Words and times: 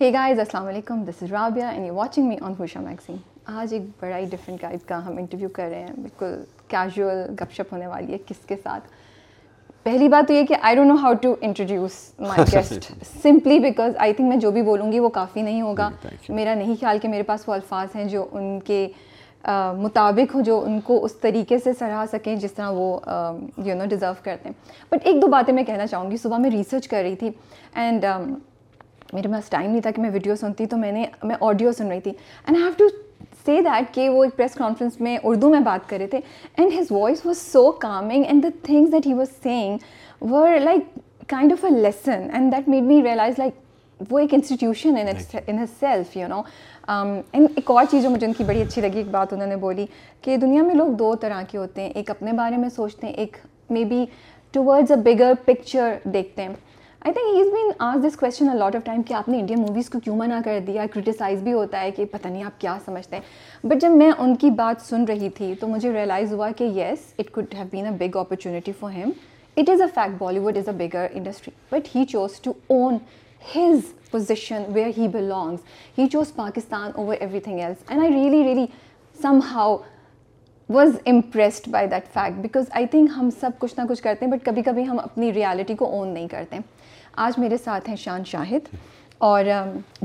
ہی 0.00 0.12
guys 0.12 0.38
السلام 0.38 0.66
علیکم 0.66 1.02
this 1.04 1.22
is 1.22 1.32
Rabia 1.32 1.70
and 1.70 1.86
you 1.86 1.94
watching 1.94 2.26
me 2.28 2.36
on 2.44 2.52
ہوشا 2.58 2.80
magazine 2.80 3.16
آج 3.60 3.72
ایک 3.74 3.82
بڑا 4.02 4.16
ہی 4.18 4.24
ڈفرینٹ 4.30 4.60
ٹائپ 4.60 4.86
کا 4.88 4.98
ہم 5.06 5.16
انٹرویو 5.18 5.48
کر 5.54 5.68
رہے 5.70 5.80
ہیں 5.80 6.00
بالکل 6.02 6.34
کیجول 6.68 7.16
گپ 7.40 7.52
شپ 7.56 7.72
ہونے 7.72 7.86
والی 7.86 8.12
ہے 8.12 8.18
کس 8.26 8.36
کے 8.48 8.56
ساتھ 8.62 8.88
پہلی 9.82 10.08
بات 10.16 10.28
تو 10.28 10.34
یہ 10.34 10.46
کہ 10.48 10.56
I 10.60 10.76
don't 10.76 10.88
know 10.88 10.94
how 11.02 11.12
to 11.22 11.34
introduce 11.40 11.96
my 12.28 12.44
guest 12.54 12.92
simply 13.22 13.58
because 13.60 13.96
I 14.06 14.12
think 14.14 14.28
میں 14.28 14.36
جو 14.44 14.50
بھی 14.50 14.62
بولوں 14.72 14.90
گی 14.92 14.98
وہ 14.98 15.08
کافی 15.20 15.42
نہیں 15.42 15.62
ہوگا 15.62 15.88
میرا 16.28 16.54
نہیں 16.54 16.74
خیال 16.80 16.98
کہ 17.02 17.08
میرے 17.08 17.22
پاس 17.32 17.48
وہ 17.48 17.54
الفاظ 17.54 17.96
ہیں 17.96 18.04
جو 18.14 18.26
ان 18.32 18.58
کے 18.66 18.86
مطابق 19.84 20.34
ہوں 20.34 20.42
جو 20.44 20.62
ان 20.66 20.80
کو 20.84 21.04
اس 21.04 21.14
طریقے 21.20 21.58
سے 21.64 21.72
سراہ 21.78 22.04
سکیں 22.12 22.34
جس 22.36 22.52
طرح 22.54 22.70
وہ 22.76 22.90
یو 23.66 23.74
نو 23.74 23.84
ڈیزرو 23.90 24.18
کرتے 24.24 24.48
ہیں 24.48 24.82
بٹ 24.92 25.00
ایک 25.06 25.22
دو 25.22 25.26
باتیں 25.36 25.54
میں 25.54 25.64
کہنا 25.64 25.86
چاہوں 25.86 26.10
گی 26.10 26.16
صبح 26.22 26.38
میں 26.46 26.50
ریسرچ 26.50 26.88
کر 26.88 27.02
رہی 27.02 27.16
تھی 27.16 27.30
اینڈ 27.80 28.04
میرے 29.14 29.28
پاس 29.28 29.48
ٹائم 29.50 29.70
نہیں 29.70 29.80
تھا 29.82 29.90
کہ 29.96 30.02
میں 30.02 30.10
ویڈیو 30.12 30.34
سنتی 30.40 30.66
تو 30.66 30.76
میں 30.76 30.90
نے 30.92 31.04
میں 31.30 31.36
آڈیو 31.40 31.72
سن 31.78 31.86
رہی 31.90 32.00
تھی 32.00 32.12
and 32.46 32.56
have 32.58 32.70
to 32.78 32.88
see 33.44 33.60
that 33.64 33.94
کہ 33.94 34.08
وہ 34.08 34.24
ایک 34.24 34.36
پریس 34.36 34.54
کانفرنس 34.54 35.00
میں 35.00 35.16
اردو 35.24 35.48
میں 35.50 35.60
بات 35.64 35.88
کر 35.88 35.98
رہے 35.98 36.06
تھے 36.06 36.20
and 36.56 36.72
his 36.78 36.90
voice 36.92 37.24
was 37.26 37.38
so 37.52 37.70
calming 37.86 38.24
and 38.28 38.42
the 38.42 38.48
things 38.64 38.92
that 38.92 39.06
he 39.06 39.14
was 39.14 39.28
saying 39.42 40.22
were 40.30 40.58
like 40.64 40.98
kind 41.30 41.52
of 41.52 41.64
a 41.64 41.70
lesson 41.80 42.26
and 42.32 42.52
that 42.56 42.68
made 42.68 42.82
me 42.84 43.02
realize 43.04 43.38
like 43.38 44.08
وہ 44.12 44.18
ایک 44.18 44.34
institution 44.34 44.96
a 44.96 45.64
self 45.80 46.16
you 46.16 46.28
know 46.28 46.40
and 47.32 47.46
ایک 47.56 47.70
اور 47.70 47.84
چیز 47.90 48.02
جو 48.02 48.10
مجھے 48.10 48.26
ان 48.26 48.32
کی 48.38 48.44
بڑی 48.44 48.62
اچھی 48.62 48.82
لگی 48.82 48.98
ایک 48.98 49.10
بات 49.10 49.32
انہوں 49.32 49.46
نے 49.46 49.56
بولی 49.66 49.86
کہ 50.22 50.36
دنیا 50.46 50.62
میں 50.62 50.74
لوگ 50.74 50.92
دو 50.98 51.14
طرح 51.20 51.42
کے 51.50 51.58
ہوتے 51.58 51.82
ہیں 51.82 51.88
ایک 51.94 52.10
اپنے 52.10 52.32
بارے 52.36 52.56
میں 52.56 52.68
سوچتے 52.76 53.06
ہیں 53.06 53.14
ایک 53.14 53.36
maybe 53.88 54.04
two 54.52 54.64
words 54.64 54.90
a 54.92 54.96
bigger 55.04 55.32
picture 55.44 55.94
دیکھتے 56.12 56.42
ہیں 56.42 56.54
I 57.08 57.12
think 57.14 57.26
he 57.34 57.40
is 57.40 57.46
been 57.52 57.70
as 57.82 58.02
this 58.04 58.22
a 58.42 58.48
a lot 58.50 58.74
of 58.76 58.84
time 58.84 59.02
کہ 59.08 59.14
آپ 59.14 59.28
نے 59.28 59.38
انڈین 59.40 59.60
موویز 59.60 59.88
کو 59.90 59.98
کیوں 60.04 60.14
منع 60.16 60.38
کر 60.44 60.58
دیا 60.66 60.84
کرٹیسائز 60.94 61.42
بھی 61.42 61.52
ہوتا 61.52 61.80
ہے 61.80 61.90
کہ 61.96 62.04
پتہ 62.10 62.28
نہیں 62.28 62.42
آپ 62.44 62.60
کیا 62.60 62.76
سمجھتے 62.84 63.16
ہیں 63.16 63.66
بٹ 63.68 63.80
جب 63.82 63.90
میں 64.00 64.10
ان 64.16 64.34
کی 64.40 64.48
بات 64.56 64.82
سن 64.88 65.04
رہی 65.08 65.28
تھی 65.36 65.52
تو 65.60 65.68
مجھے 65.68 65.92
ریئلائز 65.92 66.32
ہوا 66.32 66.50
کہ 66.56 66.64
yes 66.74 67.06
it 67.18 67.30
could 67.34 67.54
have 67.58 67.64
been 67.70 67.86
a 67.86 67.92
big 68.06 68.16
opportunity 68.20 68.72
for 68.80 68.90
him 68.96 69.10
it 69.56 69.70
is 69.70 69.80
a 69.80 69.86
fact 69.94 70.18
Bollywood 70.40 70.56
is 70.58 70.68
a 70.68 70.74
bigger 70.86 71.06
industry 71.12 71.52
but 71.72 71.88
he 71.94 72.04
chose 72.10 72.38
to 72.44 72.52
own 72.74 72.98
his 73.54 73.80
position 74.10 74.62
where 74.74 74.90
he 74.98 75.08
belongs 75.12 75.98
he 75.98 76.06
chose 76.12 76.34
Pakistan 76.36 76.90
over 76.94 77.16
everything 77.46 77.60
else 77.60 77.90
and 77.90 78.02
I 78.02 78.12
really 78.14 78.42
really 78.44 78.66
somehow 79.52 79.76
was 80.74 80.96
impressed 81.10 81.68
by 81.70 81.86
that 81.90 82.12
fact 82.14 82.40
because 82.42 82.66
I 82.70 82.86
think 82.90 83.10
ہم 83.16 83.30
سب 83.40 83.58
کچھ 83.58 83.74
نہ 83.78 83.84
کچھ 83.88 84.02
کرتے 84.02 84.24
ہیں 84.24 84.32
but 84.32 84.44
کبھی 84.46 84.62
کبھی 84.66 84.86
ہم 84.88 84.98
اپنی 85.04 85.32
ریالٹی 85.34 85.74
کو 85.76 85.86
اون 85.96 86.08
نہیں 86.14 86.28
کرتے 86.28 86.56
ہیں 86.56 86.62
آج 87.18 87.38
میرے 87.38 87.56
ساتھ 87.64 87.88
ہیں 87.88 87.96
شان 87.98 88.24
شاہد 88.26 88.68
اور 89.28 89.44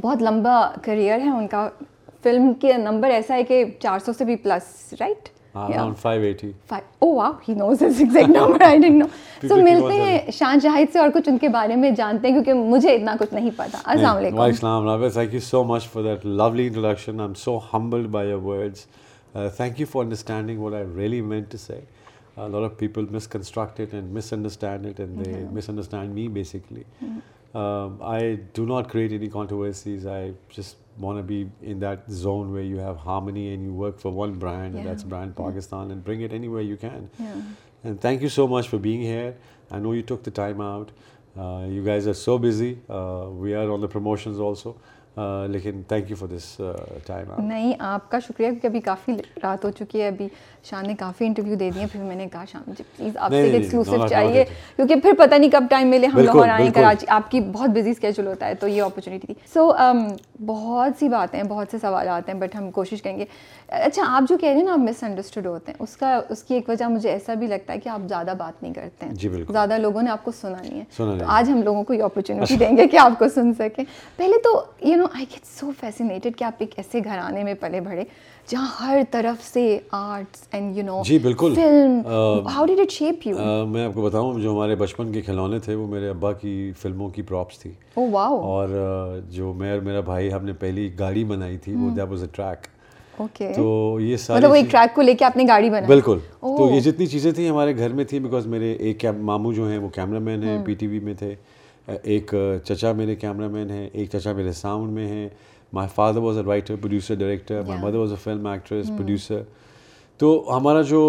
بہت 0.02 0.22
لمبا 0.23 0.59
کریئر 0.86 1.20
ہے 1.20 1.30
ان 1.38 1.47
کا 1.47 1.67
فلم 2.23 2.52
کے 2.62 2.73
نمبر 2.78 3.09
ایسا 3.12 3.36
ہے 3.36 3.44
کہ 3.44 3.64
چار 3.81 4.00
سو 4.06 4.14
سے 4.17 4.25
بھی 4.25 4.36
پلس 4.44 4.94
رائٹ 5.00 5.30
ہاں، 5.56 5.67
oh, 7.03 7.38
ملتے 9.66 9.94
ہیں 10.02 10.31
شان 10.38 10.59
شاہد 10.64 10.92
سے 10.94 11.00
اور 11.00 11.09
کچھ 11.14 11.30
ان 11.30 11.38
کے 11.42 11.50
بارے 11.50 11.75
میں 11.75 11.92
جانتے 11.97 12.28
ہیں 12.28 12.34
کیونکہ 12.34 12.53
مجھے 12.72 12.95
اتنا 12.95 13.16
کچھ 13.19 13.34
نہیں 13.34 13.50
پتا 13.58 13.78
السلام 13.84 14.17
علیکم 14.17 14.40
السلام 14.40 14.88
رابط 14.88 15.14
thank 15.14 15.34
you 15.34 15.40
so 15.50 15.64
much 15.72 15.88
for 15.92 16.03
that 16.03 16.25
lovely 16.25 16.66
introduction 16.67 17.19
I'm 17.28 17.34
so 17.45 17.58
humbled 17.73 18.08
by 18.17 18.30
your 18.30 18.42
words 18.52 18.86
thank 19.58 19.80
you 19.80 19.86
for 19.92 20.03
understanding 20.03 20.59
what 20.64 20.73
I 20.73 20.84
really 20.95 21.22
meant 21.31 21.52
to 21.52 21.58
say 21.58 21.80
a 22.38 22.47
lot 22.47 22.64
of 22.64 22.78
people 22.78 23.03
misconstruct 23.11 23.80
it 23.80 23.94
and 23.94 24.14
misunderstand 24.14 24.86
it, 24.86 25.00
and 25.00 25.25
they 25.25 25.31
mm-hmm. 25.31 25.55
misunderstand 25.55 26.14
me 26.14 26.28
basically. 26.28 26.86
Mm-hmm. 27.03 27.58
Um, 27.58 28.00
I 28.02 28.39
do 28.53 28.66
not 28.66 28.89
create 28.89 29.14
any 29.14 29.30
controversies. 29.30 30.05
I 30.05 30.33
just 30.50 30.75
want 30.97 31.17
to 31.17 31.23
be 31.23 31.50
in 31.61 31.80
that 31.80 32.09
zone 32.09 32.52
where 32.52 32.64
you 32.64 32.78
have 32.78 32.97
harmony 32.97 33.53
and 33.53 33.64
you 33.64 33.72
work 33.72 33.97
for 33.97 34.11
one 34.11 34.36
brand, 34.36 34.75
and 34.75 34.86
that's 34.86 35.03
brand 35.03 35.36
Pakistan, 35.36 35.91
and 35.91 36.03
bring 36.03 36.22
it 36.22 36.33
anywhere 36.33 36.61
you 36.61 36.75
can. 36.75 37.09
And 37.85 38.01
thank 38.01 38.22
you 38.22 38.29
so 38.29 38.47
much 38.47 38.68
for 38.68 38.79
being 38.79 39.01
here. 39.01 39.35
I 39.72 39.79
know 39.79 39.94
you 39.94 40.01
took 40.01 40.23
the 40.23 40.31
time 40.31 40.59
out. 40.59 40.91
Uh, 41.40 41.66
you 41.68 41.84
guys 41.84 42.07
are 42.07 42.16
so 42.16 42.38
busy. 42.40 42.79
Uh, 42.90 43.28
we 43.29 43.53
are 43.53 43.69
on 43.69 43.81
the 43.81 43.88
promotions 43.88 44.40
also. 44.40 44.78
لیکن 45.50 45.81
thank 45.88 46.09
you 46.12 46.16
for 46.20 46.28
this 46.28 46.46
time 47.06 47.31
نہیں 47.48 47.74
آپ 47.94 48.09
کا 48.12 48.20
شکریہ 48.28 48.48
کیونکہ 48.50 48.68
ابھی 48.68 48.80
کافی 48.86 49.14
رات 49.44 49.66
ہو 49.66 49.70
چکی 49.78 50.02
ہے 50.02 50.08
ابھی 50.08 50.28
شان 50.70 50.88
نے 50.88 50.94
کافی 51.00 51.26
انٹرویو 51.26 51.56
دے 51.58 51.70
دیے 51.76 51.86
پھر 51.92 52.02
میں 52.03 52.16
نے 52.16 52.28
کہا 52.31 52.44
شام 52.52 52.72
جی 52.78 52.84
پلیز 52.98 53.18
آپ 53.18 53.31
سے 53.70 53.98
چاہیے 54.09 54.44
کیونکہ 54.76 54.96
پھر 55.03 55.14
پتہ 55.18 55.36
نہیں 55.36 55.50
کب 55.52 55.64
ٹائم 55.70 55.88
ملے 55.90 56.08
ہم 56.14 56.20
لاہور 56.20 56.50
آئیں 56.52 56.70
کراچی 56.76 57.08
آپ 57.18 57.30
کی 57.31 57.42
بہت 57.53 57.70
بزی 57.76 57.90
اسکیجول 57.90 58.28
ہوتا 58.28 58.48
ہے 58.48 58.56
تو 58.59 58.68
یہ 58.68 58.81
اپرچونیٹی 58.81 59.28
تھی 59.28 59.36
سو 59.53 59.72
بہت 60.46 61.00
سی 61.00 61.09
باتیں 61.09 61.42
بہت 61.50 61.68
سے 61.72 61.78
سوالات 61.82 62.30
ہیں 62.30 62.36
بٹ 62.40 62.56
ہم 62.56 62.70
کوشش 62.72 63.02
کریں 63.02 63.18
گے 63.18 63.26
اچھا 63.68 64.03
آپ 64.16 64.30
جو 64.30 64.38
کہہ 64.38 64.50
رہے 64.50 64.56
ہیں 64.58 64.64
نا 64.64 64.72
آپ 64.74 64.80
مس 64.80 65.03
انڈرسٹوڈ 65.03 65.46
ہوتے 65.47 65.72
ہیں 65.72 65.82
اس 65.84 65.96
کا 65.97 66.20
اس 66.30 66.44
کی 66.44 66.53
ایک 66.56 66.70
وجہ 66.70 66.86
مجھے 66.90 67.09
ایسا 67.12 67.34
بھی 67.34 67.47
لگتا 67.47 67.74
ہے 67.74 67.80
کہ 67.80 67.90
آپ 67.90 68.02
زیادہ 68.09 68.34
بات 68.38 68.62
نہیں 68.64 68.74
کرتے 68.74 69.06
ہیں 69.06 69.14
جی، 69.16 69.30
زیادہ 69.50 69.78
لوگوں 69.78 70.02
نے 70.03 70.09
آپ 70.12 70.24
کو 70.26 70.32
سنا 70.42 70.58
نہیں 70.62 70.80
ہے 70.80 70.84
تو 71.18 71.26
آج 71.36 71.50
ہم 71.52 71.62
لوگوں 71.66 71.84
کو 71.84 71.94
یہ 71.94 72.03
اپرچونیٹی 72.03 72.53
اچھا۔ 72.53 72.66
دیں 72.66 72.76
گے 72.78 72.88
کہ 72.88 72.97
آپ 73.02 73.18
کو 73.20 73.28
سن 73.36 73.53
سکیں 73.59 73.84
پہلے 74.18 74.40
تو 74.44 74.59
you 74.88 74.96
know 74.97 75.04
no 75.05 75.09
I 75.17 75.25
get 75.31 75.45
so 75.45 75.69
fascinated 75.79 76.35
کہ 76.38 76.43
آپ 76.43 76.53
ایک 76.59 76.69
ایسے 76.77 76.99
گھرانے 77.03 77.43
میں 77.43 77.53
پلے 77.59 77.79
بڑھے 77.81 78.03
جہاں 78.49 78.67
ہر 78.81 78.97
طرف 79.11 79.43
سے 79.53 79.67
آرٹس 79.97 80.47
اینڈ 80.51 80.77
یو 80.77 80.83
نو 80.85 81.01
جی 81.05 81.17
بالکل 81.25 81.55
film 81.55 81.99
how 82.53 82.66
did 82.66 82.79
it 82.79 82.91
shape 82.91 83.27
you 83.27 83.66
میں 83.71 83.83
آپ 83.85 83.93
کو 83.95 84.01
بتاؤں 84.01 84.39
جو 84.41 84.51
ہمارے 84.53 84.75
بچپن 84.75 85.11
کے 85.11 85.21
کھلونے 85.21 85.59
تھے 85.66 85.75
وہ 85.75 85.88
میرے 85.88 86.09
ابا 86.09 86.31
کی 86.41 86.71
فلموں 86.81 87.09
کی 87.16 87.21
پراپس 87.21 87.59
تھی 87.59 87.71
oh, 87.99 88.07
اور 88.16 89.19
جو 89.31 89.51
میں 89.59 89.71
اور 89.71 89.81
میرا 89.85 89.99
بھائی 90.11 90.31
ہم 90.33 90.45
نے 90.45 90.53
پہلی 90.59 90.89
گاڑی 90.99 91.23
بنائی 91.35 91.57
تھی 91.66 91.75
وہ 91.79 91.89
دیٹ 91.95 92.09
واز 92.11 92.23
اے 92.23 92.27
ٹریک 92.35 92.67
تو 93.55 93.97
یہ 94.01 94.17
سارا 94.17 94.37
مطلب 94.37 94.49
وہ 94.49 94.55
ایک 94.55 94.72
ٹریک 94.72 94.95
کو 94.95 95.01
لے 95.01 95.13
کے 95.19 95.25
آپ 95.25 95.37
نے 95.37 95.43
گاڑی 95.47 95.69
بنائی 95.69 95.87
بالکل 95.87 96.17
تو 96.39 96.66
oh. 96.67 96.72
یہ 96.75 96.79
جتنی 96.89 97.05
چیزیں 97.07 97.31
تھیں 97.31 97.49
ہمارے 97.49 97.77
گھر 97.77 97.93
میں 97.99 98.05
تھیں 98.05 98.19
بیکاز 98.19 98.47
میرے 98.57 98.73
ایک 98.79 99.05
ماموں 99.22 99.53
جو 99.53 99.69
ہیں 99.69 99.77
وہ 99.77 99.89
کیمرہ 99.95 100.19
مین 100.19 100.43
ہیں 100.43 100.63
پی 100.66 100.73
ٹی 100.79 100.87
وی 100.87 100.99
میں 101.03 101.13
تھے 101.19 101.33
ایک 101.88 102.34
چچا 102.63 102.91
میرے 102.97 103.16
کیمرہ 103.16 103.47
مین 103.51 103.69
ہے 103.69 103.88
ایک 103.94 104.09
چچا 104.12 104.31
میرے 104.35 104.51
ساؤنڈ 104.53 104.91
میں 104.94 105.07
ہے 105.07 105.28
my 105.73 105.88
father 105.96 106.19
was 106.22 106.38
a 106.38 106.44
writer 106.46 106.75
producer 106.81 107.16
director 107.16 107.62
my 107.68 107.79
mother 107.81 107.97
was 107.97 108.12
a 108.12 108.18
film 108.23 108.46
actress 108.47 108.88
producer 108.97 109.41
تو 110.18 110.28
ہمارا 110.56 110.81
جو 110.90 111.03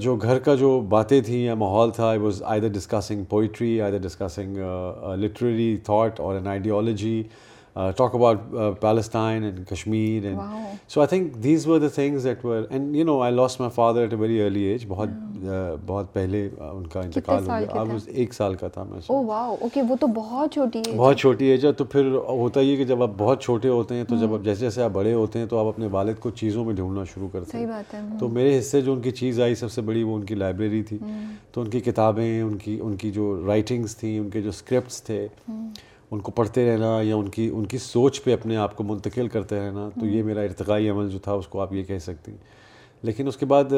جو 0.00 0.14
گھر 0.16 0.38
کا 0.44 0.54
جو 0.54 0.78
باتیں 0.88 1.20
تھیں 1.26 1.42
یا 1.44 1.54
ماحول 1.62 1.90
تھا 1.94 2.12
was 2.22 2.42
I 2.46 2.60
there 2.60 2.68
discussing 2.72 3.24
poetry 3.28 3.80
I 3.82 3.92
there 3.92 4.06
discussing 4.08 4.56
literary 5.22 5.76
thought 5.84 6.20
اور 6.20 6.34
an 6.34 6.46
ideology 6.48 7.22
talk 7.96 8.14
about 8.14 8.40
Palestine 8.80 9.44
and 9.44 9.58
Kashmir 9.68 10.24
and 10.26 10.38
so 10.92 11.00
I 11.00 11.08
think 11.08 11.42
these 11.42 11.66
were 11.66 11.72
were 11.72 11.80
the 11.80 11.88
things 11.94 12.24
that 12.24 12.44
and 12.70 12.96
you 12.96 13.04
know 13.04 13.18
I 13.22 13.32
lost 13.34 13.60
my 13.60 13.70
father 13.74 14.00
at 14.00 14.12
a 14.12 14.18
very 14.18 14.40
early 14.42 14.62
age 14.64 14.84
بہت 14.88 15.08
بہت 15.86 16.12
پہلے 16.14 16.46
ان 16.68 16.86
کا 16.92 17.00
انتقال 17.00 17.42
ہو 17.42 17.48
گیا 17.58 17.80
اب 17.80 17.88
ایک 18.06 18.34
سال 18.34 18.54
کا 18.60 18.68
تھا 18.74 18.82
میں 18.90 19.00
اوکے 19.08 19.82
وہ 19.88 19.96
تو 20.00 20.06
بہت 20.14 21.18
چھوٹی 21.20 21.46
ایج 21.50 21.66
ہے 21.66 21.72
تو 21.80 21.84
پھر 21.84 22.10
ہوتا 22.28 22.60
یہ 22.60 22.76
کہ 22.76 22.84
جب 22.84 23.02
آپ 23.02 23.10
بہت 23.18 23.42
چھوٹے 23.42 23.68
ہوتے 23.68 23.94
ہیں 23.94 24.04
تو 24.08 24.16
جب 24.20 24.34
آپ 24.34 24.44
جیسے 24.44 24.60
جیسے 24.60 24.82
آپ 24.82 24.90
بڑے 24.92 25.12
ہوتے 25.14 25.38
ہیں 25.38 25.46
تو 25.46 25.58
آپ 25.60 25.66
اپنے 25.74 25.86
والد 25.92 26.18
کو 26.20 26.30
چیزوں 26.44 26.64
میں 26.64 26.74
ڈھونڈنا 26.74 27.04
شروع 27.14 27.28
کرتے 27.32 27.58
ہیں 27.58 28.00
تو 28.20 28.28
میرے 28.36 28.58
حصے 28.58 28.80
جو 28.80 28.92
ان 28.92 29.00
کی 29.02 29.10
چیز 29.22 29.40
آئی 29.40 29.54
سب 29.54 29.70
سے 29.72 29.82
بڑی 29.90 30.02
وہ 30.02 30.14
ان 30.16 30.24
کی 30.26 30.34
لائبریری 30.34 30.82
تھی 30.88 30.98
تو 31.52 31.60
ان 31.60 31.70
کی 31.70 31.80
کتابیں 31.90 32.40
ان 32.42 32.56
کی 32.58 32.78
ان 32.82 32.96
کی 32.96 33.10
جو 33.18 33.34
رائٹنگس 33.46 33.96
تھیں 33.96 34.18
ان 34.18 34.30
کے 34.30 34.42
جو 34.42 34.48
اسکرپٹس 34.48 35.02
تھے 35.02 35.26
ان 36.14 36.20
کو 36.26 36.30
پڑھتے 36.38 36.64
رہنا 36.70 36.90
یا 37.02 37.16
ان 37.16 37.28
کی 37.36 37.48
ان 37.54 37.64
کی 37.72 37.78
سوچ 37.86 38.22
پہ 38.24 38.32
اپنے 38.34 38.56
آپ 38.64 38.74
کو 38.76 38.84
منتقل 38.84 39.28
کرتے 39.28 39.58
رہنا 39.60 39.88
تو 40.00 40.06
یہ 40.06 40.22
میرا 40.22 40.40
ارتقائی 40.48 40.88
عمل 40.90 41.08
جو 41.10 41.18
تھا 41.26 41.32
اس 41.42 41.46
کو 41.52 41.60
آپ 41.60 41.72
یہ 41.72 41.84
کہہ 41.84 41.98
سکتی 42.06 42.32
لیکن 43.06 43.28
اس 43.28 43.36
کے 43.36 43.46
بعد 43.52 43.72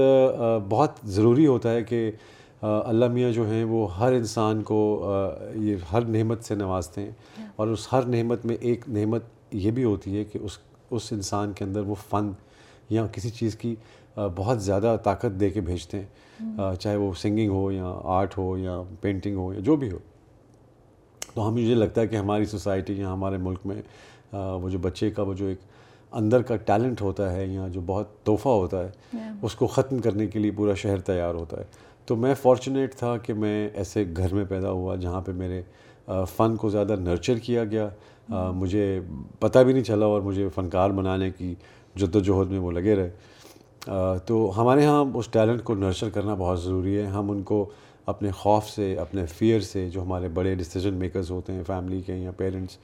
بہت 0.69 0.99
ضروری 1.19 1.47
ہوتا 1.47 1.71
ہے 1.75 1.83
کہ 1.91 2.11
اللہ 2.93 3.09
میاں 3.15 3.31
جو 3.33 3.49
ہیں 3.51 3.63
وہ 3.73 3.81
ہر 3.99 4.13
انسان 4.13 4.63
کو 4.71 4.79
یہ 5.69 5.87
ہر 5.93 6.05
نعمت 6.17 6.45
سے 6.45 6.55
نوازتے 6.65 7.01
ہیں 7.03 7.11
ہاں۔ 7.39 7.47
اور 7.61 7.69
اس 7.75 7.87
ہر 7.93 8.07
نعمت 8.15 8.45
میں 8.51 8.57
ایک 8.71 8.85
نعمت 8.99 9.25
یہ 9.65 9.71
بھی 9.79 9.85
ہوتی 9.85 10.17
ہے 10.17 10.25
کہ 10.33 10.39
اس 10.45 10.59
اس 10.97 11.09
انسان 11.13 11.53
کے 11.59 11.65
اندر 11.65 11.83
وہ 11.91 11.95
فن 12.09 12.31
یا 12.97 13.07
کسی 13.13 13.31
چیز 13.39 13.57
کی 13.63 13.75
بہت 14.37 14.63
زیادہ 14.63 14.97
طاقت 15.05 15.41
دے 15.41 15.51
کے 15.57 15.61
بھیجتے 15.71 16.01
ہیں 16.01 16.75
چاہے 16.81 16.97
وہ 17.05 17.13
سنگنگ 17.23 17.51
ہو 17.59 17.71
یا 17.73 17.93
آرٹ 18.19 18.37
ہو 18.39 18.47
یا 18.59 18.81
پینٹنگ 19.01 19.37
ہو 19.43 19.53
یا 19.55 19.61
جو 19.69 19.77
بھی 19.85 19.91
ہو 19.93 19.99
تو 21.37 21.47
ہمیں 21.49 21.63
یہ 21.63 21.75
لگتا 21.75 22.01
ہے 22.01 22.07
کہ 22.09 22.17
ہماری 22.17 22.45
سوسائٹی 22.51 22.93
یا 22.99 23.13
ہمارے 23.13 23.37
ملک 23.47 23.67
میں 23.67 23.77
وہ 24.33 24.69
جو 24.71 24.79
بچے 24.83 25.11
کا 25.17 25.23
وہ 25.23 25.33
جو 25.41 25.47
ایک 25.47 25.59
اندر 26.21 26.43
کا 26.49 26.57
ٹیلنٹ 26.69 27.01
ہوتا 27.03 27.33
ہے 27.33 27.45
یا 27.47 27.67
جو 27.73 27.81
بہت 27.87 28.15
تحفہ 28.27 28.49
ہوتا 28.49 28.83
ہے 28.85 29.23
اس 29.47 29.55
کو 29.63 29.67
ختم 29.77 29.99
کرنے 30.05 30.27
کے 30.35 30.39
لیے 30.39 30.51
پورا 30.61 30.75
شہر 30.83 31.01
تیار 31.09 31.35
ہوتا 31.35 31.57
ہے 31.61 31.65
تو 32.07 32.17
میں 32.23 32.33
فارچونیٹ 32.43 32.95
تھا 32.99 33.17
کہ 33.23 33.35
میں 33.43 33.59
ایسے 33.81 34.05
گھر 34.17 34.35
میں 34.35 34.45
پیدا 34.49 34.71
ہوا 34.71 34.97
جہاں 35.03 35.21
پہ 35.27 35.33
میرے 35.43 35.61
فن 36.37 36.57
کو 36.61 36.69
زیادہ 36.71 36.97
نرچر 37.01 37.39
کیا 37.47 37.65
گیا 37.71 37.87
mm. 38.33 38.53
مجھے 38.55 39.01
پتہ 39.41 39.59
بھی 39.65 39.73
نہیں 39.73 39.85
چلا 39.85 40.07
اور 40.07 40.21
مجھے 40.29 40.49
فنکار 40.55 40.91
بنانے 41.01 41.31
کی 41.39 41.55
جد 42.01 42.17
و 42.17 42.21
جہد 42.29 42.51
میں 42.51 42.59
وہ 42.67 42.71
لگے 42.73 42.97
رہے 42.97 43.91
تو 44.27 44.51
ہمارے 44.61 44.85
ہاں 44.87 45.05
اس 45.15 45.29
ٹیلنٹ 45.33 45.63
کو 45.65 45.75
نرچر 45.75 46.11
کرنا 46.15 46.35
بہت 46.39 46.63
ضروری 46.63 46.97
ہے 46.99 47.05
ہم 47.17 47.31
ان 47.31 47.43
کو 47.51 47.65
اپنے 48.07 48.31
خوف 48.39 48.69
سے 48.71 48.95
اپنے 49.01 49.25
فیئر 49.39 49.61
سے 49.61 49.89
جو 49.91 50.03
ہمارے 50.03 50.29
بڑے 50.35 50.55
ڈسیزن 50.55 50.95
میکرز 50.99 51.31
ہوتے 51.31 51.53
ہیں 51.53 51.63
فیملی 51.67 52.01
کے 52.07 52.15
یا 52.17 52.31
پیرنٹس 52.37 52.77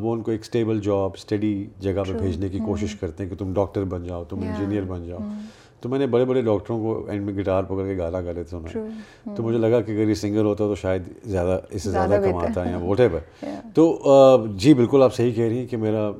وہ 0.00 0.12
ان 0.14 0.22
کو 0.22 0.30
ایک 0.30 0.40
اسٹیبل 0.44 0.80
جاب 0.84 1.10
اسٹڈی 1.18 1.54
جگہ 1.80 2.02
پہ 2.12 2.18
بھیجنے 2.18 2.48
کی 2.48 2.58
hmm. 2.58 2.66
کوشش 2.66 2.94
کرتے 3.00 3.22
ہیں 3.22 3.30
کہ 3.30 3.36
تم 3.36 3.52
ڈاکٹر 3.54 3.84
بن 3.94 4.04
جاؤ 4.04 4.24
تم 4.28 4.42
انجینئر 4.46 4.82
بن 4.88 5.04
جاؤ 5.06 5.18
hmm. 5.18 5.38
تو 5.80 5.88
میں 5.88 5.98
نے 5.98 6.06
بڑے 6.06 6.24
بڑے 6.24 6.40
ڈاکٹروں 6.42 6.78
کو 6.82 7.04
اینڈ 7.10 7.24
میں 7.24 7.34
گٹار 7.38 7.62
پکڑ 7.68 7.84
کے 7.86 7.96
گانا 7.98 8.20
کرے 8.22 8.42
تھے 8.44 8.56
تو 8.70 9.42
مجھے 9.42 9.52
hmm. 9.56 9.66
لگا 9.66 9.80
کہ 9.80 9.92
اگر 9.92 10.08
یہ 10.08 10.14
سنگر 10.24 10.44
ہوتا 10.44 10.64
تو 10.68 10.74
شاید 10.82 11.08
زیادہ 11.24 11.58
اس 11.70 11.82
سے 11.82 11.90
زیادہ 11.90 12.20
کم 12.24 12.36
آتا 12.44 12.64
ہے 12.64 12.70
یا 12.70 12.78
واٹ 12.82 13.00
ایور 13.00 13.64
تو 13.74 14.44
جی 14.58 14.74
بالکل 14.74 15.02
آپ 15.04 15.14
صحیح 15.14 15.32
کہہ 15.34 15.44
رہی 15.48 15.58
ہیں 15.58 15.66
کہ 15.66 15.76
میرا 15.86 16.10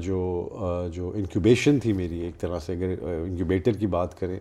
جو 0.00 0.48
جو 0.94 1.10
انکیوبیشن 1.14 1.78
تھی 1.82 1.92
میری 1.92 2.20
ایک 2.24 2.38
طرح 2.40 2.58
سے 2.66 2.72
اگر 2.72 2.94
انکیوبیٹر 3.14 3.72
کی 3.78 3.86
بات 3.98 4.18
کریں 4.20 4.38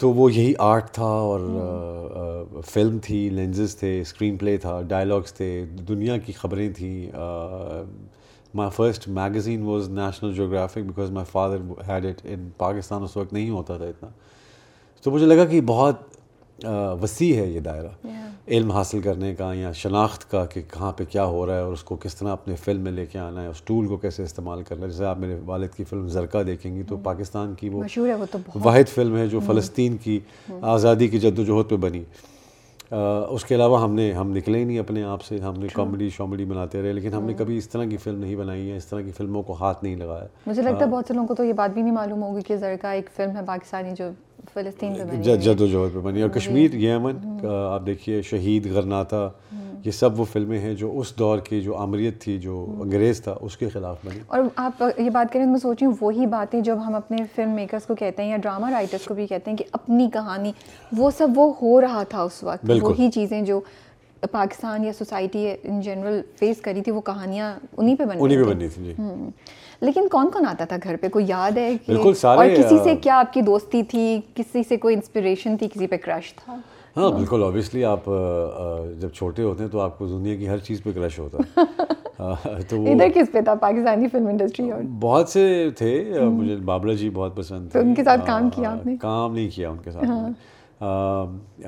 تو 0.00 0.10
وہ 0.14 0.30
یہی 0.32 0.52
آرٹ 0.64 0.90
تھا 0.94 1.04
اور 1.30 1.40
فلم 2.66 2.96
تھی 3.04 3.16
لینزز 3.32 3.74
تھے 3.76 3.88
اسکرین 4.00 4.36
پلے 4.40 4.56
تھا 4.58 4.80
ڈائلاگس 4.88 5.32
تھے 5.34 5.46
دنیا 5.88 6.16
کی 6.26 6.32
خبریں 6.36 6.68
تھیں 6.76 7.10
my 8.56 8.70
first 8.76 9.06
magazine 9.18 9.62
was 9.62 9.88
National 9.98 10.32
Geographic 10.34 10.86
because 10.86 11.10
my 11.16 11.26
father 11.32 11.80
had 11.88 12.06
it 12.06 12.20
in 12.32 12.48
Pakistan 12.58 13.02
اس 13.02 13.16
وقت 13.16 13.32
نہیں 13.32 13.50
ہوتا 13.50 13.76
تھا 13.76 13.84
اتنا 13.86 14.08
تو 15.02 15.10
مجھے 15.10 15.26
لگا 15.26 15.44
کہ 15.50 15.60
بہت 15.66 16.09
وسیع 16.64 17.34
ہے 17.40 17.46
یہ 17.48 17.60
دائرہ 17.60 17.88
yeah. 18.06 18.26
علم 18.48 18.70
حاصل 18.72 19.00
کرنے 19.02 19.34
کا 19.34 19.50
یا 19.54 19.70
شناخت 19.80 20.30
کا 20.30 20.44
کہ 20.52 20.62
کہاں 20.72 20.92
پہ 20.96 21.04
کیا 21.10 21.24
ہو 21.24 21.44
رہا 21.46 21.54
ہے 21.54 21.60
اور 21.60 21.72
اس 21.72 21.82
کو 21.84 21.96
کس 22.02 22.14
طرح 22.16 22.32
اپنے 22.32 22.56
فلم 22.64 22.82
میں 22.84 22.92
لے 22.92 23.06
کے 23.12 23.18
آنا 23.18 23.42
ہے 23.42 23.46
اس 23.46 23.62
ٹول 23.66 23.86
کو 23.88 23.96
کیسے 24.04 24.22
استعمال 24.22 24.62
کرنا 24.68 24.84
ہے 24.86 24.90
جیسے 24.90 25.04
آپ 25.06 25.18
میرے 25.18 25.38
والد 25.46 25.74
کی 25.76 25.84
فلم 25.90 26.08
زرکہ 26.08 26.42
دیکھیں 26.42 26.74
گی 26.76 26.82
تو 26.82 26.96
mm. 26.96 27.02
پاکستان 27.04 27.54
کی 27.58 27.68
وہ 27.68 27.84
ہے 28.06 28.14
وہ 28.14 28.26
تو 28.30 28.38
واحد 28.64 28.88
فلم 28.94 29.16
ہے 29.16 29.26
جو 29.26 29.38
mm. 29.40 29.46
فلسطین 29.46 29.96
کی 30.02 30.18
mm. 30.52 30.58
آزادی 30.72 31.08
کی 31.08 31.18
جد 31.20 31.40
پہ 31.68 31.76
بنی 31.86 32.02
اس 33.30 33.44
کے 33.44 33.54
علاوہ 33.54 33.80
ہم 33.82 33.92
نے 33.94 34.10
ہم 34.12 34.30
نکلے 34.36 34.58
ہی 34.58 34.64
نہیں 34.64 34.78
اپنے 34.78 35.02
آپ 35.10 35.22
سے 35.22 35.38
ہم 35.40 35.58
نے 35.60 35.66
کامیڈی 35.72 36.08
شامیڈی 36.16 36.44
بناتے 36.52 36.80
رہے 36.82 36.92
لیکن 36.92 37.14
ہم 37.14 37.24
نے 37.24 37.34
کبھی 37.38 37.56
اس 37.58 37.68
طرح 37.70 37.84
کی 37.90 37.96
فلم 38.04 38.18
نہیں 38.20 38.34
بنائی 38.36 38.70
ہے 38.70 38.76
اس 38.76 38.86
طرح 38.86 39.00
کی 39.00 39.12
فلموں 39.16 39.42
کو 39.42 39.56
ہاتھ 39.60 39.84
نہیں 39.84 39.94
لگایا 39.96 40.24
مجھے 40.46 40.62
لگتا 40.62 40.84
ہے 40.84 40.90
بہت 40.90 41.08
سے 41.08 41.14
لوگوں 41.14 41.26
کو 41.28 41.34
تو 41.34 41.44
یہ 41.44 41.52
بات 41.60 41.74
بھی 41.74 41.82
نہیں 41.82 41.92
معلوم 41.94 42.22
ہوگی 42.22 42.42
کہ 42.46 42.56
زرکہ 42.64 42.86
ایک 42.96 43.10
فلم 43.16 43.36
ہے 43.36 43.42
پاکستانی 43.46 43.92
جو 43.98 44.10
جد 44.54 45.60
و 45.60 45.66
جہد 45.66 45.94
بنی 46.02 46.22
اور 46.22 46.28
جی۔ 46.30 46.38
کشمیر 46.38 46.74
یمن 46.82 47.16
آپ 47.50 47.86
دیکھیے 47.86 48.20
شہید 48.30 48.66
غرناتا 48.74 49.28
یہ 49.84 49.90
سب 49.90 50.18
وہ 50.20 50.24
فلمیں 50.32 50.58
ہیں 50.58 50.72
جو 50.80 50.90
اس 51.00 51.12
دور 51.18 51.38
کی 51.48 51.60
جو 51.62 51.76
امریت 51.80 52.20
تھی 52.22 52.38
جو 52.38 52.64
انگریز 52.82 53.22
تھا 53.24 53.34
اس 53.40 53.56
کے 53.56 53.68
خلاف 53.74 54.04
بنی 54.04 54.20
اور 54.26 54.42
آپ 54.64 54.82
یہ 54.98 55.10
بات 55.10 55.32
کریں 55.32 55.44
میں 55.46 55.58
سوچی 55.60 55.86
ہوں 55.86 55.92
وہی 56.00 56.26
باتیں 56.34 56.60
جب 56.68 56.78
ہم 56.86 56.94
اپنے 56.94 57.22
فلم 57.34 57.54
میکرز 57.56 57.86
کو 57.86 57.94
کہتے 58.00 58.22
ہیں 58.22 58.30
یا 58.30 58.36
ڈراما 58.42 58.70
رائٹرز 58.70 59.04
کو 59.08 59.14
بھی 59.14 59.26
کہتے 59.26 59.50
ہیں 59.50 59.56
کہ 59.58 59.64
اپنی 59.80 60.08
کہانی 60.12 60.52
وہ 60.98 61.10
سب 61.18 61.38
وہ 61.38 61.52
ہو 61.62 61.80
رہا 61.80 62.02
تھا 62.08 62.22
اس 62.22 62.42
وقت 62.44 62.70
وہی 62.82 63.10
چیزیں 63.14 63.40
جو 63.44 63.60
پاکستان 64.30 64.84
یا 64.84 64.92
سوسائٹی 64.98 65.46
ان 65.62 65.80
جنرل 65.80 66.20
فیس 66.38 66.60
کری 66.62 66.82
تھی 66.84 66.92
وہ 66.92 67.00
کہانیاں 67.06 67.54
انہیں 67.76 67.96
تھیں 67.96 68.68
جی۔ 68.84 68.92
لیکن 69.86 70.08
کون 70.10 70.30
کون 70.32 70.46
آتا 70.46 70.64
تھا 70.68 70.76
گھر 70.82 70.96
پہ 71.00 71.08
کوئی 71.12 71.24
یاد 71.28 71.56
ہے 71.58 71.70
بالکل 71.86 72.14
سارے 72.20 72.38
اور 72.38 72.56
کسی 72.62 72.78
سے 72.84 72.94
کیا 73.02 73.18
آپ 73.18 73.32
کی 73.32 73.40
دوستی 73.42 73.82
تھی 73.90 74.02
کسی 74.34 74.62
سے 74.68 74.76
کوئی 74.76 74.94
انسپریشن 74.94 75.56
تھی 75.58 75.68
کسی 75.74 75.86
پہ 75.92 75.96
کرش 76.04 76.32
تھا 76.44 76.56
ہاں 76.96 77.10
بالکل 77.10 77.42
اوبیسلی 77.42 77.84
آپ 77.84 78.04
جب 79.00 79.10
چھوٹے 79.14 79.42
ہوتے 79.42 79.62
ہیں 79.64 79.70
تو 79.70 79.80
آپ 79.80 79.98
کو 79.98 80.06
دنیا 80.06 80.34
کی 80.36 80.48
ہر 80.48 80.58
چیز 80.68 80.82
پہ 80.82 80.92
کرش 80.94 81.18
ہوتا 81.18 81.38
ہے 81.44 82.62
تو 82.70 82.82
ادھر 82.92 83.08
کس 83.14 83.32
پہ 83.32 83.40
تھا 83.44 83.54
پاکستانی 83.60 84.08
فلم 84.12 84.26
انڈسٹری 84.28 84.70
اور 84.72 84.82
بہت 85.00 85.28
سے 85.28 85.44
تھے 85.78 85.94
مجھے 86.22 86.56
بابلا 86.70 86.94
جی 86.98 87.10
بہت 87.14 87.36
پسند 87.36 87.70
تھے 87.72 87.80
ان 87.80 87.94
کے 87.94 88.04
ساتھ 88.04 88.26
کام 88.26 88.50
کیا 88.56 88.70
آپ 88.72 88.86
نے 88.86 88.96
کام 89.00 89.34
نہیں 89.34 89.48
کیا 89.54 89.70
ان 89.70 89.78
کے 89.84 89.90
ساتھ 89.90 90.04
ہاں۔ 90.10 91.66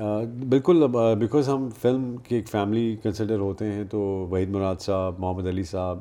بالکل 0.49 0.87
بیکاز 1.19 1.49
ہم 1.49 1.67
فلم 1.81 2.15
کی 2.27 2.35
ایک 2.35 2.47
فیملی 2.49 2.95
کنسیڈر 3.03 3.39
ہوتے 3.39 3.71
ہیں 3.71 3.83
تو 3.89 3.99
وحید 4.31 4.49
مراد 4.55 4.81
صاحب 4.85 5.19
محمد 5.19 5.47
علی 5.47 5.63
صاحب 5.71 5.97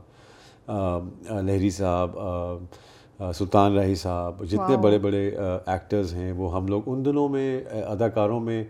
نہری 0.68 1.70
صاحب 1.70 3.24
سلطان 3.38 3.76
راہی 3.76 3.94
صاحب 3.94 4.44
جتنے 4.50 4.76
بڑے 4.82 4.98
بڑے 4.98 5.28
ایکٹرز 5.38 6.12
ہیں 6.14 6.30
وہ 6.36 6.54
ہم 6.56 6.66
لوگ 6.68 6.88
ان 6.92 7.04
دنوں 7.04 7.28
میں 7.28 7.60
اداکاروں 7.86 8.38
میں 8.40 8.62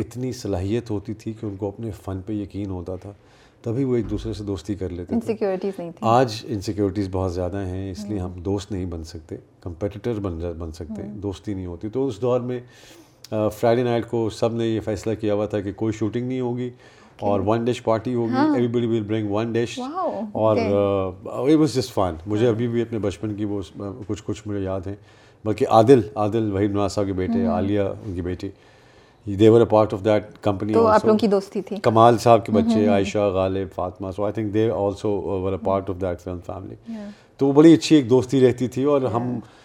اتنی 0.00 0.30
صلاحیت 0.32 0.90
ہوتی 0.90 1.14
تھی 1.14 1.32
کہ 1.40 1.46
ان 1.46 1.56
کو 1.56 1.68
اپنے 1.68 1.90
فن 2.04 2.20
پہ 2.26 2.32
یقین 2.32 2.70
ہوتا 2.70 2.96
تھا 3.02 3.12
تبھی 3.62 3.84
وہ 3.84 3.96
ایک 3.96 4.08
دوسرے 4.10 4.32
سے 4.32 4.44
دوستی 4.44 4.74
کر 4.74 4.88
لیتے 4.88 5.14
انسیکیورٹیز 5.14 5.78
نہیں 5.78 5.90
تھی 5.96 6.06
آج 6.10 6.36
انسیکیورٹیز 6.48 7.08
بہت 7.12 7.34
زیادہ 7.34 7.58
ہیں 7.66 7.90
اس 7.90 8.04
لیے 8.08 8.18
ہم 8.18 8.40
دوست 8.44 8.72
نہیں 8.72 8.84
بن 8.90 9.04
سکتے 9.04 9.36
کمپیٹیٹر 9.62 10.20
بن 10.22 10.38
بن 10.58 10.72
سکتے 10.72 11.02
ہیں 11.02 11.12
دوستی 11.22 11.54
نہیں 11.54 11.66
ہوتی 11.66 11.88
تو 11.94 12.06
اس 12.06 12.20
دور 12.22 12.40
میں 12.50 12.60
فرائیڈے 13.30 13.82
نائٹ 13.84 14.08
کو 14.10 14.28
سب 14.38 14.54
نے 14.56 14.66
یہ 14.66 14.80
فیصلہ 14.84 15.14
کیا 15.20 15.34
ہوا 15.34 15.46
تھا 15.46 15.60
کہ 15.60 15.72
کوئی 15.76 15.92
شوٹنگ 15.98 16.28
نہیں 16.28 16.40
ہوگی 16.40 16.70
اور 17.28 17.40
ون 17.46 17.64
ڈش 17.64 17.82
پارٹی 17.84 18.14
ہوگی 18.14 18.34
everybody 18.72 18.86
will 18.86 19.02
bring 19.08 19.30
one 19.30 19.52
dish 19.52 19.78
اور 19.82 20.56
اٹ 21.24 21.56
واز 21.58 21.74
جسٹ 21.74 21.92
فن 21.94 22.14
مجھے 22.26 22.44
ہاں. 22.44 22.52
ابھی 22.54 22.68
بھی 22.68 22.82
اپنے 22.82 22.98
بچپن 22.98 23.34
کی 23.36 23.44
وہ 23.44 23.60
uh, 23.82 23.92
کچھ 24.06 24.22
کچھ 24.26 24.42
مجھے 24.48 24.60
یاد 24.60 24.86
ہیں 24.86 24.94
بلکہ 25.44 25.66
عادل 25.80 26.00
عادل 26.22 26.50
وحیم 26.52 26.72
نواز 26.72 26.92
صاحب 26.92 27.06
کے 27.06 27.12
بیٹے 27.12 27.44
ہاں. 27.46 27.52
عالیہ 27.54 27.80
ان 28.04 28.14
کی 28.14 28.22
بیٹی 28.22 28.48
they were 29.38 29.60
a 29.60 29.66
part 29.70 29.94
of 29.94 30.04
that 30.04 30.26
company 30.42 30.72
تو 30.72 30.86
آپ 30.86 31.04
لوگوں 31.04 31.18
کی 31.18 31.26
دوستی 31.28 31.62
تھی 31.62 31.76
کمال 31.82 32.18
صاحب 32.18 32.44
کے 32.46 32.52
بچے 32.52 32.84
ہاں. 32.84 32.92
Ayesha 32.92 33.30
Ghalib 33.34 33.68
Fatima 33.74 34.10
so 34.16 34.24
I 34.24 34.32
think 34.32 34.52
they 34.54 34.70
also 34.76 35.10
were 35.44 35.52
a 35.52 35.58
part 35.64 35.90
of 35.90 36.00
that 36.00 36.20
film 36.20 36.38
family 36.46 36.94
تو 37.38 37.46
وہ 37.46 37.52
بڑی 37.60 37.74
اچھی 37.74 37.96
ایک 37.96 38.10
دوستی 38.10 38.46
رہتی 38.48 38.68
تھی 38.74 38.84
اور 38.94 39.02
ہم 39.12 39.22
yeah. 39.34 39.58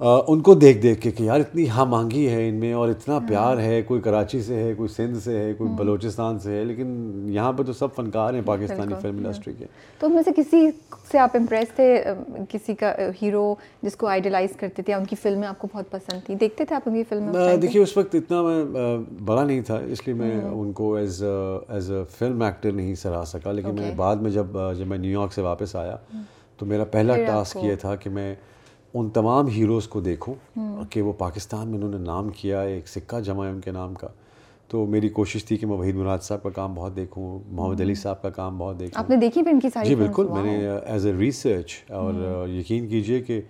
ان 0.00 0.40
کو 0.46 0.54
دیکھ 0.54 0.78
دیکھ 0.78 1.00
کے 1.00 1.10
کہ 1.10 1.22
یار 1.24 1.40
اتنی 1.40 1.68
ہاں 1.70 1.84
مانگی 1.86 2.28
ہے 2.28 2.48
ان 2.48 2.54
میں 2.60 2.72
اور 2.74 2.88
اتنا 2.88 3.14
ہاں۔ 3.16 3.26
پیار 3.28 3.58
ہے 3.60 3.80
کوئی 3.86 4.00
کراچی 4.04 4.40
سے 4.46 4.54
ہے 4.62 4.72
کوئی 4.76 4.88
سندھ 4.96 5.18
سے 5.24 5.36
ہے 5.38 5.52
کوئی 5.58 5.68
ہاں۔ 5.70 5.76
بلوچستان 5.78 6.38
سے 6.38 6.52
ہے 6.56 6.64
لیکن 6.64 6.86
یہاں 7.34 7.52
پہ 7.52 7.62
تو 7.66 7.72
سب 7.72 7.94
فنکار 7.96 8.34
ہیں 8.34 8.42
پاکستانی 8.46 8.94
فلم 9.02 9.16
ہاں۔ 9.18 9.24
انڈسٹری 9.26 9.52
کے 9.58 9.66
تو 9.98 10.06
ان 10.06 10.14
میں 10.14 10.22
سے 10.24 10.30
کسی 10.36 10.60
سے 11.10 11.18
آپ 11.18 11.36
امپریس 11.36 11.68
تھے 11.76 11.88
کسی 12.48 12.74
کا 12.80 12.92
ہیرو 13.22 13.54
جس 13.82 13.96
کو 13.96 14.06
آئیڈیلائز 14.06 14.56
کرتے 14.60 14.82
تھے 14.82 14.94
ان 14.94 15.04
کی 15.10 15.16
فلمیں 15.22 15.46
آپ 15.48 15.58
کو 15.58 15.68
بہت 15.74 15.90
پسند 15.90 16.24
تھیں 16.26 16.36
دیکھتے 16.40 16.64
تھے 16.64 16.76
آپ 16.76 16.88
ان 16.88 16.94
کی 16.94 17.04
فلمیں 17.08 17.56
دیکھیے 17.62 17.82
اس 17.82 17.96
وقت 17.96 18.14
اتنا 18.14 18.40
میں 18.42 18.64
بڑا 19.24 19.44
نہیں 19.44 19.60
تھا 19.66 19.78
اس 19.92 20.06
لیے 20.06 20.14
میں 20.16 20.34
ان 20.50 20.72
کو 20.80 20.94
as 20.96 21.22
as 21.24 21.90
a 21.92 22.02
film 22.18 22.42
actor 22.42 22.72
نہیں 22.72 22.94
سراہ 23.02 23.24
سکا 23.32 23.52
لیکن 23.52 23.74
میں 23.80 23.90
بعد 23.96 24.16
میں 24.22 24.30
جب 24.30 24.58
جب 24.78 24.86
میں 24.86 24.98
نیو 24.98 25.20
یارک 25.20 25.32
سے 25.34 25.42
واپس 25.42 25.74
آیا 25.76 25.96
تو 26.58 26.66
میرا 26.66 26.84
پہلا 26.90 27.16
ٹاسک 27.26 27.64
یہ 27.64 27.74
تھا 27.80 27.94
کہ 28.02 28.10
میں 28.10 28.34
ان 29.00 29.08
تمام 29.16 29.46
ہیروز 29.54 29.86
کو 29.88 30.00
دیکھوں 30.00 30.34
کہ 30.90 31.00
وہ 31.02 31.12
پاکستان 31.18 31.68
میں 31.68 31.76
انہوں 31.78 31.90
نے 31.90 31.98
نام 32.04 32.28
کیا 32.36 32.60
ایک 32.74 32.86
سکہ 32.88 33.18
جمع 33.24 33.44
ہے 33.44 33.50
ان 33.50 33.60
کے 33.60 33.70
نام 33.72 33.94
کا 34.02 34.08
تو 34.68 34.84
میری 34.92 35.08
کوشش 35.18 35.44
تھی 35.44 35.56
کہ 35.56 35.66
میں 35.66 35.76
وحید 35.78 35.94
مراد 35.96 36.18
صاحب 36.22 36.42
کا 36.42 36.50
کام 36.54 36.74
بہت 36.74 36.94
دیکھوں 36.96 37.38
محمد 37.50 37.80
علی 37.80 37.94
صاحب 38.02 38.22
کا 38.22 38.30
کام 38.40 38.56
بہت 38.58 38.78
دیکھوں 38.80 39.02
آپ 39.02 39.10
نے 39.10 39.16
دیکھی 39.16 39.42
بھی 39.42 39.50
ان 39.52 39.60
کی 39.60 39.68
ساری 39.74 39.88
جی 39.88 39.94
بالکل 39.96 40.28
میں 40.32 40.42
نے 40.42 40.56
ایز 40.70 41.06
اے 41.06 41.12
ریسرچ 41.18 41.74
اور 41.98 42.48
یقین 42.50 42.88
کیجئے 42.88 43.20
کہ 43.28 43.40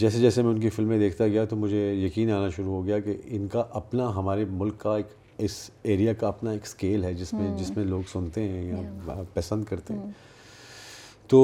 جیسے 0.00 0.18
جیسے 0.20 0.42
میں 0.42 0.50
ان 0.52 0.60
کی 0.60 0.70
فلمیں 0.70 0.98
دیکھتا 0.98 1.26
گیا 1.28 1.44
تو 1.50 1.56
مجھے 1.56 1.92
یقین 1.94 2.30
آنا 2.32 2.48
شروع 2.56 2.74
ہو 2.74 2.84
گیا 2.86 2.98
کہ 3.06 3.16
ان 3.36 3.46
کا 3.52 3.64
اپنا 3.82 4.14
ہمارے 4.16 4.44
ملک 4.60 4.78
کا 4.80 4.96
ایک 4.96 5.06
اس 5.46 5.52
ایریا 5.92 6.12
کا 6.20 6.28
اپنا 6.28 6.50
ایک 6.50 6.64
اسکیل 6.66 7.04
ہے 7.04 7.12
جس 7.14 7.32
میں 7.34 7.56
جس 7.58 7.76
میں 7.76 7.84
لوگ 7.84 8.02
سنتے 8.12 8.48
ہیں 8.48 8.64
یا 8.70 9.22
پسند 9.34 9.64
کرتے 9.70 9.94
ہیں 9.94 10.10
تو 11.28 11.40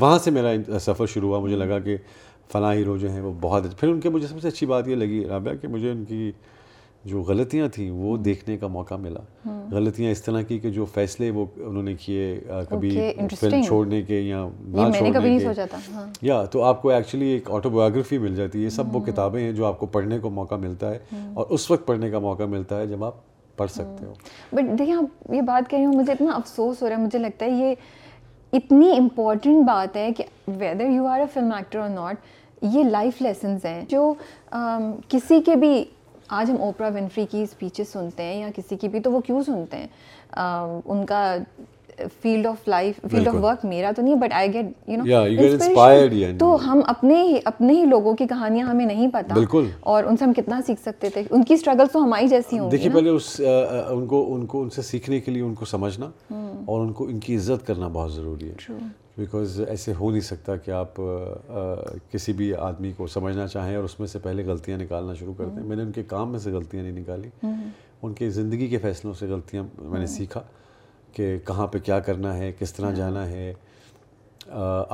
وہاں 0.00 0.18
سے 0.24 0.30
میرا 0.30 0.78
سفر 0.80 1.06
شروع 1.14 1.28
ہوا 1.28 1.40
مجھے 1.40 1.56
لگا 1.56 1.78
کہ 1.84 1.96
فلاں 2.52 2.74
ہیرو 2.74 2.96
جو 2.98 3.10
ہیں 3.10 3.20
وہ 3.20 3.32
بہت 3.40 3.78
پھر 3.80 3.88
ان 3.88 4.00
کے 4.00 4.10
مجھے 4.10 4.26
سب 4.26 4.40
سے 4.42 4.48
اچھی 4.48 4.66
بات 4.66 4.88
یہ 4.88 4.94
لگی 4.96 5.24
رابعہ 5.28 5.54
کہ 5.62 5.68
مجھے 5.68 5.90
ان 5.90 6.04
کی 6.08 6.30
جو 7.10 7.20
غلطیاں 7.28 7.66
تھیں 7.74 7.88
وہ 7.90 8.16
دیکھنے 8.16 8.56
کا 8.58 8.66
موقع 8.66 8.94
ملا 9.04 9.20
غلطیاں 9.70 10.10
اس 10.12 10.22
طرح 10.22 10.42
کی 10.48 10.58
کہ 10.58 10.70
جو 10.70 10.84
فیصلے 10.94 11.30
وہ 11.34 11.44
انہوں 11.68 11.82
نے 11.82 11.94
کیے 12.00 12.38
کبھی 12.68 12.90
فلم 13.40 13.62
چھوڑنے 13.66 14.00
کے 14.08 14.20
یا 14.20 14.44
نہ 14.72 14.90
چھوڑنے 14.96 15.38
کے 15.38 15.64
ہاں۔ 15.94 16.06
یا 16.22 16.44
تو 16.52 16.62
آپ 16.64 16.80
کو 16.82 16.90
ایکچولی 16.90 17.28
ایک 17.30 17.50
آٹو 17.54 17.70
بایوگرافی 17.70 18.18
مل 18.18 18.36
جاتی 18.36 18.58
ہے 18.58 18.64
یہ 18.64 18.68
سب 18.76 18.94
وہ 18.96 19.00
کتابیں 19.06 19.42
ہیں 19.42 19.52
جو 19.52 19.66
آپ 19.66 19.78
کو 19.78 19.86
پڑھنے 19.96 20.18
کو 20.18 20.30
موقع 20.30 20.54
ملتا 20.64 20.90
ہے 20.94 21.28
اور 21.34 21.46
اس 21.54 21.70
وقت 21.70 21.86
پڑھنے 21.86 22.10
کا 22.10 22.18
موقع 22.28 22.42
ملتا 22.50 22.80
ہے 22.80 22.86
جب 22.86 23.04
آپ 23.04 23.16
پڑھ 23.56 23.70
سکتے 23.70 24.06
ہو 24.06 24.12
بٹ 24.52 24.78
دیکھیں 24.78 24.94
آپ 24.94 25.32
یہ 25.32 25.40
بات 25.50 25.74
مجھے 25.74 25.86
مجھے 25.96 26.12
اتنا 26.12 26.32
افسوس 26.34 26.82
ہو 26.82 26.88
رہا 26.88 26.96
ہے 27.00 27.08
ہے 27.16 27.18
لگتا 27.18 27.46
یہ 27.46 27.74
اتنی 28.56 28.90
امپورٹنٹ 28.96 29.64
بات 29.66 29.96
ہے 29.96 30.10
کہ 30.16 30.24
whether 30.58 30.88
you 30.90 31.06
are 31.08 31.20
a 31.20 31.26
film 31.34 31.52
actor 31.56 31.78
or 31.80 31.88
not 31.88 32.64
یہ 32.74 32.84
لائف 32.84 33.20
لیسنز 33.22 33.64
ہیں 33.66 33.80
جو 33.88 34.12
کسی 35.10 35.40
کے 35.46 35.54
بھی 35.62 35.82
آج 36.40 36.50
ہم 36.50 36.60
اوپرا 36.62 36.88
ونفری 36.94 37.24
کی 37.30 37.42
اسپیچز 37.42 37.92
سنتے 37.92 38.22
ہیں 38.22 38.40
یا 38.40 38.48
کسی 38.56 38.76
کی 38.80 38.88
بھی 38.88 39.00
تو 39.02 39.12
وہ 39.12 39.20
کیوں 39.26 39.42
سنتے 39.46 39.76
ہیں 39.76 39.86
ان 40.84 41.04
کا 41.06 41.22
field 42.22 42.46
of 42.46 42.66
life 42.68 43.00
field 43.10 43.28
of 43.28 43.34
work 43.42 43.64
میرا 43.66 43.90
تو 43.96 44.02
نہیں 44.02 44.14
but 44.20 44.32
I 44.34 44.52
get 44.54 44.66
you 44.88 44.96
know 45.04 45.20
inspired 45.46 46.14
تو 46.40 46.54
ہم 46.66 46.80
اپنے 46.86 47.22
ہی 47.22 47.38
اپنے 47.44 47.72
ہی 47.78 47.84
لوگوں 47.90 48.14
کی 48.16 48.26
کہانیاں 48.28 48.66
ہمیں 48.68 48.84
نہیں 48.86 49.08
پتا 49.12 49.34
بالکل 49.34 49.68
اور 49.92 50.04
ان 50.04 50.16
سے 50.16 50.24
ہم 50.24 50.32
کتنا 50.36 50.60
سیکھ 50.66 50.80
سکتے 50.82 51.10
تھے 51.12 51.22
ان 51.30 51.42
کی 51.44 51.54
اسٹرگل 51.54 51.86
تو 51.92 52.04
ہماری 52.04 52.28
جیسی 52.28 52.58
ہوں 52.58 52.70
دیکھیے 52.70 52.90
پہلے 52.94 53.10
اس 53.10 53.34
ان 53.40 54.06
کو 54.06 54.24
ان 54.34 54.46
کو 54.46 54.62
ان 54.62 54.70
سے 54.70 54.82
سیکھنے 54.82 55.20
کے 55.20 55.30
لیے 55.30 55.42
ان 55.42 55.54
کو 55.54 55.64
سمجھنا 55.64 56.10
اور 56.30 56.80
ان 56.80 56.92
کو 56.92 57.06
ان 57.08 57.18
کی 57.20 57.36
عزت 57.36 57.66
کرنا 57.66 57.88
بہت 57.92 58.12
ضروری 58.14 58.50
ہے 58.70 58.76
بیکاز 59.18 59.60
ایسے 59.68 59.92
ہو 59.98 60.10
نہیں 60.10 60.20
سکتا 60.26 60.56
کہ 60.64 60.70
آپ 60.70 60.96
کسی 62.12 62.32
بھی 62.32 62.52
آدمی 62.68 62.92
کو 62.96 63.06
سمجھنا 63.14 63.46
چاہیں 63.46 63.74
اور 63.76 63.84
اس 63.84 63.98
میں 64.00 64.06
سے 64.08 64.18
پہلے 64.22 64.44
غلطیاں 64.46 64.78
نکالنا 64.78 65.14
شروع 65.14 65.34
کر 65.38 65.48
دیں 65.56 65.62
میں 65.62 65.76
نے 65.76 65.82
ان 65.82 65.90
کے 65.92 66.02
کام 66.08 66.30
میں 66.32 66.38
سے 66.40 66.50
غلطیاں 66.52 66.82
نہیں 66.82 66.98
نکالی 67.00 67.28
ان 68.02 68.12
کی 68.14 68.28
زندگی 68.36 68.66
کے 68.68 68.78
فیصلوں 68.82 69.12
سے 69.18 69.26
غلطیاں 69.26 69.62
میں 69.80 70.00
نے 70.00 70.06
سیکھا 70.16 70.42
کہ 71.14 71.36
کہاں 71.46 71.66
پہ 71.72 71.78
کیا 71.84 71.98
کرنا 72.08 72.36
ہے 72.36 72.50
کس 72.58 72.72
طرح 72.74 72.86
ہاں۔ 72.86 72.94
جانا 72.96 73.26
ہے 73.28 73.52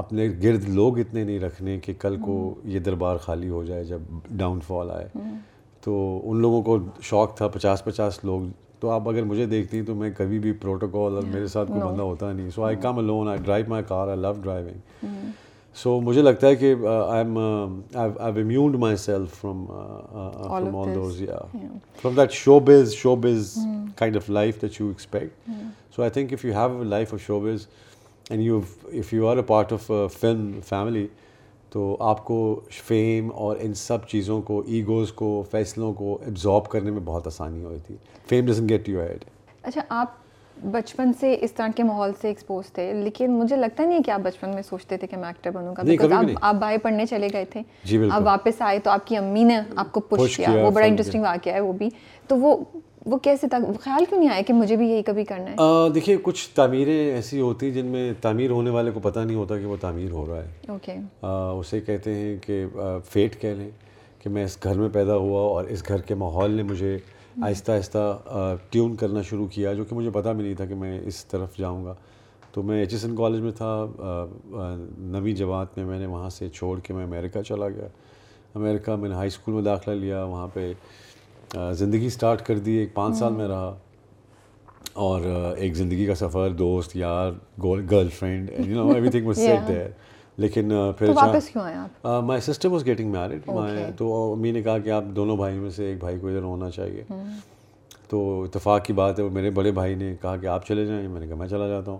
اپنے 0.00 0.28
گرد 0.42 0.68
لوگ 0.68 0.98
اتنے 0.98 1.22
نہیں 1.24 1.38
رکھنے 1.40 1.78
کہ 1.84 1.92
کل 2.00 2.16
کو 2.24 2.36
ہاں۔ 2.56 2.70
یہ 2.72 2.78
دربار 2.88 3.16
خالی 3.26 3.48
ہو 3.48 3.62
جائے 3.64 3.84
جب 3.84 4.00
ڈاؤن 4.38 4.60
فال 4.66 4.90
آئے 4.96 5.06
ہاں۔ 5.14 5.34
تو 5.84 5.92
ان 6.30 6.40
لوگوں 6.40 6.62
کو 6.62 6.78
شوق 7.10 7.36
تھا 7.36 7.48
پچاس 7.56 7.84
پچاس 7.84 8.24
لوگ 8.24 8.48
تو 8.80 8.90
آپ 8.90 9.08
اگر 9.08 9.22
مجھے 9.28 9.44
دیکھتی 9.52 9.78
ہیں 9.78 9.84
تو 9.86 9.94
میں 10.00 10.10
کبھی 10.16 10.38
بھی 10.38 10.52
پروٹوکول 10.62 11.14
اور 11.16 11.22
میرے 11.32 11.46
ساتھ 11.54 11.68
کوئی 11.68 11.80
بندہ 11.80 12.02
ہوتا 12.02 12.32
نہیں 12.32 12.50
so 12.54 12.64
I 12.64 12.76
come 12.82 12.98
alone 13.06 13.28
I 13.28 13.38
drive 13.44 13.64
my 13.68 13.84
car 13.88 14.08
I 14.08 14.18
love 14.20 14.32
driving 14.42 15.06
so 15.82 16.00
مجھے 16.00 16.22
لگتا 16.22 16.46
ہے 16.46 16.56
کہ 16.56 16.74
from 19.40 19.60
that 22.04 22.16
that 22.16 22.32
show 22.32 22.58
show 22.94 23.14
biz 23.16 23.24
biz 23.24 23.56
kind 23.98 24.16
of 24.16 24.30
life 24.30 24.64
you 24.78 24.86
expect 24.88 25.48
لیکن 25.96 26.86
مجھے 43.36 43.56
لگتا 43.56 43.84
نہیں 43.84 44.02
کہ 44.02 44.10
آپ 44.10 44.12
بچپن 44.30 44.54
میں 44.54 44.62
سوچتے 44.62 44.96
تھے 44.96 45.06
کہ 45.06 45.16
میں 45.16 45.28
ایکٹر 45.28 45.50
بنوں 45.50 45.74
گا 45.76 46.32
آپ 46.40 46.54
بائیں 46.60 46.78
پڑھنے 46.82 47.06
چلے 47.06 47.28
گئے 47.32 47.44
تھے 47.52 47.62
جی، 47.84 47.98
آپ 48.10 48.22
واپس 48.26 48.60
آئے 48.62 48.78
تو 48.84 48.90
آپ 48.90 49.06
کی 49.06 49.16
امی 49.16 49.44
نے 49.52 49.58
آپ 49.84 49.92
کو 52.30 52.62
وہ 53.06 53.16
کیسے 53.22 53.46
تا 53.50 53.56
خیال 53.82 54.04
کیوں 54.08 54.18
نہیں 54.20 54.30
آیا 54.30 54.40
کہ 54.46 54.52
مجھے 54.54 54.76
بھی 54.76 54.88
یہی 54.90 55.02
کبھی 55.06 55.24
کرنا 55.24 55.50
ہے 55.50 55.88
دیکھیے 55.94 56.16
کچھ 56.22 56.48
تعمیریں 56.54 57.10
ایسی 57.14 57.40
ہوتی 57.40 57.70
جن 57.72 57.86
میں 57.86 58.12
تعمیر 58.20 58.50
ہونے 58.50 58.70
والے 58.70 58.90
کو 58.90 59.00
پتہ 59.02 59.20
نہیں 59.20 59.36
ہوتا 59.36 59.58
کہ 59.58 59.66
وہ 59.66 59.76
تعمیر 59.80 60.10
ہو 60.10 60.26
رہا 60.26 60.74
ہے 60.86 60.96
اسے 61.58 61.80
کہتے 61.86 62.14
ہیں 62.14 62.36
کہ 62.46 62.64
فیٹ 63.10 63.40
کہہ 63.40 63.54
لیں 63.58 63.68
کہ 64.22 64.30
میں 64.30 64.44
اس 64.44 64.58
گھر 64.64 64.78
میں 64.78 64.88
پیدا 64.92 65.16
ہوا 65.16 65.40
اور 65.54 65.64
اس 65.74 65.82
گھر 65.88 66.00
کے 66.08 66.14
ماحول 66.24 66.50
نے 66.56 66.62
مجھے 66.72 66.96
آہستہ 67.46 67.72
آہستہ 67.72 68.54
ٹیون 68.70 68.96
کرنا 69.00 69.22
شروع 69.28 69.46
کیا 69.54 69.72
جو 69.74 69.84
کہ 69.84 69.94
مجھے 69.96 70.10
پتہ 70.12 70.28
بھی 70.28 70.44
نہیں 70.44 70.54
تھا 70.56 70.64
کہ 70.66 70.74
میں 70.74 70.98
اس 71.06 71.24
طرف 71.30 71.56
جاؤں 71.58 71.84
گا 71.84 71.94
تو 72.52 72.62
میں 72.62 72.78
ایچ 72.80 72.92
ایس 72.92 73.04
این 73.04 73.14
کالج 73.16 73.40
میں 73.40 73.50
تھا 73.56 74.26
نویں 75.12 75.32
جماعت 75.36 75.76
میں 75.78 75.84
میں 75.86 75.98
نے 75.98 76.06
وہاں 76.06 76.30
سے 76.38 76.48
چھوڑ 76.54 76.78
کے 76.82 76.94
میں 76.94 77.04
امریکہ 77.04 77.42
چلا 77.48 77.68
گیا 77.76 77.86
امریکہ 78.54 78.96
میں 78.96 79.08
نے 79.08 79.14
ہائی 79.14 79.28
اسکول 79.28 79.54
میں 79.54 79.62
داخلہ 79.62 79.92
لیا 80.00 80.22
وہاں 80.24 80.46
پہ 80.54 80.72
زندگی 81.72 82.08
سٹارٹ 82.10 82.42
کر 82.46 82.58
دی 82.64 82.72
ایک 82.78 82.92
پانچ 82.94 83.16
سال 83.18 83.32
میں 83.32 83.46
رہا 83.48 83.74
اور 85.04 85.20
ایک 85.56 85.74
زندگی 85.76 86.06
کا 86.06 86.14
سفر 86.14 86.50
دوست 86.58 86.96
یار 86.96 87.32
girl 87.62 88.08
friend 88.18 88.50
every 88.56 89.10
thing 89.10 89.32
there 89.68 89.88
لیکن 90.42 90.70
پھر 90.98 91.12
کیوں 91.52 91.62
آئے 91.64 91.74
آپ 91.74 92.06
getting 92.06 92.40
sister 92.46 92.68
was 92.70 92.84
getting 92.86 93.10
married 93.12 93.48
تو 93.98 94.32
امی 94.32 94.50
نے 94.52 94.62
کہا 94.62 94.78
کہ 94.78 94.90
آپ 94.90 95.04
دونوں 95.16 95.36
بھائیوں 95.36 95.62
میں 95.62 95.70
سے 95.76 95.86
ایک 95.88 95.98
بھائی 96.00 96.18
کو 96.18 96.28
ادھر 96.28 96.42
ہونا 96.42 96.70
چاہیے 96.70 97.02
تو 98.08 98.20
اتفاق 98.42 98.84
کی 98.84 98.92
بات 98.98 99.18
ہے 99.20 99.24
میرے 99.32 99.50
بڑے 99.58 99.72
بھائی 99.78 99.94
نے 99.94 100.14
کہا 100.20 100.36
کہ 100.40 100.46
آپ 100.46 100.66
چلے 100.66 100.84
جائیں 100.86 101.06
میں 101.08 101.20
نے 101.20 101.26
کہا 101.26 101.36
میں 101.36 101.48
چلا 101.48 101.68
جاتا 101.68 101.90
ہوں 101.90 101.98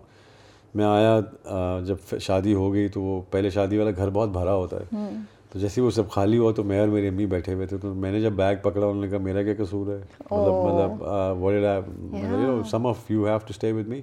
میں 0.75 0.85
آیا 0.85 1.81
جب 1.87 2.19
شادی 2.21 2.55
ہو 2.55 2.73
گئی 2.73 2.89
تو 2.95 3.03
وہ 3.03 3.21
پہلے 3.31 3.51
شادی 3.51 3.79
والا 3.79 3.91
گھر 3.97 4.11
بہت 4.13 4.29
بھرا 4.33 4.55
ہوتا 4.55 4.77
ہے 4.93 5.15
تو 5.53 5.59
جیسے 5.59 5.81
وہ 5.81 5.91
سب 5.91 6.09
خالی 6.11 6.39
ہوا 6.39 6.51
تو 6.57 6.63
میں 6.65 6.79
اور 6.79 6.89
میری 6.89 7.09
امی 7.09 7.27
بیٹھے 7.27 7.53
ہوئے 7.55 7.67
تھے 7.67 7.77
تو 7.83 7.93
میں 7.95 8.11
نے 8.13 8.21
جب 8.21 8.33
بیگ 8.37 8.57
پکڑا 8.63 8.87
انہوں 8.87 9.01
نے 9.03 9.09
کہا 9.11 9.19
میرا 9.25 9.43
کیا 9.43 9.55
قصور 9.59 9.87
ہے 9.93 9.99
مطلب 10.31 11.03
مطلب 11.43 12.17
you 12.21 13.27
have 13.27 13.39
to 13.39 13.55
stay 13.55 13.73
with 13.73 13.87
me 13.89 14.01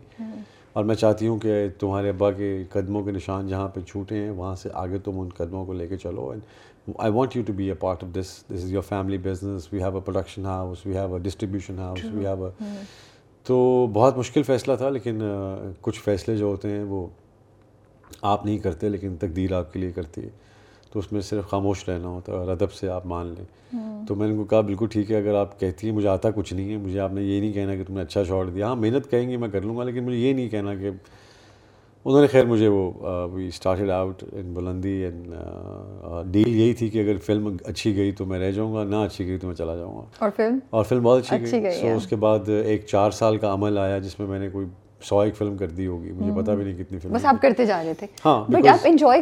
اور 0.78 0.84
میں 0.86 0.96
چاہتی 0.96 1.28
ہوں 1.28 1.38
کہ 1.40 1.52
تمہارے 1.80 2.10
ابا 2.10 2.30
کے 2.40 2.48
قدموں 2.70 3.04
کے 3.04 3.12
نشان 3.12 3.48
جہاں 3.48 3.68
پہ 3.74 3.80
چھوٹے 3.88 4.16
ہیں 4.22 4.30
وہاں 4.36 4.56
سے 4.62 4.70
آگے 4.82 4.98
تم 5.04 5.20
ان 5.20 5.28
قدموں 5.38 5.66
کو 5.66 5.74
لے 5.74 5.88
کے 5.88 5.98
چلو 5.98 6.30
and 6.30 6.90
I 7.00 7.12
want 7.14 7.36
you 7.36 7.44
to 7.48 7.54
be 7.56 7.68
a 7.70 7.74
part 7.84 8.04
of 8.04 8.10
this 8.20 8.34
this 8.50 8.64
is 8.64 8.72
your 8.72 8.82
family 8.88 9.18
business 9.28 9.68
we 9.74 9.84
have 9.84 9.96
a 9.98 10.02
production 10.06 10.46
house 10.46 10.86
we 10.86 10.98
have 10.98 11.14
a 11.14 11.20
distribution 11.24 11.80
house 11.80 12.04
we 12.14 12.25
have 12.28 12.46
a 12.46 12.74
تو 13.48 13.56
بہت 13.94 14.18
مشکل 14.18 14.44
فیصلہ 14.44 14.75
تھا 14.75 14.90
لیکن 14.90 15.22
کچھ 15.82 16.00
فیصلے 16.04 16.36
جو 16.38 16.46
ہوتے 16.46 16.70
ہیں 16.72 16.84
وہ 16.88 17.06
آپ 18.34 18.46
نہیں 18.46 18.58
کرتے 18.64 18.90
لیکن 18.90 19.16
تقدیر 19.20 19.54
آپ 19.60 19.72
کے 19.74 19.80
لیے 19.80 19.92
کرتی 19.92 20.24
ہے 20.24 20.30
تو 20.96 21.00
اس 21.00 21.12
میں 21.12 21.22
صرف 21.28 21.46
خاموش 21.50 21.78
رہنا 21.88 22.08
ہوتا 22.08 22.32
ہے 22.32 22.38
اور 22.38 22.48
ادب 22.50 22.72
سے 22.74 22.88
آپ 22.90 23.06
مان 23.12 23.28
لیں 23.38 23.46
ہاں۔ 23.74 24.06
تو 24.08 24.16
میں 24.20 24.28
نے 24.28 24.44
کہا 24.50 24.60
بالکل 24.68 24.88
ٹھیک 24.92 25.10
ہے 25.12 25.16
اگر 25.18 25.34
آپ 25.36 25.60
کہتی 25.60 25.88
ہیں 25.90 25.96
مجھے 25.96 26.08
آتا 26.10 26.30
کچھ 26.36 26.54
نہیں 26.54 26.72
ہے 26.72 26.78
مجھے 26.84 27.00
آپ 27.06 27.14
نے 27.14 27.22
یہ 27.24 27.40
نہیں 27.40 27.52
کہنا 27.54 27.75
کہ 27.75 27.84
تم 27.88 27.94
نے 27.96 28.02
اچھا 28.02 28.24
شاٹ 28.28 28.54
دیا 28.56 28.68
ہاں 28.68 28.75
محنت 28.84 29.10
کہیں 29.12 29.30
گے 29.30 29.38
میں 29.42 29.50
کر 29.56 29.62
لوں 29.62 29.75
گا 29.78 29.84
لیکن 29.90 30.04
مجھے 30.04 30.18
یہ 30.18 30.34
نہیں 30.34 30.48
کہنا 30.50 30.75
کہ 30.75 30.90
انہوں 32.08 32.22
نے 32.22 32.28
خیر 32.32 32.46
مجھے 32.46 32.68
وہ 32.74 33.28
بلندی 34.56 34.94
ڈیل 36.32 36.48
یہی 36.56 36.74
تھی 36.80 36.90
کہ 36.90 37.02
اگر 37.04 37.18
فلم 37.25 37.56
اچھی 37.72 37.96
گئی 37.98 38.12
تو 38.18 38.25
میں 38.32 38.40
رہ 38.40 38.52
جاؤں 38.52 38.74
گا 38.75 38.84
نہ 38.90 39.04
اچھی 39.10 39.28
گئی 39.28 39.38
تو 39.38 39.48
میں 39.48 39.56
چلا 39.56 39.75
جاؤں 39.75 39.98
گا 39.98 40.04
اور 40.20 40.30
فلم 40.38 40.60
اور 40.70 40.84
فلم 40.90 41.04
بہت 41.04 41.32
اچھی 41.34 41.62
گئی 41.64 41.90
اس 41.92 42.08
کے 42.08 42.16
بعد 42.25 42.50
ایک 42.64 42.86
چار 42.88 43.12
سال 43.22 43.38
کا 43.44 43.54
عمل 43.54 43.78
آیا 43.78 43.98
جس 44.06 44.20
میں 44.20 44.28
میں 44.28 44.40
نے 44.40 44.50
کوئی 44.50 44.68
سو 45.10 45.20
ایک 45.20 45.36
فلم 45.36 45.56
کر 45.58 45.70
دی 45.80 45.88
ہوگی 45.88 46.12
مجھے 46.12 46.32
ہاں۔ 46.32 46.42
پتا 46.42 46.54
بھی 46.56 46.64
نہیں 46.64 46.78
کتنی 46.84 47.00
فلم 47.00 47.14
بس 47.14 47.25
آپ 47.32 47.42
کرتے 47.42 47.66
جا 47.66 47.84
رہے 47.84 47.94
تھے 48.00 48.08
ہاں، 48.25 48.40
آپ 48.74 48.88
انجوائے 48.90 49.22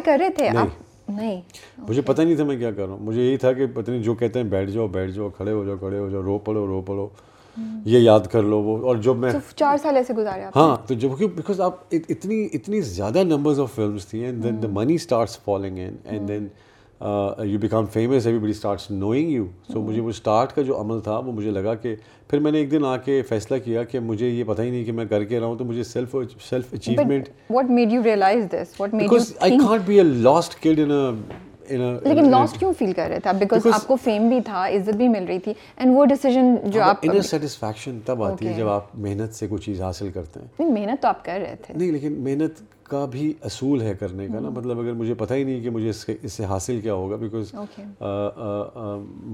نہیں 1.08 1.40
مجھے 1.88 2.02
پتہ 2.06 2.22
نہیں 2.22 2.36
تھا 2.36 2.44
میں 2.44 2.56
کیا 2.58 2.70
کر 2.70 2.84
رہا 2.86 2.92
ہوں 2.92 3.04
مجھے 3.06 3.22
یہی 3.22 3.36
تھا 3.36 3.52
کہ 3.52 3.66
پتہ 3.74 3.90
نہیں 3.90 4.02
جو 4.02 4.14
کہتے 4.14 4.40
ہیں 4.42 4.46
بیٹھ 4.50 4.70
جاؤ 4.70 4.86
بیٹھ 4.92 5.10
جاؤ 5.12 5.28
کھڑے 5.36 5.52
ہو 5.52 5.64
جاؤ 5.64 5.76
کھڑے 5.80 5.98
ہو 5.98 6.08
جاؤ 6.10 6.22
رو 6.22 6.36
پڑھو 6.44 6.66
رو 6.66 6.80
پڑھو 6.86 7.08
یہ 7.84 7.98
یاد 7.98 8.20
کر 8.30 8.42
لو 8.42 8.60
وہ 8.62 8.76
اور 8.88 8.96
جب 9.02 9.16
میں 9.16 9.32
چار 9.56 9.76
سال 9.82 9.96
ایسے 9.96 10.14
گزارا 10.14 10.48
ہاں 10.56 10.76
تو 10.86 10.94
جب 11.02 11.10
بیکاز 11.36 11.60
آپ 11.60 11.76
اتنی 12.08 12.44
اتنی 12.52 12.80
زیادہ 12.80 13.22
نمبرز 13.24 13.60
آف 13.60 13.74
فلمس 13.74 14.06
تھیں 14.06 14.24
and 14.24 14.42
then 14.44 14.62
the 14.62 14.68
money 14.80 14.94
starts 14.94 15.38
falling 15.44 15.78
and 15.78 16.28
then 16.28 16.46
you 17.48 17.58
become 17.60 17.86
famous 17.92 18.26
everybody 18.40 18.50
starts 18.50 18.90
knowing 18.90 19.30
you 19.30 19.46
so 19.72 19.82
مجھے 19.82 20.00
وہ 20.00 20.08
اسٹارٹ 20.10 20.52
کا 20.54 20.62
جو 20.62 20.80
عمل 20.80 21.00
تھا 21.04 21.18
وہ 21.18 21.32
مجھے 21.32 21.50
لگا 21.50 21.74
کہ 21.74 21.94
پھر 22.30 22.38
میں 22.40 22.50
نے 22.52 22.58
ایک 22.58 22.70
دن 22.70 22.84
آ 22.84 22.96
کے 23.04 23.20
فیصلہ 23.28 23.56
کیا 23.64 23.82
کہ 23.90 24.00
مجھے 24.10 24.28
یہ 24.28 24.44
پتہ 24.46 24.62
ہی 24.62 24.70
نہیں 24.70 24.84
کہ 24.84 24.92
میں 24.92 25.04
کر 25.06 25.24
کے 25.24 25.38
رہا 25.40 25.46
ہوں 25.46 25.56
تو 25.56 25.64
مجھے 25.64 25.84
self 25.84 26.14
self 26.48 26.72
achievement 26.74 27.28
what 27.50 27.70
made 27.70 27.92
you 27.92 28.02
realize 28.04 28.44
this 28.52 28.80
what 28.80 28.94
made 28.94 29.02
you 29.02 29.10
because 29.10 29.32
I 29.40 29.58
can't 29.66 29.82
be 29.86 29.98
a 29.98 30.04
lost 30.04 30.62
kid 30.62 30.80
in 30.82 30.90
a 30.98 31.10
in 31.74 31.80
لیکن 32.04 32.30
لاسٹ 32.30 32.58
کیوں 32.58 32.72
فیل 32.78 32.92
کر 32.92 33.08
رہے 33.08 33.20
تھے 33.24 33.30
بیکاز 33.38 33.66
آپ 33.74 33.86
کو 33.88 33.96
فیم 34.04 34.28
بھی 34.28 34.40
تھا 34.44 34.66
عزت 34.68 34.96
بھی 34.96 35.08
مل 35.08 35.24
رہی 35.28 35.38
تھی 35.44 35.52
اینڈ 35.76 35.94
وہ 35.96 36.04
ڈیسیجن 36.06 36.54
جو 36.70 36.82
آپ 36.82 36.98
ان 37.02 37.20
سیٹسفیکشن 37.28 37.98
تب 38.06 38.22
آتی 38.22 38.48
ہے 38.48 38.52
جب 38.58 38.68
آپ 38.68 38.96
محنت 39.06 39.34
سے 39.34 39.46
کوئی 39.48 39.62
چیز 39.62 39.80
حاصل 39.82 40.10
کرتے 40.14 40.40
ہیں 40.40 40.46
نہیں 40.58 40.72
محنت 40.80 41.02
تو 41.02 41.08
آپ 41.08 41.24
کر 41.24 41.38
رہے 41.46 41.54
تھے 41.66 41.74
نہیں 41.76 41.92
لیکن 41.92 42.20
محنت 42.24 42.62
کا 42.88 43.04
بھی 43.10 43.32
اصول 43.44 43.82
ہے 43.82 43.92
کرنے 44.00 44.26
کا 44.28 44.40
نا 44.40 44.48
مطلب 44.54 44.80
اگر 44.80 44.92
مجھے 44.94 45.14
پتہ 45.18 45.34
ہی 45.34 45.44
نہیں 45.44 45.60
کہ 45.62 45.70
مجھے 45.70 45.88
اس 45.90 46.04
اس 46.22 46.32
سے 46.32 46.44
حاصل 46.44 46.80
کیا 46.80 46.94
ہوگا 46.94 47.16
بیکاز 47.20 47.52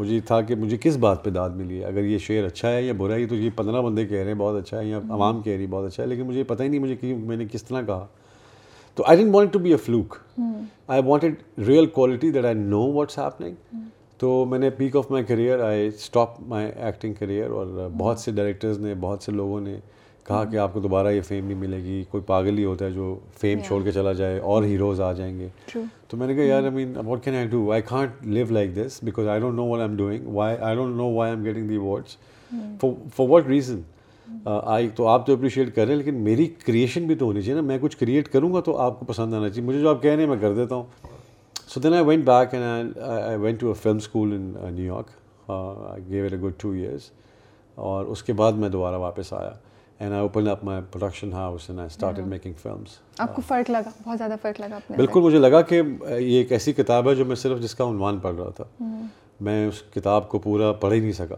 مجھے 0.00 0.18
تھا 0.26 0.40
کہ 0.48 0.54
مجھے 0.56 0.76
کس 0.80 0.96
بات 1.06 1.24
پہ 1.24 1.30
داد 1.38 1.50
ملی 1.56 1.80
ہے 1.80 1.84
اگر 1.86 2.04
یہ 2.04 2.18
شعر 2.26 2.44
اچھا 2.46 2.72
ہے 2.72 2.82
یا 2.82 2.92
برا 2.98 3.14
ہے 3.14 3.26
تو 3.28 3.34
یہ 3.34 3.50
پندرہ 3.56 3.82
بندے 3.82 4.06
کہہ 4.06 4.18
رہے 4.22 4.26
ہیں 4.32 4.38
بہت 4.38 4.60
اچھا 4.62 4.78
ہے 4.78 4.84
یا 4.86 4.98
عوام 5.18 5.40
کہہ 5.42 5.56
رہی 5.56 5.66
بہت 5.70 5.86
اچھا 5.92 6.02
ہے 6.02 6.08
لیکن 6.08 6.26
مجھے 6.26 6.44
پتہ 6.52 6.62
ہی 6.62 6.68
نہیں 6.68 6.80
مجھے 6.80 6.96
کہ 6.96 7.14
میں 7.20 7.36
نے 7.36 7.46
کس 7.52 7.64
طرح 7.64 7.82
کہا 7.86 8.06
تو 8.94 9.04
I 9.06 9.22
didn't 9.22 9.34
want 9.34 9.52
to 9.52 9.58
be 9.58 9.70
a 9.70 9.76
fluke 9.84 10.16
I 10.92 11.02
want 11.06 11.24
real 11.66 11.86
quality 11.98 12.30
that 12.32 12.44
I 12.44 12.54
know 12.58 12.86
what's 12.92 13.18
up 13.18 13.42
تو 14.18 14.44
میں 14.48 14.58
نے 14.58 14.68
peak 14.78 14.96
of 14.96 15.10
my 15.10 15.24
career 15.24 15.60
I 15.64 15.86
stop 15.86 16.40
my 16.48 16.66
acting 16.76 17.14
career 17.18 17.50
اور 17.58 17.88
بہت 17.98 18.18
سے 18.18 18.32
ڈائریکٹرز 18.32 18.78
نے 18.78 18.94
بہت 19.00 19.22
سے 19.22 19.32
لوگوں 19.32 19.60
نے 19.60 19.78
کہا 20.26 20.44
کہ 20.50 20.56
آپ 20.58 20.72
کو 20.72 20.80
دوبارہ 20.80 21.10
یہ 21.12 21.20
فیم 21.26 21.46
نہیں 21.46 21.58
ملے 21.58 21.76
گی 21.84 22.02
کوئی 22.10 22.22
پاگل 22.26 22.58
ہی 22.58 22.64
ہوتا 22.64 22.84
ہے 22.84 22.90
جو 22.90 23.14
فیم 23.40 23.60
چھوڑ 23.66 23.82
کے 23.84 23.92
چلا 23.92 24.12
جائے 24.12 24.38
اور 24.54 24.62
ہیروز 24.64 25.00
آ 25.00 25.12
جائیں 25.12 25.38
گے 25.38 25.48
تو 26.08 26.16
میں 26.16 26.26
نے 26.26 26.34
کہا 26.34 26.42
یار 26.44 26.62
I 26.62 26.70
mean 26.72 26.96
what 27.06 27.22
can 27.24 27.34
I 27.36 27.46
do 27.50 27.70
I 27.72 27.82
can't 27.88 28.24
live 28.26 28.46
like 28.54 28.74
this 28.76 28.98
because 29.04 29.28
I 29.28 29.40
don't 29.40 29.56
know 29.56 29.66
what 29.68 29.80
am 29.80 29.96
doing 29.96 30.26
why 30.34 30.56
I 30.58 30.76
don't 30.76 30.96
know 30.96 31.10
why 31.14 31.32
am 31.34 31.44
getting 31.44 31.68
the 31.68 31.76
awards 31.76 32.16
for 33.16 33.28
what 33.30 33.46
reason 33.48 33.80
I 34.54 34.88
تو 34.96 35.06
آپ 35.08 35.26
تو 35.26 35.32
appreciate 35.34 35.74
کریں 35.74 35.94
لیکن 35.96 36.14
میری 36.24 36.46
creation 36.66 37.06
بھی 37.06 37.14
تو 37.14 37.26
ہونی 37.26 37.40
چاہیے 37.42 37.54
نا 37.54 37.60
میں 37.66 37.78
کچھ 37.82 37.96
کریٹ 38.00 38.28
کروں 38.32 38.52
گا 38.54 38.60
تو 38.70 38.76
آپ 38.80 38.98
کو 38.98 39.04
پسند 39.04 39.34
آنا 39.34 39.48
چاہیے 39.48 39.64
مجھے 39.68 39.80
جو 39.80 39.88
آپ 39.90 40.02
کہہ 40.02 40.10
رہے 40.14 40.22
ہیں 40.22 40.30
میں 40.30 40.36
کر 40.40 40.52
دیتا 40.54 40.74
ہوں 40.74 40.84
so 41.68 41.80
then 41.80 41.94
I 41.94 42.04
went 42.04 42.24
back 42.26 42.54
and 42.62 42.98
I 43.08 43.36
went 43.38 43.60
to 43.60 43.68
a 43.68 43.74
film 43.82 43.96
school 43.96 44.32
in 44.34 44.52
New 44.74 44.84
York 44.84 45.50
gave 46.10 46.24
a 46.30 46.36
good 46.42 46.60
two 46.60 46.70
years 46.70 47.10
اور 47.90 48.04
اس 48.06 48.22
کے 48.22 48.32
بعد 48.40 48.52
میں 48.62 48.68
دوبارہ 48.68 48.96
واپس 48.98 49.32
آیا 49.32 49.50
and 50.00 50.12
I 50.14 50.22
open 50.22 50.46
up 50.48 50.62
my 50.64 50.80
production 50.92 51.30
آپ 53.24 53.34
کو 53.34 53.42
فرق 53.46 53.70
لگا 53.70 53.90
بہت 54.06 54.18
زیادہ 54.18 54.34
فرق 54.42 54.60
لگا 54.60 54.78
بالکل 54.96 55.20
مجھے 55.20 55.38
لگا 55.38 55.60
کہ 55.62 55.80
یہ 55.80 56.36
ایک 56.38 56.52
ایسی 56.52 56.72
کتاب 56.72 57.08
ہے 57.10 57.14
جو 57.14 57.24
میں 57.24 57.36
صرف 57.36 57.58
جس 57.62 57.74
کا 57.74 57.84
عنوان 57.88 58.18
پڑھ 58.20 58.34
رہا 58.36 58.50
تھا 58.56 58.64
میں 59.48 59.66
اس 59.66 59.82
کتاب 59.94 60.28
کو 60.28 60.38
پورا 60.46 60.72
پڑھ 60.84 60.94
ہی 60.94 61.00
نہیں 61.00 61.12
سکا 61.20 61.34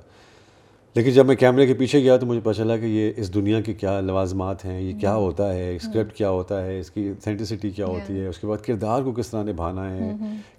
لیکن 0.95 1.11
جب 1.11 1.27
میں 1.27 1.35
کیمرے 1.37 1.67
کے 1.67 1.75
پیچھے 1.75 2.03
گیا 2.03 2.17
تو 2.17 2.27
مجھے 2.27 2.41
پتا 2.41 2.53
چلا 2.55 2.77
کہ 2.77 2.85
یہ 2.87 3.13
اس 3.21 3.33
دنیا 3.35 3.61
کی 3.69 3.75
کیا 3.83 3.99
لوازمات 4.01 4.65
ہیں 4.65 4.81
یہ 4.81 4.99
کیا 5.01 5.15
ہوتا 5.15 5.53
ہے 5.55 5.75
اسکرپٹ 5.77 6.13
کیا 6.17 6.31
ہوتا 6.31 6.65
ہے 6.65 6.79
اس 6.81 6.91
کی 6.91 7.09
اتھینٹیسٹی 7.11 7.71
کیا 7.71 7.87
ہوتی 7.87 8.21
ہے 8.21 8.27
اس 8.29 8.39
کے 8.39 8.47
بعد 8.47 8.65
کردار 8.67 9.03
کو 9.03 9.13
کس 9.21 9.31
طرح 9.31 9.43
نبھانا 9.51 9.91
ہے 9.95 10.13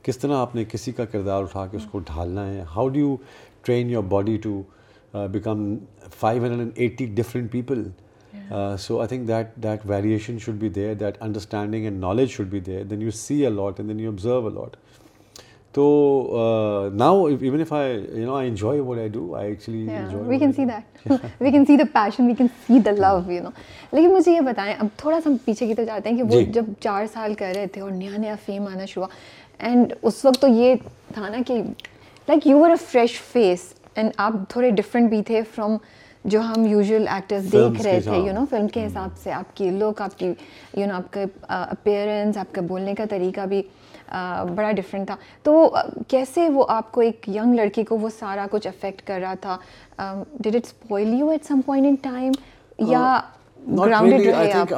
کس 0.04 0.18
طرح 0.20 0.38
آپ 0.38 0.56
نے 0.56 0.64
کسی 0.72 0.92
کا 1.02 1.06
کردار 1.12 1.42
اٹھا 1.44 1.66
کے 1.72 1.78
اس 1.78 1.86
کو 1.92 2.00
ڈھالنا 2.14 2.46
ہے 2.52 2.64
how 2.76 2.88
do 2.88 3.00
you 3.00 3.16
train 3.66 3.90
your 3.90 4.04
body 4.16 4.38
to 4.44 4.62
become 5.32 5.76
five 6.20 6.44
hundred 6.44 7.12
and 11.74 12.00
knowledge 12.04 12.40
لیکن 23.92 24.12
مجھے 24.12 24.32
یہ 24.32 24.40
بتائیں 24.46 24.74
اب 24.80 24.88
تھوڑا 24.98 25.20
سا 25.24 25.30
پیچھے 25.46 25.68
کی 25.68 25.74
تو 25.76 25.84
جاتے 25.86 26.10
ہیں 26.10 26.18
کہ 26.18 26.24
وہ 26.36 26.42
جب 26.54 26.66
چار 26.82 27.06
سال 27.14 27.34
کر 27.40 27.54
رہے 27.56 27.68
تھے 27.74 27.82
اور 27.82 27.92
نیا 27.92 28.18
نیا 28.18 28.36
فیم 28.46 28.68
آنا 28.72 28.86
شروع 28.94 29.06
اینڈ 29.70 29.94
اس 30.02 30.26
وقت 30.26 30.42
تو 30.42 30.48
یہ 30.60 30.76
تھا 31.14 31.30
نا 31.30 31.42
کہ 31.48 31.62
like 32.28 32.48
you 32.48 32.64
a 32.66 32.76
fresh 32.90 33.20
face 33.32 33.74
and 33.96 34.12
آپ 34.18 34.34
تھوڑے 34.50 34.70
ڈفرینٹ 34.76 35.10
بھی 35.10 35.22
تھے 35.28 35.42
فرام 35.56 35.78
جو 36.32 36.40
ہم 36.42 36.66
یوزول 36.66 37.08
ایکٹرس 37.14 37.52
دیکھ 37.54 37.82
رہے 37.84 38.00
تھے 38.02 38.18
یو 38.26 38.34
نو 38.34 38.44
فلم 38.50 38.68
کے 38.74 38.86
حساب 38.86 39.18
سے 39.24 39.32
آپ 39.34 39.56
کی 39.58 39.70
لک 39.70 40.02
آپ 40.02 40.18
کی 40.20 40.28
یو 40.78 40.86
نو 40.88 40.96
آپ 40.96 41.12
کا 41.14 41.24
اپیئرنس 41.48 42.38
آپ 42.38 42.54
کا 42.56 42.62
بولنے 42.68 42.94
کا 42.98 43.06
طریقہ 43.10 43.46
بھی 43.50 43.62
بڑا 44.56 44.72
ڈفرینٹ 44.78 45.08
تھا 45.08 45.16
تو 45.44 45.68
کیسے 46.08 46.48
وہ 46.54 46.66
آپ 46.70 46.92
کو 46.92 47.02
ایک 47.02 47.30
ینگ 47.36 47.56
لڑکی 47.56 47.84
کو 47.90 47.98
وہ 47.98 48.10
سارا 48.20 48.46
کچھ 48.52 48.68
افیکٹ 48.68 49.02
کر 49.08 49.20
رہا 49.22 49.34
تھا 49.42 49.58
did 50.44 50.56
it's 50.56 50.74
boil 50.90 51.14
you 51.20 51.30
at 51.30 51.46
some 51.48 51.62
point 51.66 51.86
in 51.88 51.96
time 52.02 52.32
یا 52.92 53.20
س 53.66 53.82
I 53.82 54.70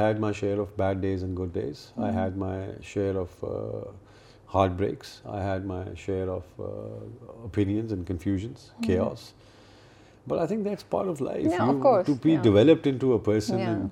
had 0.00 0.18
my 0.20 0.32
share 0.38 0.58
of 0.58 0.68
bad 0.78 1.00
days 1.02 1.22
and 1.24 1.38
good 1.38 1.54
days 1.54 1.86
I 1.96 2.16
had 2.16 2.36
my 2.38 2.60
share 2.92 3.16
of 3.20 3.44
heart 4.54 4.70
breaks 4.76 5.20
I 5.24 5.42
had 5.48 5.64
my 5.66 5.94
share 6.04 6.28
of 6.36 6.60
confusions 8.08 8.70
but 10.28 10.38
I 10.38 10.46
think 10.48 10.64
that's 10.64 10.88
part 10.90 11.08
of 11.08 11.20
life 11.22 12.22
developed 12.42 13.02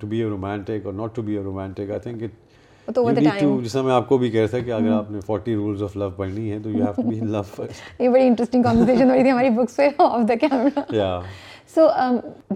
to 0.01 0.07
be 0.09 0.19
a 0.21 0.29
romantic 0.29 0.85
or 0.85 0.93
not 0.93 1.15
to 1.15 1.21
be 1.21 1.35
a 1.37 1.43
romantic 1.43 1.89
I 1.91 1.99
think 2.03 2.23
it 2.23 2.42
جس 2.87 3.71
طرح 3.73 3.81
میں 3.83 3.91
آپ 3.93 4.07
کو 4.09 4.17
بھی 4.17 4.29
کہہ 4.29 4.39
رہا 4.39 4.47
تھا 4.51 4.59
کہ 4.65 4.71
اگر 4.71 4.91
آپ 4.91 5.11
نے 5.11 5.19
فورٹی 5.25 5.53
رولز 5.55 5.83
آف 5.83 5.95
لو 5.97 6.09
پڑھنی 6.15 6.51
ہے 6.51 6.57
تو 6.63 6.69
you 6.69 6.83
have 6.83 6.93
to 6.95 7.01
be 7.09 7.19
in 7.19 7.27
love 7.31 7.41
first 7.55 8.01
یہ 8.01 8.09
بڑی 8.09 8.27
انٹرسٹنگ 8.27 8.63
کانورسیشن 8.63 9.09
ہو 9.09 9.15
تھی 9.21 9.31
ہماری 9.31 9.49
بکس 9.57 9.75
پہ 9.75 9.87
آف 9.97 10.27
دا 10.29 10.33
کیمرہ 10.41 10.79
یا 10.95 11.19
سو 11.75 11.87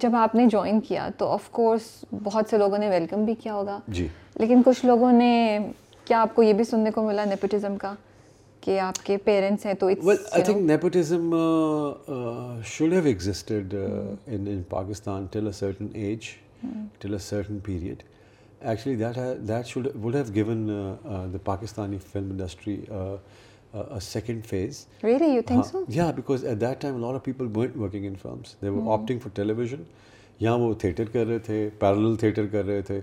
جب 0.01 0.15
آپ 0.15 0.35
نے 0.35 0.45
جوائن 0.51 0.79
کیا 0.87 1.07
تو 1.17 1.27
آف 1.33 1.49
کورس 1.59 1.81
بہت 2.23 2.49
سے 2.49 2.57
لوگوں 2.57 2.77
نے 2.77 2.89
ویلکم 2.89 3.23
بھی 3.25 3.35
کیا 3.43 3.53
ہوگا 3.53 3.79
جی 3.87 4.07
لیکن 4.39 4.61
کچھ 4.65 4.85
لوگوں 4.85 5.11
نے 5.11 5.57
کیا 6.05 6.21
آپ 6.21 6.35
کو 6.35 6.43
یہ 6.43 6.53
بھی 6.53 6.63
سننے 6.63 6.91
کو 6.95 7.05
ملا 7.07 7.25
نیپوٹزم 7.29 7.77
کا 7.77 7.93
کہ 8.61 8.79
آپ 8.79 9.05
کے 9.05 9.17
پیرنٹس 9.23 9.65
ہیں 9.65 9.73
تو 9.79 9.87
I 9.87 10.41
think 10.43 10.61
nepotism 10.71 11.31
should 12.75 12.93
have 12.93 13.05
existed 13.05 13.75
in 14.27 14.61
Pakistan 14.69 15.25
till 15.31 15.45
a 15.47 15.51
certain 15.59 15.87
age 15.93 16.25
till 17.01 17.13
a 17.13 17.19
certain 17.29 17.57
period 17.65 18.03
actually 18.59 18.95
that 18.95 19.17
that 19.47 19.65
should 19.67 19.87
would 20.03 20.15
have 20.15 20.33
given 20.35 21.37
Pakistani 21.45 21.97
film 22.11 22.29
industry 22.31 22.75
second 24.01 24.45
phase 24.49 24.85
یا 25.03 26.09
because 26.15 26.45
at 26.45 26.61
that 26.61 26.81
time 26.81 26.97
lot 27.01 27.15
of 27.15 27.23
people 27.25 27.47
working 27.55 28.05
in 28.05 28.15
films 28.21 28.55
they 28.61 28.69
were 28.69 28.91
opting 28.93 29.19
for 29.23 29.35
television 29.35 29.83
یا 30.39 30.53
وہ 30.59 30.73
theatre 30.81 31.03
کر 31.13 31.25
رہے 31.27 31.39
تھے 31.47 31.67
parallel 31.79 32.15
theatre 32.19 32.47
کر 32.51 32.65
رہے 32.65 32.81
تھے 32.87 32.99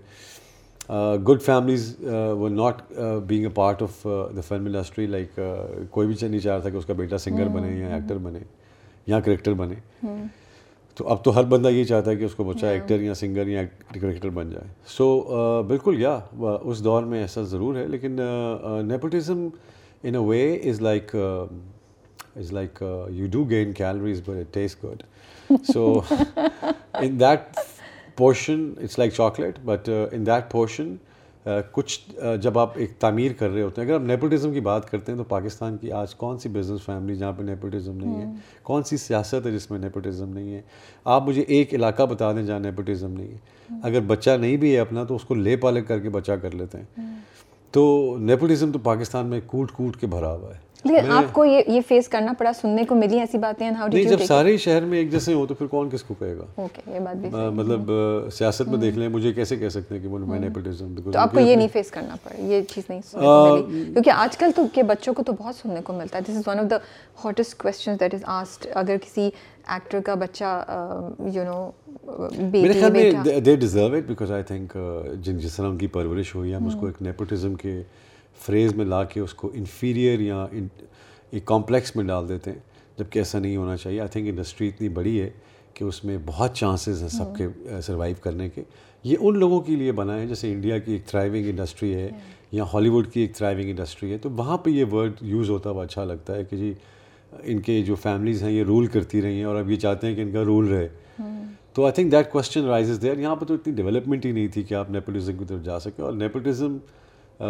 good 1.29 1.43
families 1.43 1.95
و 2.15 2.49
not 2.53 2.83
being 3.27 3.45
a 3.45 3.51
part 3.55 3.83
of 3.83 4.05
the 4.37 4.41
film 4.49 4.67
industry 4.67 5.07
like 5.07 5.39
کوئی 5.91 6.07
بھی 6.09 6.15
نہیں 6.29 6.41
چاہ 6.41 6.53
رہا 6.53 6.61
تھا 6.63 6.71
کہ 6.71 6.77
اس 6.77 6.87
کا 6.87 6.95
بیٹا 6.95 7.19
سنگر 7.19 7.49
بنے 7.55 7.75
یا 7.79 7.95
ایکٹر 7.95 8.19
بنے 8.25 8.39
یا 9.07 9.21
کریکٹر 9.21 9.55
بنے 9.55 9.75
تو 10.97 11.07
اب 11.13 11.23
تو 11.25 11.35
ہر 11.37 11.45
بندہ 11.53 11.69
یہ 11.71 11.85
چاہتا 11.85 12.11
ہے 12.11 12.17
کہ 12.17 12.25
اس 12.25 12.35
کو 12.35 12.45
بچا 12.45 12.69
ایکٹر 12.71 13.01
یا 13.01 13.15
سنگر 13.15 13.47
یا 13.49 13.63
کرکٹر 14.01 14.29
بن 14.35 14.51
جائے 14.51 14.69
سو 14.97 15.07
بالکل 15.69 16.01
یا 16.01 16.19
اس 16.65 16.83
دور 16.85 17.03
میں 17.13 17.21
ایسا 17.21 17.43
ضرور 17.53 17.77
ہے 17.77 17.87
لیکن 17.89 18.21
nepotism 18.89 19.49
in 20.03 20.15
a 20.15 20.21
way 20.27 20.43
is 20.71 20.81
like 20.83 21.15
is 21.17 22.53
like 22.53 22.83
you 23.15 23.27
do 23.33 23.43
gain 23.51 23.73
calories 23.77 24.21
but 24.29 24.37
it 24.41 24.53
taste 24.55 24.85
good 24.85 25.03
so 25.73 25.93
in 27.01 27.19
that 27.21 27.57
portion 28.19 28.69
it's 28.83 28.99
like 28.99 29.13
chocolate 29.15 29.59
but 29.65 29.89
in 30.11 30.27
that 30.27 30.51
portion 30.51 30.95
کچھ 31.73 32.11
جب 32.43 32.59
آپ 32.59 32.77
ایک 32.79 32.91
تعمیر 33.01 33.33
کر 33.39 33.51
رہے 33.51 33.63
ہوتے 33.63 33.81
ہیں 33.81 33.87
اگر 33.89 33.95
آپ 34.01 34.07
نیپوٹیزم 34.09 34.53
کی 34.53 34.61
بات 34.69 34.91
کرتے 34.91 35.13
ہیں 35.13 35.17
تو 35.19 35.25
پاکستان 35.29 35.77
کی 35.79 35.91
آج 35.93 36.15
کون 36.17 36.39
سی 36.39 36.49
بزنس 36.53 36.85
فیملی 36.85 37.17
جہاں 37.17 37.33
پہ 37.37 37.43
نیپوٹیزم 37.43 37.97
نہیں 38.05 38.21
ہے 38.21 38.27
کون 38.63 38.83
سی 38.91 38.97
سیاست 38.97 39.47
ہے 39.47 39.51
جس 39.53 39.71
میں 39.71 39.79
نیپوٹیزم 39.79 40.29
نہیں 40.35 40.55
ہے 40.55 40.61
آپ 41.15 41.29
مجھے 41.29 41.43
ایک 41.57 41.75
علاقہ 41.75 42.03
بتا 42.13 42.33
دیں 42.37 42.43
جہاں 42.43 42.59
نیپوٹیزم 42.61 43.11
نہیں 43.17 43.33
ہے 43.33 43.79
اگر 43.89 44.01
بچہ 44.07 44.31
نہیں 44.41 44.57
بھی 44.65 44.75
ہے 44.75 44.81
اپنا 44.81 45.05
تو 45.05 45.17
اس 45.17 45.25
کو 45.25 45.35
لے 45.35 45.57
پالے 45.67 45.83
کر 45.83 45.99
کے 46.01 46.11
بچہ 46.17 46.33
کر 46.43 46.55
لیتے 46.55 46.79
ہیں 46.79 47.13
تو 47.73 47.87
نیپوٹیزم 48.21 48.73
تو 48.73 48.79
پاکستان 48.83 49.27
میں 49.31 49.41
کوٹ 49.47 49.73
کوٹ 49.73 49.97
کے 50.01 50.07
بھرا 50.07 50.33
ہوا 50.33 50.55
ہے 50.55 50.61
لیکن 50.85 51.11
آپ 51.13 51.25
کو 51.33 51.45
یہ 51.45 51.61
یہ 51.73 51.81
فیس 51.89 52.09
کرنا 52.09 52.33
پڑا 52.39 52.53
سننے 52.61 52.83
کو 52.89 52.95
ملی 52.95 53.21
ایسی 53.21 53.39
باتیں 53.39 53.65
ہیں 53.67 53.75
ہاؤ 53.77 53.89
جب 54.11 54.23
سارے 54.29 54.57
شہر 54.65 54.85
میں 54.87 54.99
ایک 54.99 55.11
جیسے 55.13 55.33
ہوں 55.33 55.47
تو 55.47 55.55
پھر 55.55 55.67
کون 55.67 55.91
کس 55.91 56.03
کو 56.09 56.15
کہے 56.19 56.37
گا 56.39 56.67
یہ 56.95 56.99
بات 57.05 57.17
بھی 57.17 57.29
مطلب 57.31 57.91
ہاں۔ 57.91 58.31
سیاست 58.39 58.69
میں 58.69 58.79
دیکھ 58.79 58.99
لیں 58.99 59.09
مجھے 59.09 59.33
کیسے 59.33 59.57
کہہ 59.57 59.69
سکتے 59.77 59.95
ہیں 59.95 60.03
کہ 60.03 60.09
وہ 60.09 60.19
مینیپولیزم 60.27 60.93
ہاں۔ 61.05 61.13
تو 61.13 61.19
آپ 61.19 61.33
کو 61.33 61.41
یہ 61.41 61.57
نہیں 61.57 61.69
فیس 61.73 61.91
کرنا 61.91 62.17
پڑا 62.25 62.41
یہ 62.53 62.61
چیز 62.75 62.85
نہیں 62.89 63.01
سننے 63.11 63.25
کو 63.25 63.67
ملی 63.69 63.83
کیونکہ 63.93 64.11
آج 64.11 64.37
کل 64.39 64.51
تو 64.57 64.67
کے 64.75 64.83
بچوں 64.93 65.15
کو 65.15 65.23
تو 65.27 65.33
بہت 65.39 65.57
سننے 65.63 65.81
کو 65.85 65.93
ملتا 65.93 66.19
ہے 66.19 66.23
this 66.31 66.37
is 66.37 66.49
one 66.49 66.59
of 66.59 66.71
the 66.71 66.77
hottest 67.25 67.59
questions 67.63 68.01
that 68.01 68.15
is 68.15 68.25
asked 68.37 68.67
اگر 68.79 68.97
کسی 69.05 69.29
ایکٹر 69.67 70.01
کا 70.07 70.15
بچہ 70.23 70.63
یو 71.35 71.45
نو 71.45 71.71
میرے 72.53 72.73
خیال 72.73 72.93
میں 72.93 73.41
they 73.41 73.57
deserve 73.57 73.95
it 73.97 74.07
because 74.09 74.33
I 74.33 74.43
think 74.53 74.77
جن 75.25 75.39
جس 75.39 75.57
طرح 75.57 75.67
ان 75.69 75.77
کی 75.79 75.87
پرورش 75.97 76.35
ہوئی 76.35 76.55
ہم 76.55 76.67
اس 76.67 76.75
کو 76.81 76.87
ہاں۔ 76.87 76.93
ایک 76.95 77.03
نیپوٹزم 77.07 77.55
کے 77.63 77.83
فریز 78.43 78.75
میں 78.77 78.85
لا 78.85 79.03
کے 79.13 79.21
اس 79.21 79.35
کو 79.35 79.51
انفیریئر 79.55 80.21
یا 80.21 80.45
ایک 80.55 81.45
کمپلیکس 81.47 81.95
میں 81.97 82.05
ڈال 82.05 82.29
دیتے 82.29 82.53
ہیں 82.53 82.59
جبکہ 82.99 83.19
ایسا 83.19 83.39
نہیں 83.39 83.57
ہونا 83.57 83.77
چاہیے 83.77 84.01
آئی 84.01 84.09
تھنک 84.13 84.29
انڈسٹری 84.29 84.69
اتنی 84.69 84.89
بڑی 84.99 85.21
ہے 85.21 85.29
کہ 85.75 85.85
اس 85.85 86.03
میں 86.05 86.17
بہت 86.27 86.55
چانسز 86.57 87.03
ہیں 87.03 87.09
سب 87.09 87.37
کے 87.37 87.47
سروائیو 87.83 88.15
ہاں۔ 88.17 88.23
کرنے 88.25 88.49
کے 88.49 88.63
یہ 89.05 89.17
ان 89.21 89.39
لوگوں 89.39 89.61
کے 89.61 89.77
لیے 89.77 89.93
بنا 89.93 90.19
ہے 90.19 90.27
جیسے 90.27 90.53
انڈیا 90.53 90.79
کی 90.79 90.93
ایک 90.93 91.07
تھرائیونگ 91.07 91.49
انڈسٹری 91.51 91.95
ہے 91.95 92.09
ہاں۔ 92.11 92.19
یا 92.55 92.65
ہالی 92.75 92.89
وڈ 92.89 93.11
کی 93.13 93.21
ایک 93.21 93.35
تھرائیونگ 93.37 93.69
انڈسٹری 93.71 94.13
ہے 94.13 94.19
تو 94.23 94.31
وہاں 94.37 94.57
پہ 94.65 94.71
یہ 94.71 94.85
ورڈ 94.93 95.23
یوز 95.29 95.51
ہوتا 95.51 95.71
ہوا 95.71 95.79
وہ 95.79 95.83
اچھا 95.85 96.05
لگتا 96.05 96.35
ہے 96.37 96.45
کہ 96.51 96.57
جی 96.57 96.73
ان 97.43 97.61
کے 97.61 97.81
جو 97.87 97.95
فیملیز 98.03 98.43
ہیں 98.43 98.51
یہ 98.53 98.65
رول 98.65 98.87
کرتی 98.87 99.23
رہی 99.23 99.37
ہیں 99.37 99.45
اور 99.45 99.57
اب 99.59 99.71
یہ 99.71 99.77
چاہتے 99.85 100.07
ہیں 100.07 100.15
کہ 100.17 100.21
ان 100.23 100.31
کا 100.33 100.45
رول 100.45 100.69
رہے 100.73 100.89
ہاں۔ 101.19 101.31
تو 101.75 101.85
I 101.85 101.93
think 101.93 102.13
that 102.13 102.31
question 102.33 102.65
raises 102.65 103.01
there 103.03 103.19
یہاں 103.19 103.37
پہ 103.37 103.45
تو 103.45 103.55
اتنی 103.55 103.73
ڈیولپمنٹ 103.75 104.25
ہی 104.27 104.31
نہیں 104.33 104.49
تھی 104.55 104.63
کہ 104.63 104.75
آپ 104.75 104.91
نیپوٹیزم 104.91 105.37
کی 105.39 105.45
طرف 105.49 105.63
جا 105.65 105.79
سکیں 105.81 106.05
اور 106.05 106.13
نیپوٹیزم 106.15 106.77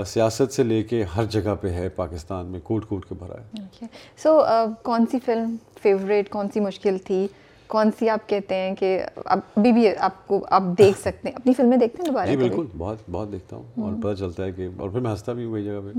سیاست 0.07 0.53
سے 0.55 0.62
لے 0.62 0.83
کے 0.90 1.03
ہر 1.16 1.25
جگہ 1.31 1.55
پہ 1.61 1.70
ہے 1.73 1.88
پاکستان 1.97 2.47
میں 2.51 2.61
کوٹ 2.64 2.85
کوٹ 2.88 3.05
کے 3.09 3.14
بھرا 3.18 3.40
ہے 3.81 3.87
سو 4.23 4.38
کون 4.83 5.05
سی 5.11 5.18
فلم 5.25 5.55
فیوریٹ 5.83 6.29
کون 6.31 6.49
سی 6.55 6.61
مشکل 6.61 6.97
تھی 7.07 7.27
کون 7.68 7.90
سی 7.99 8.09
آپ 8.11 8.29
کہتے 8.29 8.55
ہیں 8.55 8.75
کہ 8.79 8.99
ابھی 9.25 9.73
بھی 9.73 9.87
آپ 9.97 10.27
کو 10.27 10.44
آپ 10.57 10.62
دیکھ 10.79 10.99
سکتے 11.01 11.29
ہیں 11.29 11.37
اپنی 11.37 11.53
فلمیں 11.57 11.77
دیکھتے 11.79 12.03
ہیں 12.03 12.07
دوبارہ 12.11 12.27
جی، 12.31 12.37
بالکل 12.37 12.66
بہت 12.79 12.99
بہت 13.11 13.33
دیکھتا 13.33 13.57
ہوں 13.57 13.83
اور 13.85 13.92
پتہ 14.03 14.14
چلتا 14.18 14.44
ہے 14.44 14.53
کہ 14.53 14.68
اور 14.77 14.88
پھر 14.88 15.01
میں 15.01 15.11
ہنستا 15.11 15.33
بھی 15.33 15.44
ہوں 15.44 15.53
کئی 15.55 15.64
جگہ 15.64 15.81
پہ 15.87 15.99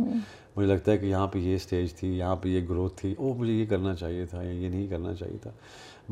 مجھے 0.55 0.67
لگتا 0.73 0.91
ہے 0.91 0.97
کہ 0.97 1.05
یہاں 1.05 1.27
پہ 1.33 1.39
یہ 1.39 1.55
اسٹیج 1.55 1.93
تھی 1.99 2.17
یہاں 2.17 2.35
پہ 2.41 2.49
یہ 2.49 2.65
گروتھ 2.69 2.95
تھی 3.01 3.13
او 3.17 3.33
مجھے 3.37 3.53
یہ 3.53 3.65
کرنا 3.69 3.95
چاہیے 3.95 4.25
تھا 4.29 4.41
یا 4.41 4.51
یہ 4.51 4.69
نہیں 4.69 4.87
کرنا 4.87 5.13
چاہیے 5.19 5.37
تھا 5.43 5.51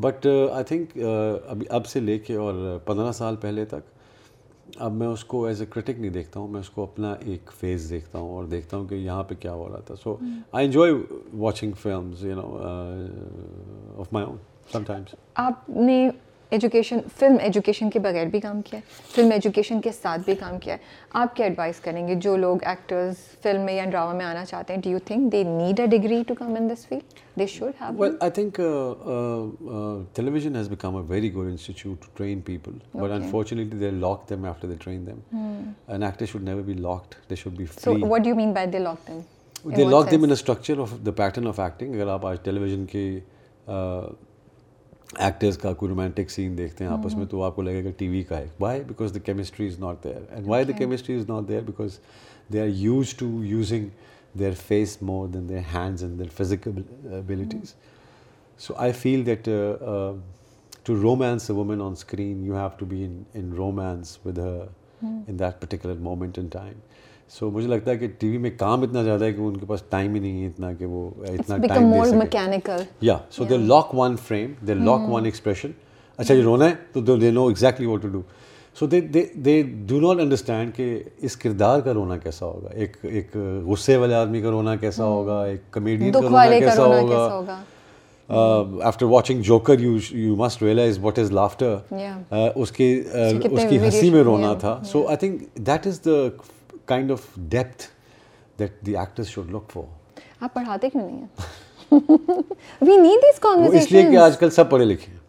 بٹ 0.00 0.26
آئی 0.52 0.64
تھنک 0.68 0.96
ابھی 1.50 1.66
اب 1.70 1.86
سے 1.86 2.00
لے 2.00 2.18
کے 2.26 2.36
اور 2.44 2.78
پندرہ 2.84 3.12
سال 3.18 3.36
پہلے 3.40 3.64
تک 3.64 3.93
اب 4.80 4.92
میں 4.96 5.06
اس 5.06 5.24
کو 5.24 5.44
ایز 5.46 5.60
اے 5.60 5.66
کرٹک 5.70 5.98
نہیں 6.00 6.10
دیکھتا 6.10 6.40
ہوں 6.40 6.48
میں 6.52 6.60
اس 6.60 6.70
کو 6.70 6.82
اپنا 6.82 7.12
ایک 7.32 7.50
فیز 7.60 7.88
دیکھتا 7.90 8.18
ہوں 8.18 8.34
اور 8.34 8.44
دیکھتا 8.54 8.76
ہوں 8.76 8.86
کہ 8.88 8.94
یہاں 8.94 9.22
پہ 9.28 9.34
کیا 9.40 9.52
ہو 9.52 9.68
رہا 9.68 9.80
تھا 9.86 9.94
so 10.02 10.16
I 10.52 10.66
enjoy 10.66 10.92
watching 11.44 11.86
you 12.22 12.34
know 12.36 12.56
of 14.00 14.12
my 14.12 14.26
own 14.26 14.36
some 14.72 14.92
آپ 15.44 15.68
نے 15.70 16.06
ایجوکیشن 16.54 16.98
فلم 17.20 17.36
ایجوکیشن 17.44 17.88
کے 17.90 17.98
بغیر 18.00 18.26
بھی 18.32 18.40
کام 18.40 18.60
کیا 18.64 18.78
ہے 18.78 19.12
فلم 19.14 19.30
ایجوکیشن 19.34 19.80
کے 19.84 19.90
ساتھ 19.92 20.20
بھی 20.24 20.34
کام 20.40 20.58
کیا 20.62 20.74
ہے 20.74 20.78
آپ 21.20 21.34
کیا 21.36 21.46
ایڈوائز 21.46 21.78
کریں 21.84 22.06
گے 22.08 22.14
جو 22.26 22.36
لوگ 22.36 22.58
ایکٹرز 22.72 23.16
فلم 23.42 23.60
میں 23.66 23.74
یا 23.74 23.84
ڈراما 23.90 24.12
میں 24.18 24.24
آنا 24.24 24.44
چاہتے 24.44 24.74
ہیں 24.74 24.80
do 24.84 24.90
you 24.90 24.98
think 25.06 25.30
they 25.32 25.42
need 25.46 25.80
a 25.80 25.86
degree 25.96 26.22
to 26.28 26.34
come 26.38 26.54
in 26.58 26.68
this 26.70 26.86
field 26.88 27.18
they 27.38 27.46
should 27.54 27.72
have 27.80 27.98
well 28.00 28.14
I 28.22 28.30
think 28.34 28.60
television 30.16 30.56
has 30.56 30.68
become 30.70 30.96
a 30.96 31.02
very 31.08 31.32
good 31.34 31.46
institute 31.50 32.00
to 32.02 32.16
train 32.18 32.40
people 32.50 32.76
but 32.98 33.10
unfortunately 33.14 33.78
they 33.80 33.90
lock 34.04 34.28
them 34.30 34.44
after 34.48 34.68
they 34.68 34.74
train 34.84 35.06
them 35.06 35.56
an 35.86 36.02
actor 36.02 36.26
should 36.32 36.42
never 36.48 36.60
be 36.70 36.74
locked 36.84 37.28
they 37.30 37.34
should 37.42 37.56
be 37.56 37.64
free 37.72 38.00
so 38.00 38.06
what 38.08 38.22
do 38.24 38.28
you 38.28 38.36
mean 38.36 38.52
by 38.54 38.66
they 38.72 38.78
lock 38.78 39.08
them 39.08 39.20
they 39.76 39.84
lock 39.90 40.10
them 40.10 40.22
in 40.24 40.30
a 40.30 40.36
structure 40.36 40.80
of 40.82 40.92
the 41.06 41.10
pattern 41.24 41.46
of 41.48 41.60
acting 41.60 41.94
اگر 41.94 42.10
آپ 42.12 42.26
آج 42.26 42.36
television 42.44 42.84
کے 42.92 43.08
actors 45.18 45.58
کا 45.58 45.72
کوئی 45.72 45.90
romantic 45.90 46.30
سین 46.30 46.56
دیکھتے 46.58 46.84
ہیں 46.84 46.90
آپس 46.92 47.14
میں 47.16 47.26
تو 47.30 47.42
آپ 47.44 47.56
کو 47.56 47.62
لگے 47.62 47.82
گا 47.84 47.90
ٹی 47.96 48.08
وی 48.08 48.22
کا 48.28 48.38
ہے 48.38 48.46
why 48.60 48.80
because 48.86 49.14
the 49.14 49.18
chemistry 49.24 49.66
is 49.68 49.78
not 49.80 50.02
there 50.04 50.20
and 50.34 50.46
why 50.48 50.64
the 50.64 50.72
chemistry 50.78 51.16
is 51.18 51.28
not 51.28 51.48
there 51.48 51.60
because 51.66 51.98
they 52.52 52.60
are 52.60 52.66
use 52.76 53.14
to 53.18 53.26
using 53.44 53.86
their 54.38 54.52
face 54.66 54.96
more 55.02 55.28
than 55.34 55.48
their 55.48 55.58
hands 55.74 56.04
their 56.20 56.54
their 56.70 57.12
abilities 57.18 57.74
so 58.66 58.74
I 58.76 58.92
feel 59.00 59.26
that 59.26 59.48
to 60.86 60.94
romance 61.02 61.50
women 61.50 61.80
on 61.82 61.92
screen 61.92 62.44
you 62.46 62.54
have 62.56 62.68
to 62.78 62.86
be 62.88 63.04
in 63.04 63.52
romance 63.56 64.18
with 64.24 64.38
in 64.38 65.38
that 65.38 65.60
particular 65.60 65.98
moment 66.02 66.38
in 66.38 66.46
time 66.52 66.78
so 67.32 67.50
مجھے 67.50 67.66
لگتا 67.68 67.90
ہے 67.90 67.96
کہ 67.98 68.06
T 68.18 68.28
وی 68.28 68.38
میں 68.38 68.50
کام 68.58 68.82
اتنا 68.82 69.02
زیادہ 69.02 69.24
ہے 69.24 69.32
کہ 69.32 69.40
ان 69.40 69.56
کے 69.56 69.66
پاس 69.66 69.82
ٹائم 69.90 70.14
ہی 70.14 70.20
نہیں 70.20 70.42
ہے 70.42 70.46
اتنا 70.46 70.72
کہ 70.78 70.86
وہ 70.86 71.08
اتنا 71.28 71.56
ٹائم 71.66 71.90
دے 71.92 72.16
میکینیکل 72.16 72.82
یا 73.06 73.16
so 73.36 73.44
they 73.50 73.56
lock 73.58 73.94
one 73.98 74.16
frame 74.26 74.52
they 74.66 74.74
lock 74.74 75.08
one 75.12 75.24
expression 75.24 75.70
اچھا 76.16 76.34
یہ 76.34 76.42
رونا 76.42 76.64
ہے 76.70 76.74
تو 76.92 77.14
they 77.16 77.30
know 77.30 77.46
exactly 77.48 77.86
what 77.86 78.02
to 78.02 78.08
do 78.08 78.20
so 78.78 78.86
they 78.86 79.00
they 79.10 79.60
do 79.86 80.00
not 80.00 80.20
understand 80.22 80.74
کہ 80.76 80.92
اس 81.24 81.36
کردار 81.36 81.80
کا 81.80 81.94
رونا 81.94 82.16
کیسا 82.22 82.46
ہوگا 82.46 82.70
ایک 82.74 82.96
ایک 83.10 83.36
غصے 83.66 83.96
والے 83.96 84.14
آدمی 84.14 84.40
کا 84.42 84.50
رونا 84.50 84.74
کیسا 84.76 85.04
ہوگا 85.04 85.42
ایک 85.44 85.70
کمیڈین 85.72 86.12
کا 86.12 86.20
رونا 86.20 86.58
کیسا 86.58 86.84
ہوگا 86.98 87.62
after 88.88 89.06
watching 89.06 89.40
Joker 89.46 89.80
you 89.80 89.96
you 90.18 90.34
must 90.36 90.62
realize 90.62 90.98
what 91.02 91.18
is 91.18 91.32
laughter 91.32 91.74
اس 92.54 92.70
کے 92.72 92.92
اس 93.04 93.66
کی 93.70 93.78
ہنسی 93.78 94.10
میں 94.10 94.22
رونا 94.24 94.52
تھا 94.60 94.78
so 94.92 95.06
I 95.08 95.16
think 95.20 95.42
that 95.66 95.86
is 95.86 96.00
the 96.04 96.16
آپ 96.86 98.62
پڑھاتے 100.54 100.88
آج 104.18 104.38
کل 104.38 104.50
سب 104.50 104.70
پڑھے 104.70 104.84
لکھے 104.84 105.12
ہیں 105.12 105.20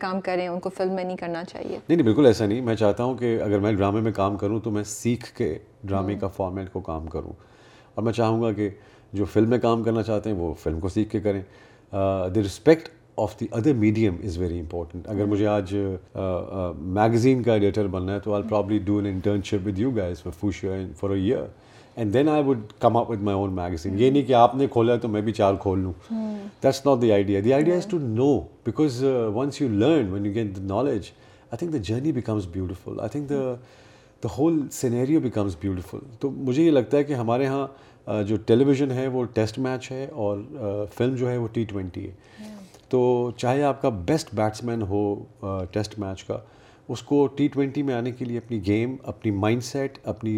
کام 0.00 0.18
کریں 0.24 0.46
ان 0.48 0.58
کو 0.60 0.68
فلم 0.76 0.92
میں 0.94 1.04
نہیں 1.04 1.16
کرنا 1.16 1.44
چاہیے 1.44 1.76
نہیں 1.76 1.96
نہیں 1.96 2.02
بالکل 2.02 2.26
ایسا 2.26 2.46
نہیں 2.46 2.60
میں 2.60 2.74
چاہتا 2.76 3.04
ہوں 3.04 3.14
کہ 3.18 3.40
اگر 3.42 3.58
میں 3.60 3.72
ڈرامے 3.72 4.00
میں 4.00 4.12
کام 4.12 4.36
کروں 4.42 4.60
تو 4.64 4.70
میں 4.70 4.84
سیکھ 4.84 5.32
کے 5.36 5.56
ڈرامے 5.84 6.12
hmm. 6.12 6.20
کا 6.20 6.28
فارمیٹ 6.36 6.70
کو 6.72 6.80
کام 6.90 7.04
کروں 7.06 7.32
اور 7.94 8.02
میں 8.04 8.12
چاہوں 8.12 8.40
گا 8.42 8.50
کہ 8.52 8.68
جو 9.12 9.24
فلم 9.32 9.48
میں 9.50 9.58
کام 9.58 9.82
کرنا 9.82 10.02
چاہتے 10.08 10.26
ہیں 10.30 10.36
وہ 10.38 10.52
فلم 10.62 10.80
کو 10.80 10.88
سیکھ 10.88 11.08
کے 11.12 11.20
کریں 11.20 11.42
the 12.34 12.40
respect 12.42 12.88
of 13.22 13.36
the 13.40 13.46
other 13.58 13.72
medium 13.80 14.16
is 14.24 14.36
very 14.38 14.58
important 14.60 15.08
اگر 15.12 15.24
مجھے 15.30 15.46
آج 15.46 15.74
میگزین 16.98 17.42
کا 17.42 17.52
ایڈیٹر 17.52 17.86
بننا 17.94 18.14
ہے 18.14 18.20
تو 18.24 18.34
I 18.34 18.42
probably 18.48 18.78
do 18.84 18.96
an 18.98 19.06
internship 19.06 19.66
with 19.66 19.78
you 19.78 19.90
for 20.22 20.52
for 21.00 21.10
year 21.16 21.42
and 21.96 22.12
then 22.14 22.28
I 22.28 22.42
would 22.46 22.60
come 22.80 22.96
up 22.96 23.10
with 23.10 23.20
my 23.28 23.36
own 23.38 23.52
magazine 23.56 23.98
یہ 23.98 24.10
نہیں 24.10 24.22
کہ 24.28 24.34
آپ 24.34 24.54
نے 24.56 24.66
کھولا 24.72 24.92
ہے 24.92 24.98
تو 24.98 25.08
میں 25.16 25.20
بھی 25.26 25.32
چار 25.40 25.54
کھول 25.62 25.78
لوں 25.82 25.92
that's 26.62 26.84
not 26.86 27.02
the 27.02 27.12
idea 27.12 27.40
the 27.44 27.52
idea 27.54 27.76
is 27.76 27.86
to 27.90 27.98
know 28.02 28.30
because 28.66 29.02
once 29.34 29.60
you 29.60 29.68
learn 29.72 30.12
when 30.12 30.26
you 30.26 30.32
gain 30.34 30.54
the 30.56 30.62
knowledge 30.74 31.10
I 31.50 31.56
think 31.58 31.72
the 31.72 31.78
journey 31.92 32.12
becomes 32.20 32.46
beautiful 32.52 33.00
I 33.00 33.08
think 33.12 33.28
the 33.30 33.54
the 34.24 34.28
whole 34.38 34.60
scenario 34.80 35.20
becomes 35.20 35.56
beautiful 35.62 36.10
تو 36.20 36.30
مجھے 36.36 36.62
یہ 36.62 36.70
لگتا 36.70 36.96
ہے 36.98 37.04
کہ 37.10 37.14
ہمارے 37.24 37.44
یہاں 37.44 37.66
جو 38.26 38.36
ٹیلی 38.46 38.64
vision 38.64 38.90
ہے 38.92 39.06
وہ 39.12 39.24
ٹیسٹ 39.34 39.58
میچ 39.66 39.90
ہے 39.92 40.06
اور 40.22 40.38
فلم 40.94 41.14
جو 41.14 41.30
ہے 41.30 41.36
وہ 41.38 41.48
ٹی 41.52 41.64
ٹوینٹی 41.72 42.06
ہے 42.06 42.48
تو 42.90 43.00
چاہے 43.36 43.62
آپ 43.62 43.80
کا 43.82 43.88
بیسٹ 44.06 44.34
بیٹس 44.34 44.62
مین 44.64 44.82
ہو 44.88 45.02
ٹیسٹ 45.72 45.98
میچ 45.98 46.22
کا 46.24 46.38
اس 46.92 47.02
کو 47.08 47.26
ٹی 47.36 47.46
ٹوینٹی 47.54 47.82
میں 47.88 47.94
آنے 47.94 48.10
کے 48.18 48.24
لیے 48.24 48.38
اپنی 48.38 48.60
گیم 48.66 48.94
اپنی 49.12 49.30
مائنڈ 49.30 49.62
سیٹ 49.64 49.98
اپنی 50.12 50.32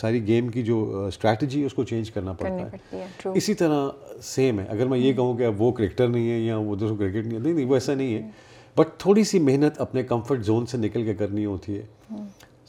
ساری 0.00 0.26
گیم 0.26 0.48
کی 0.54 0.62
جو 0.64 0.82
اسٹریٹجی 1.06 1.60
ہے 1.60 1.66
اس 1.66 1.74
کو 1.74 1.84
چینج 1.92 2.10
کرنا 2.12 2.32
پڑتا 2.42 2.68
ہے 2.72 3.30
اسی 3.38 3.54
طرح 3.62 3.88
سیم 4.22 4.60
ہے 4.60 4.64
اگر 4.76 4.86
میں 4.88 4.98
یہ 4.98 5.12
کہوں 5.12 5.36
کہ 5.36 5.46
وہ 5.58 5.70
کرکٹر 5.80 6.08
نہیں 6.08 6.30
ہے 6.30 6.38
یا 6.38 6.56
وہ 6.58 6.76
دوسروں 6.76 6.96
کرکٹ 6.96 7.26
نہیں 7.26 7.38
نہیں 7.38 7.52
نہیں 7.52 7.64
وہ 7.70 7.74
ایسا 7.76 7.94
نہیں 7.94 8.14
ہے 8.14 8.28
بٹ 8.76 8.98
تھوڑی 9.00 9.24
سی 9.30 9.38
محنت 9.50 9.80
اپنے 9.80 10.02
کمفرٹ 10.12 10.44
زون 10.44 10.66
سے 10.66 10.78
نکل 10.78 11.04
کے 11.04 11.14
کرنی 11.14 11.44
ہوتی 11.44 11.78
ہے 11.78 12.16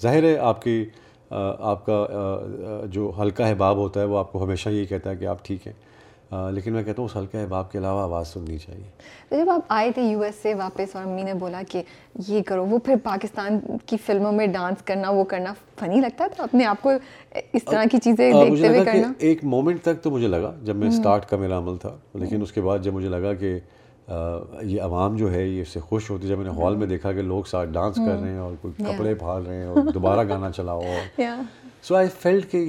ظاہر 0.02 0.24
ہے 0.24 0.38
آپ 0.50 0.62
کی 0.64 0.84
آپ 1.40 1.86
کا 1.86 2.06
جو 2.92 3.12
ہلکا 3.22 3.48
احباب 3.48 3.78
ہوتا 3.78 4.00
ہے 4.02 4.06
وہ 4.06 4.18
آپ 4.20 4.32
کو 4.32 4.44
ہمیشہ 4.44 4.70
یہ 4.70 4.86
کہتا 4.86 5.10
ہے 5.10 5.16
کہ 5.18 5.26
آپ 5.36 5.46
ٹھیک 5.46 5.68
ہیں 5.68 5.74
لیکن 6.54 6.74
میں 6.74 6.84
کہتا 6.84 7.02
ہوں 7.02 7.08
اس 7.10 7.16
ہلکے 7.16 10.04
یو 10.04 10.22
ایس 10.24 10.36
سے 10.44 10.54
واپس 10.54 10.96
اور 10.96 11.04
امی 11.06 11.24
نے 11.24 11.34
بولا 11.40 11.62
کہ 11.70 11.82
یہ 12.28 12.42
کرو 12.46 12.66
وہ 12.68 12.78
پھر 12.86 12.96
پاکستان 13.04 13.60
کی 13.86 13.98
فلموں 14.06 14.32
میں 14.32 14.48
ڈانس 14.54 14.82
کرنا 14.86 15.12
کرنا 15.30 15.52
وہ 15.52 15.58
فنی 15.80 16.00
لگتا 16.02 16.28
تھا 16.36 16.44
اپنے 16.44 16.66
آپ 16.66 16.82
کو 16.82 16.92
اس 17.54 17.66
طرح 17.66 17.84
کی 17.92 17.98
چیزیں 18.04 18.32
دیکھتے 18.32 18.68
ہوئے 18.68 18.84
کرنا 18.86 19.12
ایک 19.30 19.44
مومنٹ 19.56 19.82
تک 19.84 20.02
تو 20.04 20.12
مجھے 20.12 20.28
لگا 20.28 20.54
جب 20.64 20.76
میں 20.76 20.88
اسٹارٹ 20.88 21.30
کا 21.30 21.38
میرا 21.46 21.58
عمل 21.58 21.78
تھا 21.82 21.96
لیکن 22.20 22.42
اس 22.42 22.52
کے 22.52 22.62
بعد 22.70 22.80
جب 22.84 22.94
مجھے 22.94 23.10
لگا 23.10 23.34
کہ 23.44 23.58
یہ 24.64 24.82
عوام 24.82 25.16
جو 25.16 25.32
ہے 25.34 25.46
یہ 25.46 25.62
اس 25.62 25.70
سے 25.74 25.80
خوش 25.80 26.10
ہوتی 26.10 26.28
جب 26.28 26.38
میں 26.40 26.46
نے 26.46 26.62
ہال 26.62 26.76
میں 26.78 26.88
دیکھا 26.88 27.12
کہ 27.14 27.22
لوگ 27.22 27.44
ساتھ 27.50 27.70
ڈانس 27.74 27.96
کر 28.06 28.20
رہے 28.20 28.32
ہیں 28.32 28.40
اور 28.40 28.54
کوئی 28.62 28.84
کپڑے 28.84 29.14
پھاڑ 29.20 29.42
رہے 29.44 29.56
ہیں 29.58 29.66
اور 29.66 29.92
دوبارہ 29.94 30.28
گانا 30.30 30.52
چلاؤ 30.58 30.82
آپ 31.92 32.28
ایکٹر 32.28 32.62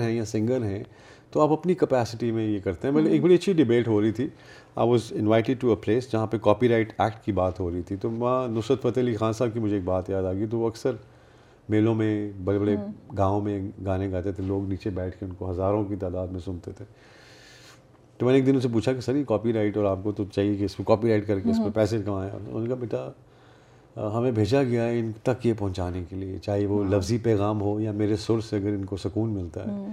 ہیں 0.00 0.12
یا 0.12 0.24
سنگر 0.24 0.62
ہیں 0.64 0.82
تو 1.32 1.40
آپ 1.40 1.52
اپنی 1.52 1.74
ڈبیٹ 3.52 3.88
ہو 3.88 4.00
رہی 4.00 4.12
تھی 4.12 4.28
کاپی 6.42 6.68
رائٹ 6.68 6.92
ایکٹ 7.00 7.24
کی 7.24 7.32
بات 7.32 7.60
ہو 7.60 7.70
رہی 7.70 7.82
تھی 7.82 7.96
تو 8.02 8.10
وہاں 8.10 8.48
نصرت 8.54 8.82
فتح 8.82 9.00
علی 9.00 9.16
خان 9.16 9.32
صاحب 9.32 9.52
کی 9.54 9.60
مجھے 9.60 9.74
ایک 9.76 9.84
بات 9.84 10.10
یاد 10.10 10.34
گئی 10.38 10.46
تو 10.50 10.58
وہ 10.58 10.68
اکثر 10.68 10.92
میلوں 11.70 11.94
میں 11.94 12.10
بڑے 12.44 12.58
بڑے 12.58 12.74
گاؤں 13.18 13.40
میں 13.42 13.58
گانے 13.86 14.10
گاتے 14.12 14.32
تھے 14.36 14.44
لوگ 14.44 14.66
نیچے 14.68 14.90
بیٹھ 14.98 15.18
کے 15.18 15.24
ان 15.26 15.32
کو 15.38 15.50
ہزاروں 15.50 15.84
کی 15.88 15.96
تعداد 16.04 16.28
میں 16.36 16.40
سنتے 16.44 16.70
تھے 16.76 16.84
تو 18.18 18.26
میں 18.26 18.32
نے 18.32 18.38
ایک 18.38 18.46
دن 18.46 18.54
ان 18.54 18.60
سے 18.60 18.68
پوچھا 18.72 18.92
کہ 18.92 19.00
سر 19.00 19.16
یہ 19.16 19.24
کاپی 19.28 19.52
رائٹ 19.52 19.76
اور 19.76 19.84
آپ 19.90 19.98
کو 20.04 20.12
تو 20.20 20.24
چاہیے 20.32 20.56
کہ 20.56 20.64
اس 20.64 20.76
پہ 20.76 20.82
کاپی 20.86 21.10
رائٹ 21.10 21.26
کر 21.26 21.40
کے 21.40 21.50
اس 21.50 21.58
پہ 21.64 21.70
پیسے 21.74 22.02
کمائیں 22.04 22.30
انہوں 22.32 22.58
ان 22.60 22.68
کا 22.68 22.74
بیٹا 22.80 23.08
ہمیں 24.16 24.30
بھیجا 24.32 24.62
گیا 24.62 24.84
ہے 24.86 24.98
ان 24.98 25.10
تک 25.28 25.46
یہ 25.46 25.52
پہنچانے 25.58 26.02
کے 26.10 26.16
لیے 26.16 26.38
چاہے 26.44 26.66
وہ 26.66 26.82
ہاں۔ 26.84 26.90
لفظی 26.90 27.18
پیغام 27.28 27.60
ہو 27.62 27.78
یا 27.80 27.92
میرے 28.02 28.16
سر 28.26 28.40
سے 28.48 28.56
اگر 28.56 28.72
ان 28.78 28.84
کو 28.90 28.96
سکون 29.04 29.30
ملتا 29.38 29.66
ہے 29.68 29.86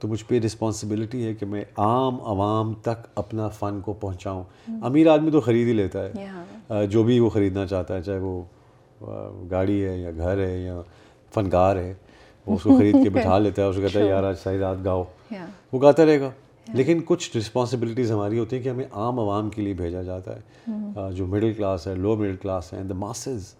تو 0.00 0.08
مجھ 0.08 0.24
پہ 0.26 0.38
رسپانسبلٹی 0.44 1.24
ہے 1.26 1.32
کہ 1.40 1.46
میں 1.52 1.64
عام 1.86 2.20
عوام 2.34 2.72
تک 2.88 3.06
اپنا 3.22 3.48
فن 3.58 3.80
کو 3.84 3.92
پہنچاؤں 4.04 4.42
امیر 4.90 5.06
آدمی 5.14 5.30
تو 5.30 5.40
خرید 5.48 5.68
ہی 5.68 5.72
لیتا 5.82 6.06
ہے 6.08 6.86
جو 6.96 7.02
بھی 7.08 7.18
وہ 7.20 7.28
خریدنا 7.36 7.66
چاہتا 7.72 7.96
ہے 7.96 8.02
چاہے 8.06 8.18
وہ 8.18 8.40
گاڑی 9.50 9.84
ہے 9.84 9.96
یا 9.98 10.10
گھر 10.18 10.38
ہے 10.46 10.56
یا 10.62 10.80
فنکار 11.34 11.76
ہے 11.76 11.92
وہ 12.46 12.54
اس 12.54 12.62
کو 12.62 12.76
خرید 12.78 12.94
کے 13.02 13.10
بٹھا 13.10 13.38
لیتا 13.38 13.62
ہے 13.62 13.66
اس 13.66 13.76
کو 13.76 13.82
کہتا 13.82 14.00
ہے 14.00 14.08
یار 14.08 14.24
آج 14.24 14.38
ساری 14.42 14.58
رات 14.58 14.84
گاؤ 14.84 15.02
وہ 15.72 15.80
گاتا 15.82 16.06
رہے 16.06 16.20
گا 16.20 16.30
لیکن 16.74 17.00
کچھ 17.06 17.36
رسپانسبلٹیز 17.36 18.12
ہماری 18.12 18.38
ہوتی 18.38 18.56
ہیں 18.56 18.62
کہ 18.62 18.68
ہمیں 18.68 18.84
عام 18.92 19.18
عوام 19.20 19.48
کے 19.50 19.62
لیے 19.62 19.72
بھیجا 19.74 20.02
جاتا 20.02 20.34
ہے 20.36 20.40
mm-hmm. 20.72 21.12
جو 21.14 21.26
مڈل 21.26 21.52
کلاس 21.56 21.86
ہے 21.86 21.94
لو 21.94 22.14
مڈل 22.16 22.36
کلاس 22.42 22.72
ہے 22.72 22.82
دا 22.88 22.94
ماسز 22.98 23.54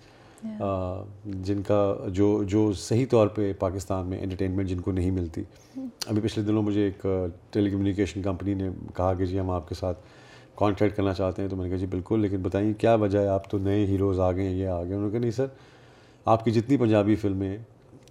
جن 1.46 1.62
کا 1.66 1.80
جو 2.18 2.26
جو 2.48 2.72
صحیح 2.80 3.06
طور 3.10 3.28
پہ 3.36 3.52
پاکستان 3.58 4.06
میں 4.08 4.18
انٹرٹینمنٹ 4.20 4.68
جن 4.68 4.80
کو 4.80 4.92
نہیں 4.92 5.10
ملتی 5.10 5.40
mm-hmm. 5.40 5.86
ابھی 6.06 6.22
پچھلے 6.28 6.44
دنوں 6.44 6.62
مجھے 6.62 6.84
ایک 6.84 7.06
ٹیلی 7.52 7.70
کمیونیکیشن 7.70 8.22
کمپنی 8.22 8.54
نے 8.60 8.68
کہا 8.96 9.12
کہ 9.18 9.26
جی 9.32 9.40
ہم 9.40 9.50
آپ 9.50 9.68
کے 9.68 9.74
ساتھ 9.80 9.98
کانٹیکٹ 10.58 10.96
کرنا 10.96 11.14
چاہتے 11.14 11.42
ہیں 11.42 11.48
تو 11.48 11.56
میں 11.56 11.64
نے 11.64 11.70
کہا 11.70 11.78
جی 11.78 11.86
بالکل 11.90 12.20
لیکن 12.20 12.42
بتائیں 12.42 12.72
کیا 12.80 12.94
وجہ 13.04 13.18
ہے 13.18 13.28
آپ 13.38 13.50
تو 13.50 13.58
نئے 13.58 13.84
ہیروز 13.86 14.20
آ 14.20 14.30
گئے 14.32 14.48
ہیں 14.48 14.66
آ 14.66 14.82
گئے 14.82 14.94
انہوں 14.94 15.06
نے 15.06 15.10
کہا 15.12 15.20
نہیں 15.20 15.30
سر 15.30 15.46
آپ 16.24 16.44
کی 16.44 16.50
جتنی 16.50 16.76
پنجابی 16.76 17.14
فلمیں 17.16 17.56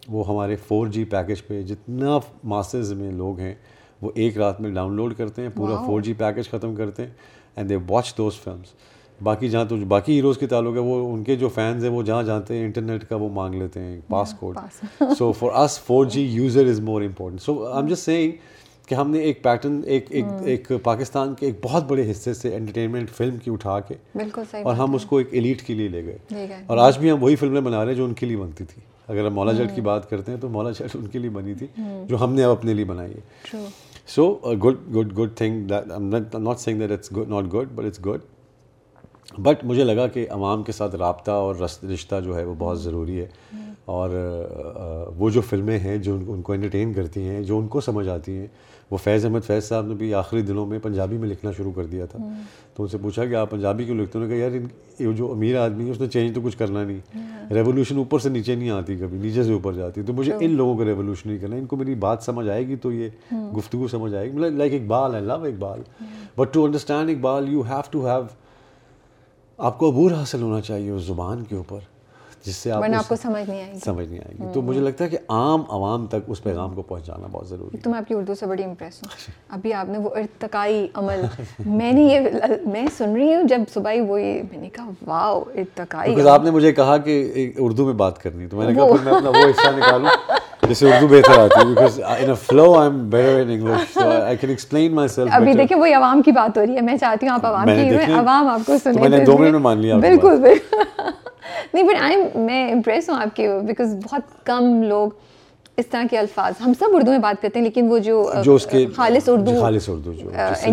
وہ 0.09 0.27
ہمارے 0.27 0.55
فور 0.67 0.87
جی 0.91 1.03
پیکج 1.09 1.45
پہ 1.47 1.61
جتنا 1.63 2.17
ماسز 2.53 2.91
میں 2.99 3.11
لوگ 3.11 3.39
ہیں 3.39 3.53
وہ 4.01 4.11
ایک 4.15 4.37
رات 4.37 4.61
میں 4.61 4.69
ڈاؤن 4.73 4.95
لوڈ 4.95 5.13
کرتے 5.17 5.41
ہیں 5.41 5.49
پورا 5.55 5.83
فور 5.85 6.01
جی 6.01 6.13
پیکج 6.17 6.49
ختم 6.49 6.75
کرتے 6.75 7.03
ہیں 7.05 7.11
and 7.55 7.69
they 7.69 7.75
watch 7.89 8.13
those 8.17 8.39
films 8.43 8.73
باقی 9.23 9.47
جہاں 9.49 9.65
تو 9.69 9.75
باقی 9.87 10.15
ہیروز 10.15 10.37
کے 10.37 10.47
تعلق 10.47 10.73
ہے 10.75 10.79
وہ 10.79 10.95
ان 11.13 11.23
کے 11.23 11.35
جو 11.35 11.47
فینز 11.55 11.83
ہیں 11.83 11.91
وہ 11.91 12.01
جہاں 12.03 12.21
جانتے 12.23 12.55
ہیں 12.57 12.65
انٹرنیٹ 12.65 13.03
کا 13.09 13.15
وہ 13.19 13.29
مانگ 13.33 13.55
لیتے 13.61 13.79
ہیں 13.83 13.99
pass 14.09 14.33
code 14.39 14.57
so 15.17 15.31
for 15.39 15.63
us 15.63 15.79
four 15.87 16.05
G 16.13 16.21
user 16.31 16.67
is 16.69 16.79
more 16.89 17.01
important 17.01 17.41
so 17.41 17.63
I 17.67 17.77
am 17.83 17.93
just 17.93 18.03
saying 18.05 18.31
کہ 18.89 18.95
ہم 18.95 19.09
نے 19.11 19.19
ایک 19.21 19.41
پیٹرن 19.43 19.79
ایک 19.93 20.05
ہاں۔ 20.19 20.37
ایک 20.49 20.71
پاکستان 20.83 21.33
کے 21.39 21.45
ایک 21.45 21.55
بہت 21.61 21.83
بڑے 21.89 22.09
حصے 22.09 22.33
سے 22.33 22.53
انٹرٹینمنٹ 22.55 23.09
فلم 23.17 23.35
کی 23.43 23.51
اٹھا 23.53 23.79
کے 23.87 23.95
اور 24.63 24.75
ہم 24.75 24.95
اس 24.95 25.03
کو 25.09 25.17
ایک 25.17 25.27
ایلیٹ 25.33 25.61
کے 25.67 25.73
لیے 25.73 25.87
لے 25.95 26.03
گئے 26.05 26.47
اور 26.67 26.77
آج 26.85 26.97
بھی 26.99 27.11
ہم 27.11 27.21
وہی 27.23 27.35
فلمیں 27.41 27.59
بنا 27.61 27.83
رہے 27.83 27.91
ہیں 27.91 27.97
جو 27.97 28.05
ان 28.05 28.13
کے 28.21 28.25
لیے 28.25 28.37
بنتی 28.37 28.63
تھی 28.73 28.81
اگر 29.07 29.25
ہم 29.25 29.33
مولا 29.33 29.51
جٹ 29.59 29.67
کی 29.75 29.79
ہاں۔ 29.81 29.85
بات 29.85 30.09
کرتے 30.09 30.31
ہیں 30.31 30.39
تو 30.41 30.49
مولا 30.57 30.71
جٹ 30.79 30.95
ان 30.95 31.05
کے 31.11 31.19
لیے 31.19 31.29
بنی 31.37 31.53
تھی 31.59 31.67
ہاں۔ 31.77 32.03
جو 32.09 32.21
ہم 32.23 32.33
نے 32.33 32.43
اب 32.43 32.51
اپنے 32.51 32.73
لیے 32.73 32.85
بنائی 32.93 33.11
ہے 33.13 33.59
so 34.15 34.27
good 34.65 34.77
good 34.95 35.17
good 35.19 35.35
thing 35.37 35.71
not 36.45 36.59
saying 36.59 36.79
that 36.79 36.91
it's 36.91 37.11
not 37.11 37.53
good 37.53 37.71
but 37.75 37.85
it's 37.85 38.05
good 38.05 39.37
but 39.47 39.63
مجھے 39.69 39.83
لگا 39.83 40.07
کہ 40.13 40.25
عوام 40.31 40.63
کے 40.63 40.71
ساتھ 40.71 40.95
رابطہ 40.99 41.31
اور 41.41 41.55
رشتہ 41.93 42.19
جو 42.25 42.37
ہے 42.37 42.43
وہ 42.45 42.53
بہت 42.59 42.81
ضروری 42.83 43.19
ہے 43.19 43.27
اور 43.97 44.09
وہ 45.17 45.29
جو 45.35 45.41
فلمیں 45.49 45.77
ہیں 45.79 45.97
جو 46.07 46.17
ان 46.31 46.41
کو 46.47 46.53
انٹرٹین 46.53 46.93
کرتی 46.93 47.21
ہیں 47.27 47.41
جو 47.43 47.57
ان 47.57 47.67
کو 47.75 47.81
سمجھ 47.81 48.07
آتی 48.09 48.37
ہیں 48.37 48.47
وہ 48.91 48.97
فیض 48.97 49.25
احمد 49.25 49.43
فیض 49.45 49.63
صاحب 49.63 49.87
نے 49.87 49.93
بھی 49.95 50.13
آخری 50.19 50.41
دنوں 50.41 50.65
میں 50.65 50.77
پنجابی 50.83 51.17
میں 51.17 51.27
لکھنا 51.29 51.51
شروع 51.57 51.71
کر 51.71 51.85
دیا 51.87 52.05
تھا 52.11 52.19
تو 52.75 52.83
ان 52.83 52.89
سے 52.89 52.97
پوچھا 53.01 53.25
کہ 53.25 53.35
آپ 53.35 53.49
پنجابی 53.49 53.85
کیوں 53.85 53.95
لکھتے 53.97 54.19
ہیں 54.19 54.27
کہا 54.29 54.35
یار 54.35 54.51
یہ 54.99 55.11
جو 55.17 55.31
امیر 55.31 55.57
آدمی 55.61 55.85
ہے 55.85 55.91
اس 55.91 55.99
نے 56.01 56.07
چینج 56.13 56.33
تو 56.35 56.41
کچھ 56.43 56.57
کرنا 56.57 56.83
نہیں 56.83 57.53
ریولیوشن 57.53 57.95
ہاں۔ 57.95 58.03
اوپر 58.03 58.19
سے 58.19 58.29
نیچے 58.29 58.55
نہیں 58.55 58.69
آتی 58.69 58.95
کبھی 59.01 59.17
نیچے 59.21 59.43
سے 59.43 59.53
اوپر 59.53 59.73
جاتی 59.73 60.01
تو 60.07 60.13
مجھے 60.13 60.31
ہاں۔ 60.31 60.37
ان 60.43 60.55
لوگوں 60.57 60.77
کا 60.77 60.85
ریولیوشن 60.85 61.29
نہیں 61.29 61.39
کرنا 61.39 61.55
ان 61.55 61.65
کو 61.65 61.75
میری 61.77 61.95
بات 62.07 62.23
سمجھ 62.23 62.47
آئے 62.49 62.67
گی 62.67 62.75
تو 62.85 62.91
یہ 62.91 63.09
ہاں۔ 63.31 63.49
گفتگو 63.57 63.87
سمجھ 63.91 64.13
آئے 64.15 64.31
گی 64.31 64.49
لائک 64.49 64.73
مطلب 64.73 64.83
اقبال 64.83 65.11
ہے 65.15 65.19
I 65.19 65.25
love 65.27 65.43
Iqbal 65.45 65.81
but 66.37 66.53
to 66.53 66.65
understand 66.65 67.09
Iqbal 67.09 67.51
you 67.53 67.61
have 67.69 67.81
to 67.91 68.05
have 68.07 68.23
آپ 69.67 69.77
کو 69.79 69.89
عبور 69.89 70.11
حاصل 70.11 70.41
ہونا 70.41 70.59
چاہیے 70.71 70.89
اس 70.91 71.03
زبان 71.05 71.43
کے 71.45 71.55
اوپر 71.55 71.77
جس 72.45 72.55
سے 72.57 72.71
آپ 72.71 72.83
آپ 72.97 73.07
کو 73.09 73.15
سمجھ 73.21 73.49
نہیں 73.49 73.61
آئے 73.61 73.71
گی 73.71 73.79
سمجھ 73.85 74.07
نہیں 74.07 74.19
آئے 74.19 74.35
گی 74.39 74.53
تو 74.53 74.61
مجھے 74.61 74.79
لگتا 74.81 75.03
ہے 75.03 75.09
کہ 75.09 75.17
عام 75.29 75.61
عوام 75.77 76.05
تک 76.09 76.27
اس 76.31 76.41
پیغام 76.43 76.73
کو 76.75 76.81
پہنچانا 76.81 77.27
بہت 77.31 77.47
ضروری 77.49 77.77
ہے 77.77 77.81
تو 77.83 77.89
میں 77.89 77.97
آپ 77.99 78.07
کی 78.07 78.15
اردو 78.15 78.35
سے 78.39 78.45
بڑی 78.47 78.63
امپریس 78.63 79.01
ہوں 79.03 79.11
اچھا۔ 79.15 79.33
ابھی 79.55 79.73
آپ 79.79 79.89
نے 79.89 79.97
وہ 79.97 80.09
ارتقائی 80.15 80.87
عمل 81.01 81.21
میں 81.65 81.91
نے 81.93 82.01
یہ 82.01 82.29
میں 82.65 82.85
سن 82.97 83.15
رہی 83.15 83.35
ہوں 83.35 83.47
جب 83.47 83.61
صبح 83.73 83.95
وہ 84.07 84.21
یہ 84.21 84.41
میں 84.51 84.59
نے 84.61 84.69
کہا 84.73 84.89
واو 85.07 85.43
ارتقائی 85.55 86.27
آپ 86.29 86.43
نے 86.43 86.51
مجھے 86.51 86.71
کہا 86.73 86.97
کہ 87.05 87.51
اردو 87.59 87.85
میں 87.85 87.93
بات 88.03 88.21
کرنی 88.23 88.47
تو 88.47 88.57
میں 88.57 88.67
نے 88.67 88.73
کہا 88.75 88.87
میں 89.03 89.13
اپنا 89.13 89.29
وہ 89.29 89.49
حصہ 89.49 89.75
نکالوں 89.77 90.09
جیسے 90.67 90.91
اردو 90.93 91.07
بہتر 91.07 91.39
آتی 91.39 92.01
ہے 94.47 95.27
ابھی 95.35 95.53
دیکھیں 95.57 95.77
وہی 95.77 95.93
عوام 95.93 96.21
کی 96.21 96.31
بات 96.31 96.57
ہو 96.57 96.65
رہی 96.65 96.75
ہے 96.75 96.81
میں 96.81 96.97
چاہتی 96.97 97.27
ہوں 97.27 97.33
آپ 97.35 97.45
عوام 97.45 97.65
کی 97.67 98.13
عوام 98.13 98.47
آپ 98.47 98.65
کو 98.67 98.77
سنیں 98.83 99.01
میں 99.01 99.09
نے 99.17 99.23
دو 99.25 99.37
منٹ 99.37 99.51
میں 99.51 99.59
مان 99.59 99.77
لیا 99.81 99.97
بالکل 99.97 100.39
بالکل 100.41 101.17
نہیں 101.73 101.83
بٹ 101.87 102.01
آئی 102.01 102.15
میں 102.45 102.69
امپریس 102.71 103.09
ہوں 103.09 103.17
آپ 103.21 103.35
کے 103.35 103.47
بیکاز 103.67 103.95
بہت 104.05 104.45
کم 104.45 104.81
لوگ 104.83 105.09
اس 105.79 105.87
طرح 105.87 106.03
کے 106.11 106.17
الفاظ 106.17 106.53
ہم 106.65 106.71
سب 106.79 106.95
اردو 106.95 107.11
میں 107.11 107.19
بات 107.25 107.41
کرتے 107.41 107.59
ہیں 107.59 107.65
لیکن 107.65 107.87
وہ 107.89 107.97
جو 108.07 108.23
خالص 108.95 109.29
اردو 109.29 109.51
خالص 109.61 109.89
اردو 109.89 110.13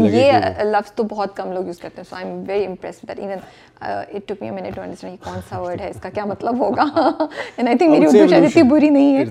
یہ 0.04 0.62
لفظ 0.64 0.92
تو 0.92 1.02
بہت 1.10 1.36
کم 1.36 1.52
لوگ 1.52 1.66
یوز 1.66 1.78
کرتے 1.78 2.00
ہیں 2.00 2.08
so 2.08 2.16
I 2.16 2.26
am 2.28 2.42
very 2.46 2.64
impress 2.66 3.00
that 3.08 3.18
even 3.18 3.38
it 3.90 4.26
took 4.28 4.42
me 4.42 4.50
میں 4.50 4.62
نے 4.62 4.70
ٹو 4.74 4.80
انڈرسٹینڈ 4.82 5.18
کون 5.24 5.38
سا 5.48 5.58
ورڈ 5.60 5.80
ہے 5.80 5.90
اس 5.90 6.00
کا 6.02 6.08
کیا 6.14 6.24
مطلب 6.24 6.58
ہوگا 6.60 6.84
اینڈ 7.02 7.68
آئی 7.68 7.76
تھنک 7.78 7.90
میری 7.90 8.06
اردو 8.06 8.26
شاید 8.30 8.44
اتنی 8.44 8.62
بری 8.70 8.88
نہیں 8.90 9.16
ہے 9.16 9.24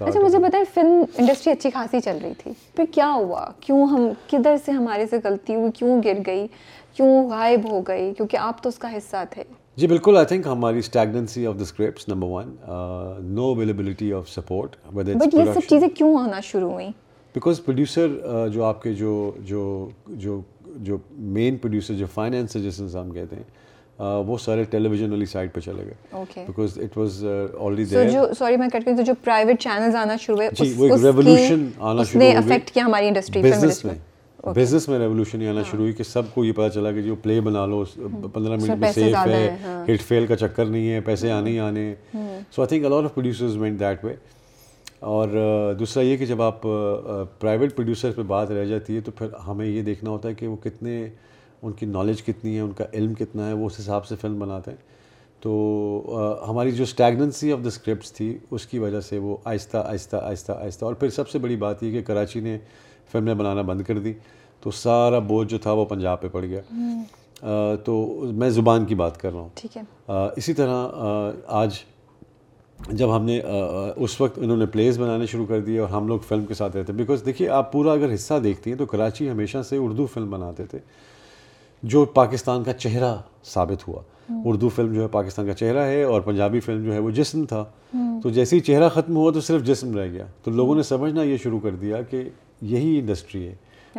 اچھا 0.00 0.20
مجھے 0.24 0.38
بتائیں 0.38 0.64
فلم 0.74 1.02
انڈسٹری 1.18 1.52
اچھی 1.52 1.70
خاصی 1.74 2.00
چل 2.04 2.18
رہی 2.22 2.32
تھی 2.38 2.52
پھر 2.76 2.84
کیا 2.94 3.10
ہوا 3.14 3.44
کیوں 3.66 3.86
ہم 3.92 4.08
کدھر 4.30 4.56
سے 4.64 4.72
ہمارے 4.80 5.06
سے 5.10 5.18
غلطی 5.24 5.54
ہوئی 5.54 5.70
کیوں 5.80 6.02
گر 6.04 6.18
گئی 6.26 6.46
کیوں 6.96 7.28
غائب 7.28 7.70
ہو 7.70 7.80
گئی 7.88 8.12
کیونکہ 8.16 8.36
آپ 8.40 8.62
تو 8.62 8.68
اس 8.68 8.78
کا 8.78 8.96
حصہ 8.96 9.24
تھے 9.30 9.42
جی 9.80 9.86
بالکل 9.86 10.16
آئی 10.16 10.26
تھنک 10.26 10.46
ہماری 10.46 10.78
stagnancy 10.78 11.46
of 11.46 11.54
the 11.58 11.62
script 11.62 12.08
number 12.08 12.26
one 12.28 12.54
no 13.34 13.44
availability 13.52 14.12
of 14.18 14.28
support 14.30 14.76
but 14.94 15.08
یہ 15.34 15.52
سب 15.54 15.68
چیزیں 15.68 15.88
کیوں 15.96 16.16
آنا 16.22 16.40
شروع 16.52 16.70
ہوئیں 16.72 16.90
بیکاز 17.34 17.62
پروڈیوسر 17.64 18.08
uh, 18.28 18.48
جو 18.52 18.64
آپ 18.64 18.82
کے 18.82 18.92
جو 19.00 19.10
جو 19.50 19.88
جو 20.26 20.40
جو 20.88 20.96
مین 21.36 21.56
پروڈیوسر 21.56 21.94
جو 21.94 22.06
فائنینس 22.14 22.52
جس 22.64 22.80
نے 22.80 22.98
ہم 23.00 23.10
کہتے 23.12 23.36
ہیں 23.36 23.42
uh, 23.42 24.22
وہ 24.26 24.38
سارے 24.44 24.64
ٹیلی 24.76 24.88
ویژن 24.88 25.10
والی 25.10 25.26
سائڈ 25.36 25.52
پہ 25.54 25.60
چلے 25.68 25.84
گئے 25.86 26.44
because 26.46 26.78
it 26.82 26.96
was 26.98 27.24
already 27.26 27.84
there 27.90 28.08
جو 28.10 28.26
سوری 28.38 28.56
میں 28.64 28.68
کٹ 28.72 28.84
کر 28.96 29.02
جو 29.06 29.14
پرائیویٹ 29.24 29.60
چینلز 29.62 29.94
آنا 30.04 30.16
شروع 30.26 30.36
ہوئے 30.36 30.48
جی 30.64 30.72
وہ 30.76 30.94
ریولیوشن 31.02 31.68
آنا 31.78 32.02
شروع 32.02 32.22
ہوئے 32.22 32.36
اس 32.36 32.44
نے 32.46 32.54
افیکٹ 32.54 32.70
کیا 32.74 32.86
ہماری 32.86 33.08
انڈسٹری 33.08 33.42
پہ 33.42 33.50
بزنس 33.56 33.84
میں 33.84 33.94
بزنس 34.54 34.86
میں 34.88 34.98
ریولیوشن 34.98 35.42
آنا 35.48 35.62
شروع 35.70 35.82
ہوئی 35.82 35.92
کہ 35.94 36.02
سب 36.04 36.22
کو 36.34 36.44
یہ 36.44 36.52
پتا 36.56 36.68
چلا 36.74 36.90
کہ 36.92 37.02
جو 37.02 37.14
پلے 37.22 37.40
بنا 37.44 37.64
لو 37.66 37.82
پندرہ 38.32 38.56
منٹ 38.62 38.78
میں 38.80 38.90
سیف 38.92 39.16
ہے 39.26 39.46
ہٹ 39.88 40.02
فیل 40.08 40.18
ہاں. 40.20 40.26
کا 40.28 40.36
چکر 40.46 40.64
نہیں 40.64 40.90
ہے 40.90 41.00
پیسے 41.04 41.30
ہاں. 41.30 41.38
آنے 41.38 41.50
ہی 41.50 41.58
آنے 41.60 41.94
so 42.50 42.62
I 42.62 42.68
think 42.68 42.84
a lot 42.86 43.04
of 43.04 43.14
producers 43.14 43.56
meant 43.56 43.80
that 43.80 44.04
way 44.04 44.14
اور 45.14 45.74
دوسرا 45.78 46.02
یہ 46.04 46.16
کہ 46.16 46.26
جب 46.26 46.42
آپ 46.42 46.60
پرائیویٹ 47.38 47.74
پروڈیوسر 47.76 48.12
پہ 48.16 48.22
بات 48.26 48.50
رہ 48.50 48.64
جاتی 48.64 48.96
ہے 48.96 49.00
تو 49.00 49.10
پھر 49.18 49.34
ہمیں 49.46 49.66
یہ 49.66 49.82
دیکھنا 49.82 50.10
ہوتا 50.10 50.28
ہے 50.28 50.34
کہ 50.34 50.46
وہ 50.48 50.56
کتنے 50.62 51.02
ان 51.62 51.72
کی 51.72 51.86
نالج 51.86 52.22
کتنی 52.22 52.54
ہے 52.56 52.60
ان 52.60 52.72
کا 52.76 52.84
علم 52.94 53.14
کتنا 53.18 53.48
ہے 53.48 53.52
وہ 53.52 53.66
اس 53.66 53.78
حساب 53.80 54.06
سے 54.06 54.16
فلم 54.20 54.38
بناتے 54.38 54.70
ہیں 54.70 54.94
تو 55.42 56.44
ہماری 56.48 56.70
جو 56.72 56.82
اسٹیگننسی 56.82 57.52
آف 57.52 57.58
دا 57.64 57.68
اسکرپٹس 57.68 58.12
تھی 58.12 58.36
اس 58.50 58.66
کی 58.66 58.78
وجہ 58.78 59.00
سے 59.08 59.18
وہ 59.18 59.36
آہستہ 59.44 59.76
آہستہ 59.86 60.16
آہستہ 60.22 60.52
آہستہ 60.52 60.84
اور 60.84 60.94
پھر 61.02 61.10
سب 61.16 61.28
سے 61.28 61.38
بڑی 61.38 61.56
بات 61.64 61.82
یہ 61.82 61.92
کہ 61.92 62.02
کراچی 62.06 62.40
نے 62.40 62.56
فلمیں 63.12 63.34
بنانا 63.34 63.62
بند 63.62 63.82
کر 63.86 63.98
دی 64.04 64.12
تو 64.60 64.70
سارا 64.80 65.18
بوجھ 65.32 65.48
جو 65.48 65.58
تھا 65.62 65.72
وہ 65.80 65.84
پنجاب 65.88 66.20
پہ 66.20 66.28
پڑ 66.32 66.44
گیا 66.44 67.74
تو 67.84 67.94
میں 68.34 68.48
زبان 68.50 68.84
کی 68.86 68.94
بات 68.94 69.20
کر 69.20 69.30
رہا 69.32 69.40
ہوں 69.40 69.48
ٹھیک 69.54 69.76
ہے 69.76 69.82
اسی 70.36 70.52
طرح 70.54 71.32
آج 71.62 71.76
جب 72.88 73.14
ہم 73.16 73.24
نے 73.24 73.40
اس 73.42 74.20
وقت 74.20 74.38
انہوں 74.42 74.56
نے 74.56 74.66
پلیز 74.72 74.98
بنانے 75.00 75.26
شروع 75.26 75.44
کر 75.46 75.60
دیے 75.64 75.78
اور 75.80 75.88
ہم 75.88 76.08
لوگ 76.08 76.18
فلم 76.28 76.44
کے 76.46 76.54
ساتھ 76.54 76.76
رہتے 76.76 76.92
بیکاز 76.92 77.22
دیکھیے 77.26 77.48
آپ 77.58 77.70
پورا 77.72 77.92
اگر 77.92 78.14
حصہ 78.14 78.34
دیکھتی 78.44 78.70
ہیں 78.70 78.78
تو 78.78 78.86
کراچی 78.86 79.30
ہمیشہ 79.30 79.62
سے 79.68 79.76
اردو 79.76 80.06
فلم 80.14 80.30
بناتے 80.30 80.66
تھے 80.70 80.78
جو 81.94 82.04
پاکستان 82.14 82.64
کا 82.64 82.72
چہرہ 82.72 83.14
ثابت 83.46 83.86
ہوا 83.88 84.02
اردو 84.50 84.68
فلم 84.76 84.92
جو 84.92 85.02
ہے 85.02 85.08
پاکستان 85.12 85.46
کا 85.46 85.54
چہرہ 85.54 85.84
ہے 85.86 86.02
اور 86.02 86.20
پنجابی 86.22 86.60
فلم 86.60 86.84
جو 86.84 86.92
ہے 86.92 86.98
وہ 86.98 87.10
جسم 87.18 87.44
تھا 87.48 87.64
تو 88.22 88.30
جیسے 88.38 88.56
ہی 88.56 88.60
چہرہ 88.68 88.88
ختم 88.94 89.16
ہوا 89.16 89.32
تو 89.32 89.40
صرف 89.48 89.62
جسم 89.66 89.96
رہ 89.98 90.08
گیا 90.12 90.26
تو 90.44 90.50
لوگوں 90.50 90.74
نے 90.76 90.82
سمجھنا 90.92 91.22
یہ 91.22 91.36
شروع 91.42 91.60
کر 91.62 91.74
دیا 91.80 92.00
کہ 92.10 92.22
یہی 92.62 92.98
انڈسٹری 92.98 93.46
ہے 93.46 93.54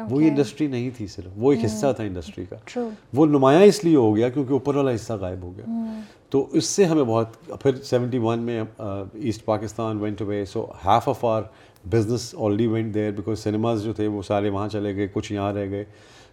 وہ 0.10 0.20
انڈسٹری 0.22 0.66
نہیں 0.68 0.90
تھی 0.98 1.06
صرف 1.08 1.32
وہ 1.42 1.52
ایک 1.54 1.64
حصہ 1.66 1.92
تھا 1.96 2.04
انڈسٹری 2.04 2.46
کا 2.50 2.84
وہ 3.18 3.26
نمایاں 3.26 3.62
اس 3.66 3.84
لیے 3.84 3.96
ہو 3.96 4.16
گیا 4.16 4.30
کیونکہ 4.30 4.54
اوپر 4.54 4.76
والا 4.76 4.94
حصہ 4.96 5.14
غائب 5.22 5.42
ہو 5.44 5.52
گیا 5.58 5.66
hmm. 5.70 6.00
تو 6.30 6.46
اس 6.58 6.66
سے 6.66 6.86
ہمیں 6.86 7.04
بہت 7.04 7.62
پھر 7.62 7.82
سیونٹی 7.84 8.18
ون 8.22 8.40
میں 8.46 8.62
ایسٹ 8.80 9.46
پاکستان 9.46 10.00
وینٹ 10.02 10.22
ہوئے 10.22 10.44
so 10.54 10.66
of 10.98 11.26
our 11.26 11.42
business 11.90 12.34
already 12.38 12.68
went 12.68 12.94
there 12.94 13.12
because 13.18 13.40
cinemas 13.40 13.84
جو 13.84 13.94
تھے 13.94 14.08
وہ 14.08 14.22
سارے 14.28 14.50
وہاں 14.50 14.68
چلے 14.72 14.96
گئے 14.96 15.08
کچھ 15.14 15.32
یہاں 15.34 15.52
رہ 15.54 15.70
گئے 15.72 15.84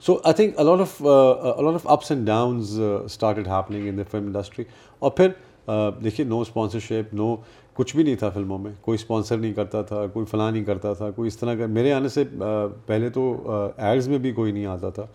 so 0.07 0.15
I 0.25 0.35
think 0.37 0.59
a lot 0.61 0.81
of 1.77 1.87
ups 1.91 2.11
and 2.11 2.27
downs 2.27 2.79
in 2.81 3.99
the 3.99 4.03
film 4.11 4.27
industry 4.27 4.65
اور 4.99 5.11
پھر 5.11 5.29
دیکھیے 6.05 6.27
نو 6.27 6.41
اسپانسرشپ 6.41 7.15
نو 7.15 7.35
کچھ 7.77 7.95
بھی 7.97 8.05
نہیں 8.05 8.17
تھا 8.17 8.29
فلموں 8.31 8.59
میں 8.59 8.73
کوئی 8.81 8.95
اسپانسر 9.01 9.37
نہیں 9.37 9.53
کرتا 9.55 9.81
تھا 9.83 10.07
کوئی 10.13 10.27
فلاں 10.31 10.51
نہیں 10.51 10.65
کرتا 10.65 10.93
تھا 10.95 11.11
کوئی 11.17 11.29
اس 11.29 11.37
طرح 11.39 11.55
کا 11.59 11.67
میرے 11.79 11.93
آنے 11.93 12.09
سے 12.09 12.25
پہلے 12.87 13.09
تو 13.15 13.33
ایڈز 13.77 14.09
میں 14.09 14.19
بھی 14.27 14.33
کوئی 14.33 14.53
نہیں 14.53 14.67
آتا 14.75 14.91
تھا 14.99 15.07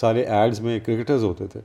سارے 0.00 0.22
ایڈز 0.36 0.60
میں 0.60 0.78
کرکٹرز 0.86 1.24
ہوتے 1.24 1.46
تھے 1.52 1.60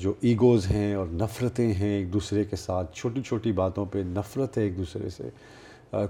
جو 0.00 0.12
ایگوز 0.28 0.66
ہیں 0.70 0.94
اور 0.94 1.06
نفرتیں 1.12 1.72
ہیں 1.78 1.88
ایک 1.96 2.12
دوسرے 2.12 2.44
کے 2.44 2.56
ساتھ 2.56 2.94
چھوٹی 2.96 3.22
چھوٹی 3.26 3.52
باتوں 3.60 3.84
پہ 3.90 3.98
نفرت 4.06 4.56
ہے 4.58 4.62
ایک 4.62 4.76
دوسرے 4.78 5.08
سے 5.16 5.28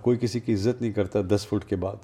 کوئی 0.03 0.17
کسی 0.21 0.41
کی 0.41 0.53
عزت 0.55 0.81
نہیں 0.83 0.93
کرتا 0.93 1.21
دس 1.35 1.43
فٹ 1.49 1.65
کے 1.69 1.77
بعد 1.85 1.99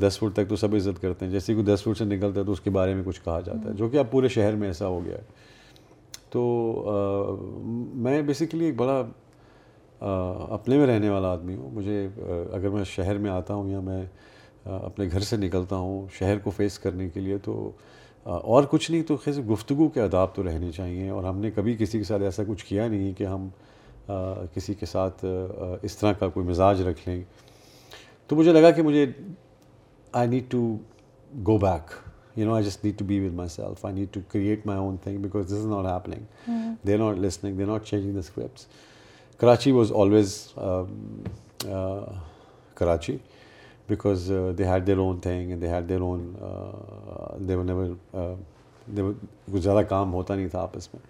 دس 0.00 0.14
فٹ 0.18 0.32
تک 0.36 0.44
تو 0.48 0.56
سب 0.56 0.74
عزت 0.74 1.00
کرتے 1.02 1.24
ہیں 1.24 1.32
جیسے 1.32 1.54
کوئی 1.54 1.64
دس 1.74 1.80
فٹ 1.84 1.96
سے 1.98 2.04
نکلتا 2.04 2.38
ہے 2.40 2.44
تو 2.46 2.52
اس 2.52 2.60
کے 2.60 2.70
بارے 2.76 2.94
میں 2.94 3.04
کچھ 3.06 3.20
کہا 3.24 3.40
جاتا 3.46 3.68
ہے 3.68 3.74
جو 3.76 3.88
کہ 3.88 3.96
اب 3.98 4.10
پورے 4.10 4.28
شہر 4.36 4.54
میں 4.56 4.68
ایسا 4.68 4.86
ہو 4.86 5.00
گیا 5.04 5.16
ہے 5.16 5.22
تو 6.34 6.40
میں 8.04 8.20
بیسیکلی 8.28 8.64
ایک 8.64 8.76
بڑا 8.76 8.98
اپنے 10.54 10.76
میں 10.78 10.86
رہنے 10.86 11.08
والا 11.10 11.28
آدمی 11.32 11.54
ہوں 11.56 11.70
مجھے 11.74 12.06
اگر 12.56 12.68
میں 12.68 12.82
شہر 12.94 13.18
میں 13.24 13.30
آتا 13.30 13.54
ہوں 13.54 13.68
یا 13.70 13.80
میں 13.88 14.02
اپنے 14.78 15.04
گھر 15.12 15.20
سے 15.28 15.36
نکلتا 15.36 15.76
ہوں 15.84 16.06
شہر 16.18 16.38
کو 16.44 16.50
فیس 16.56 16.78
کرنے 16.86 17.08
کے 17.14 17.20
لیے 17.20 17.38
تو 17.44 17.52
اور 18.32 18.64
کچھ 18.70 18.90
نہیں 18.90 19.02
تو 19.08 19.16
خیر 19.24 19.40
گفتگو 19.52 19.88
کے 19.94 20.00
آداب 20.00 20.34
تو 20.34 20.42
رہنے 20.48 20.70
چاہیے 20.76 21.08
اور 21.16 21.24
ہم 21.24 21.38
نے 21.40 21.50
کبھی 21.56 21.76
کسی 21.78 21.98
کے 21.98 22.04
ساتھ 22.04 22.22
ایسا 22.30 22.42
کچھ 22.48 22.64
کیا 22.66 22.86
نہیں 22.88 23.12
کہ 23.18 23.26
ہم 23.34 23.48
کسی 24.54 24.74
کے 24.80 24.86
ساتھ 24.86 25.24
اس 25.82 25.96
طرح 25.98 26.12
کا 26.20 26.28
کوئی 26.38 26.46
مزاج 26.46 26.82
رکھ 26.88 27.08
لیں 27.08 27.22
تو 28.28 28.36
مجھے 28.36 28.52
لگا 28.52 28.70
کہ 28.70 28.82
مجھے 28.90 29.06
I 30.22 30.28
need 30.28 30.50
to 30.50 30.66
go 31.46 31.58
back 31.66 31.94
you 32.36 32.44
know 32.46 32.54
I 32.54 32.64
just 32.64 32.84
need 32.84 32.98
to 32.98 33.04
be 33.06 33.18
with 33.26 33.34
myself 33.48 33.84
I 33.86 33.94
need 33.94 34.08
to 34.14 34.20
create 34.32 34.64
my 34.66 34.78
own 34.80 34.96
thing 35.02 35.18
because 35.22 35.46
this 35.46 35.52
is 35.52 35.66
not 35.66 35.86
happening 35.86 36.72
they 36.86 36.96
not 36.98 37.18
listening 37.18 37.56
they 37.58 37.64
not 37.64 37.84
changing 37.86 38.12
the 38.12 38.18
scripts 38.18 38.66
Karachi 39.40 39.72
was 39.72 39.92
always 40.00 40.34
Karachi 42.78 43.16
because 43.88 44.30
they 44.58 44.64
had 44.66 44.86
their 44.86 44.98
own 44.98 45.18
thing 45.22 45.56
they 45.60 45.68
had 45.74 45.88
their 45.88 46.00
own 46.00 46.32
they 47.48 47.56
never 47.64 49.12
کچھ 49.52 49.62
زیادہ 49.62 49.84
کام 49.88 50.14
ہوتا 50.14 50.34
نہیں 50.34 50.48
تھا 50.50 50.60
آپس 50.62 50.92
میں 50.94 51.06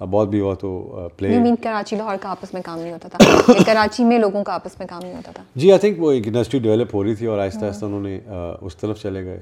بہت 0.00 0.28
بھی 0.28 0.40
ہوا 0.40 0.54
تو 0.60 1.08
پلے 1.16 1.28
کراچی 1.62 1.96
لاہور 1.96 2.16
کا 2.20 2.28
آپس 2.30 2.52
میں 2.54 2.62
کام 2.64 2.78
نہیں 2.78 2.92
ہوتا 2.92 3.08
تھا 3.16 3.52
کراچی 3.66 4.04
میں 4.04 4.18
لوگوں 4.18 4.42
کا 4.44 4.54
آپس 4.54 4.78
میں 4.78 4.86
کام 4.88 5.02
نہیں 5.02 5.14
ہوتا 5.14 5.32
تھا 5.34 5.42
جی 5.54 5.70
آئی 5.72 5.80
تھنک 5.80 6.00
وہ 6.02 6.10
ایک 6.12 6.26
انڈسٹری 6.28 6.60
ڈیولپ 6.60 6.94
ہو 6.94 7.02
رہی 7.04 7.14
تھی 7.14 7.26
اور 7.26 7.38
آہستہ 7.40 7.64
آہستہ 7.64 7.84
انہوں 7.84 8.00
نے 8.02 8.18
اس 8.60 8.76
طرف 8.76 9.00
چلے 9.02 9.24
گئے 9.24 9.40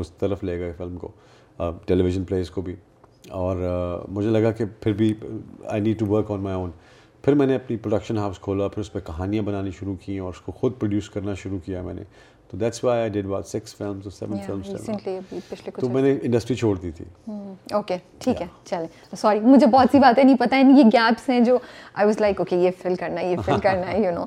اس 0.00 0.10
طرف 0.20 0.44
لے 0.44 0.58
گئے 0.60 0.72
فلم 0.76 0.96
کو 0.98 1.10
ٹیلی 1.86 2.02
ویژن 2.04 2.24
پلیز 2.24 2.50
کو 2.50 2.60
بھی 2.62 2.74
اور 3.42 3.66
مجھے 4.08 4.30
لگا 4.30 4.50
کہ 4.58 4.64
پھر 4.82 4.92
بھی 5.02 5.12
I 5.66 5.80
need 5.80 5.98
to 5.98 6.06
work 6.06 6.30
on 6.30 6.40
my 6.42 6.56
own 6.56 6.70
پھر 7.22 7.34
میں 7.34 7.46
نے 7.46 7.54
اپنی 7.54 7.76
پروڈکشن 7.76 8.18
ہاؤس 8.18 8.38
کھولا 8.40 8.68
پھر 8.68 8.80
اس 8.80 8.92
پہ 8.92 8.98
کہانیاں 9.06 9.42
بنانی 9.42 9.70
شروع 9.78 9.94
کی 10.04 10.18
اور 10.18 10.32
اس 10.34 10.40
کو 10.40 10.52
خود 10.60 10.78
پروڈیوس 10.78 11.08
کرنا 11.10 11.34
شروع 11.42 11.58
کیا 11.64 11.82
میں 11.82 11.94
نے 11.94 12.02
تو 12.50 12.56
that's 12.56 12.82
why 12.84 13.00
I 13.00 13.08
did 13.12 13.26
what 13.26 13.46
six 13.46 13.74
films 13.76 14.04
or 14.04 14.10
seven 14.18 14.38
films 14.62 14.86
time 14.86 15.72
تو 15.80 15.88
میں 15.92 16.02
نے 16.02 16.12
انڈسٹری 16.22 16.56
چھوڑ 16.56 16.74
دی 16.82 16.90
تھی 16.96 17.04
اوکے 17.76 17.96
ٹھیک 18.22 18.40
ہے 18.42 18.46
چلیں 18.64 18.86
سوری 19.20 19.40
مجھے 19.40 19.66
بہت 19.66 19.86
سی 19.92 19.98
باتیں 20.00 20.22
نہیں 20.22 20.36
پتہ 20.40 20.54
ہیں 20.54 20.76
یہ 20.76 20.84
گیپس 20.92 21.28
ہیں 21.30 21.40
جو 21.44 21.58
آئی 21.92 22.06
واز 22.06 22.20
لائک 22.20 22.40
اوکے 22.40 22.56
یہ 22.56 22.70
فل 22.82 22.94
کرنا 23.00 23.20
ہے 23.20 23.30
یہ 23.30 23.36
فل 23.46 23.60
کرنا 23.62 23.90
ہے 23.92 24.00
یو 24.04 24.10
نو 24.14 24.24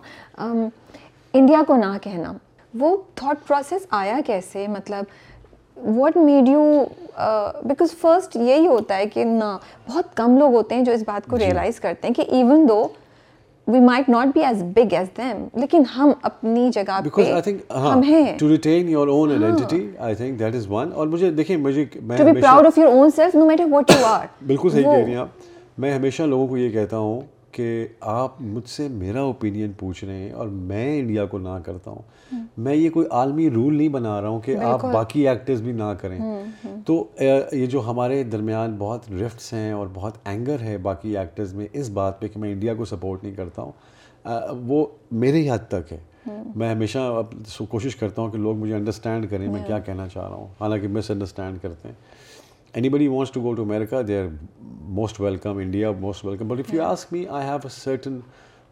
انڈیا 1.39 1.61
کو 1.67 1.75
نہ 1.77 1.97
کہنا 2.01 2.33
وہ 2.79 2.95
تھاٹ 3.15 3.47
پروسیس 3.47 3.85
آیا 4.01 4.19
کیسے 4.25 4.67
مطلب 4.75 5.87
what 5.97 6.17
made 6.17 6.49
you 6.49 6.83
because 7.67 7.93
first 8.01 8.35
یہی 8.35 8.67
ہوتا 8.67 8.97
ہے 8.97 9.05
کہ 9.13 9.23
نہ 9.25 9.55
بہت 9.89 10.15
کم 10.17 10.37
لوگ 10.37 10.53
ہوتے 10.55 10.75
ہیں 10.75 10.83
جو 10.85 10.91
اس 10.91 11.03
بات 11.07 11.27
کو 11.29 11.37
ریئلائز 11.39 11.79
کرتے 11.79 12.07
ہیں 12.07 12.13
کہ 12.15 12.25
even 12.35 12.65
though 12.69 12.87
we 13.67 13.79
might 13.79 14.07
not 14.09 14.27
be 14.35 14.43
as 14.45 14.61
big 14.75 14.93
as 14.93 15.07
them 15.17 15.43
لیکن 15.61 15.83
ہم 15.95 16.11
اپنی 16.29 16.69
جگہ 16.73 16.99
ہیں 23.99 25.15
میں 25.77 25.91
ہمیشہ 25.93 26.23
لوگوں 26.23 26.47
کو 26.47 26.57
یہ 26.57 26.69
کہتا 26.69 26.97
ہوں 26.97 27.19
کہ 27.51 27.85
آپ 28.11 28.41
مجھ 28.41 28.67
سے 28.69 28.87
میرا 28.91 29.21
اوپینین 29.21 29.71
پوچھ 29.77 30.03
رہے 30.03 30.17
ہیں 30.17 30.31
اور 30.31 30.47
میں 30.71 30.99
انڈیا 30.99 31.25
کو 31.33 31.39
نہ 31.39 31.57
کرتا 31.65 31.91
ہوں 31.91 32.41
میں 32.67 32.75
یہ 32.75 32.89
کوئی 32.89 33.07
عالمی 33.19 33.49
رول 33.49 33.75
نہیں 33.77 33.89
بنا 33.95 34.19
رہا 34.21 34.27
ہوں 34.29 34.39
کہ 34.41 34.55
آپ 34.65 34.83
باقی 34.93 35.27
ایکٹرز 35.29 35.61
بھی 35.61 35.71
نہ 35.71 35.93
کریں 36.01 36.19
تو 36.85 37.03
یہ 37.21 37.65
جو 37.71 37.81
ہمارے 37.89 38.21
درمیان 38.31 38.75
بہت 38.77 39.11
رفٹس 39.21 39.51
ہیں 39.53 39.71
اور 39.71 39.87
بہت 39.93 40.17
اینگر 40.27 40.61
ہے 40.67 40.77
باقی 40.87 41.17
ایکٹرز 41.17 41.53
میں 41.55 41.67
اس 41.73 41.89
بات 41.99 42.19
پہ 42.21 42.27
کہ 42.33 42.39
میں 42.39 42.51
انڈیا 42.51 42.73
کو 42.75 42.85
سپورٹ 42.95 43.23
نہیں 43.23 43.35
کرتا 43.35 43.61
ہوں 43.61 44.59
وہ 44.67 44.85
میرے 45.25 45.37
ہی 45.41 45.49
حد 45.51 45.67
تک 45.69 45.93
ہے 45.93 45.99
میں 46.55 46.69
ہمیشہ 46.69 46.99
کوشش 47.69 47.95
کرتا 47.95 48.21
ہوں 48.21 48.31
کہ 48.31 48.37
لوگ 48.37 48.57
مجھے 48.57 48.73
انڈرسٹینڈ 48.75 49.29
کریں 49.29 49.47
میں 49.53 49.61
کیا 49.67 49.79
کہنا 49.85 50.07
چاہ 50.07 50.23
رہا 50.27 50.35
ہوں 50.35 50.47
حالانکہ 50.59 50.87
مس 50.97 51.11
انڈرسٹینڈ 51.11 51.61
کرتے 51.61 51.87
ہیں 51.87 51.95
Anybody 52.73 53.05
who 53.05 53.11
wants 53.11 53.31
to 53.31 53.41
go 53.41 53.53
to 53.53 53.61
America, 53.61 54.01
they're 54.01 54.31
most 54.87 55.19
welcome. 55.19 55.59
India, 55.59 55.91
most 55.91 56.23
welcome. 56.23 56.47
But 56.47 56.59
if 56.59 56.71
you 56.71 56.79
hmm. 56.79 56.91
ask 56.91 57.11
me, 57.11 57.27
I 57.27 57.41
have 57.41 57.65
a 57.65 57.69
certain 57.69 58.23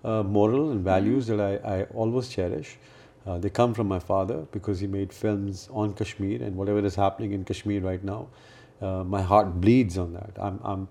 uh, 0.04 0.24
moral 0.24 0.72
and 0.72 0.84
values 0.84 1.28
hmm. 1.28 1.38
that 1.38 1.66
I 1.66 1.84
always 1.94 2.30
cherish. 2.30 2.78
Uh, 3.28 3.38
they 3.38 3.50
come 3.50 3.74
from 3.74 3.88
my 3.88 4.00
father 4.00 4.48
because 4.54 4.80
he 4.80 4.88
made 4.88 5.12
films 5.12 5.68
on 5.74 5.94
Kashmir, 5.94 6.42
and 6.42 6.56
whatever 6.56 6.80
is 6.86 6.96
happening 6.96 7.34
in 7.34 7.44
Kashmir 7.44 7.82
right 7.82 8.04
now, 8.04 8.28
uh, 8.82 9.04
my 9.04 9.22
heart 9.22 9.60
bleeds 9.60 9.98
on 9.98 10.14
that. 10.14 10.88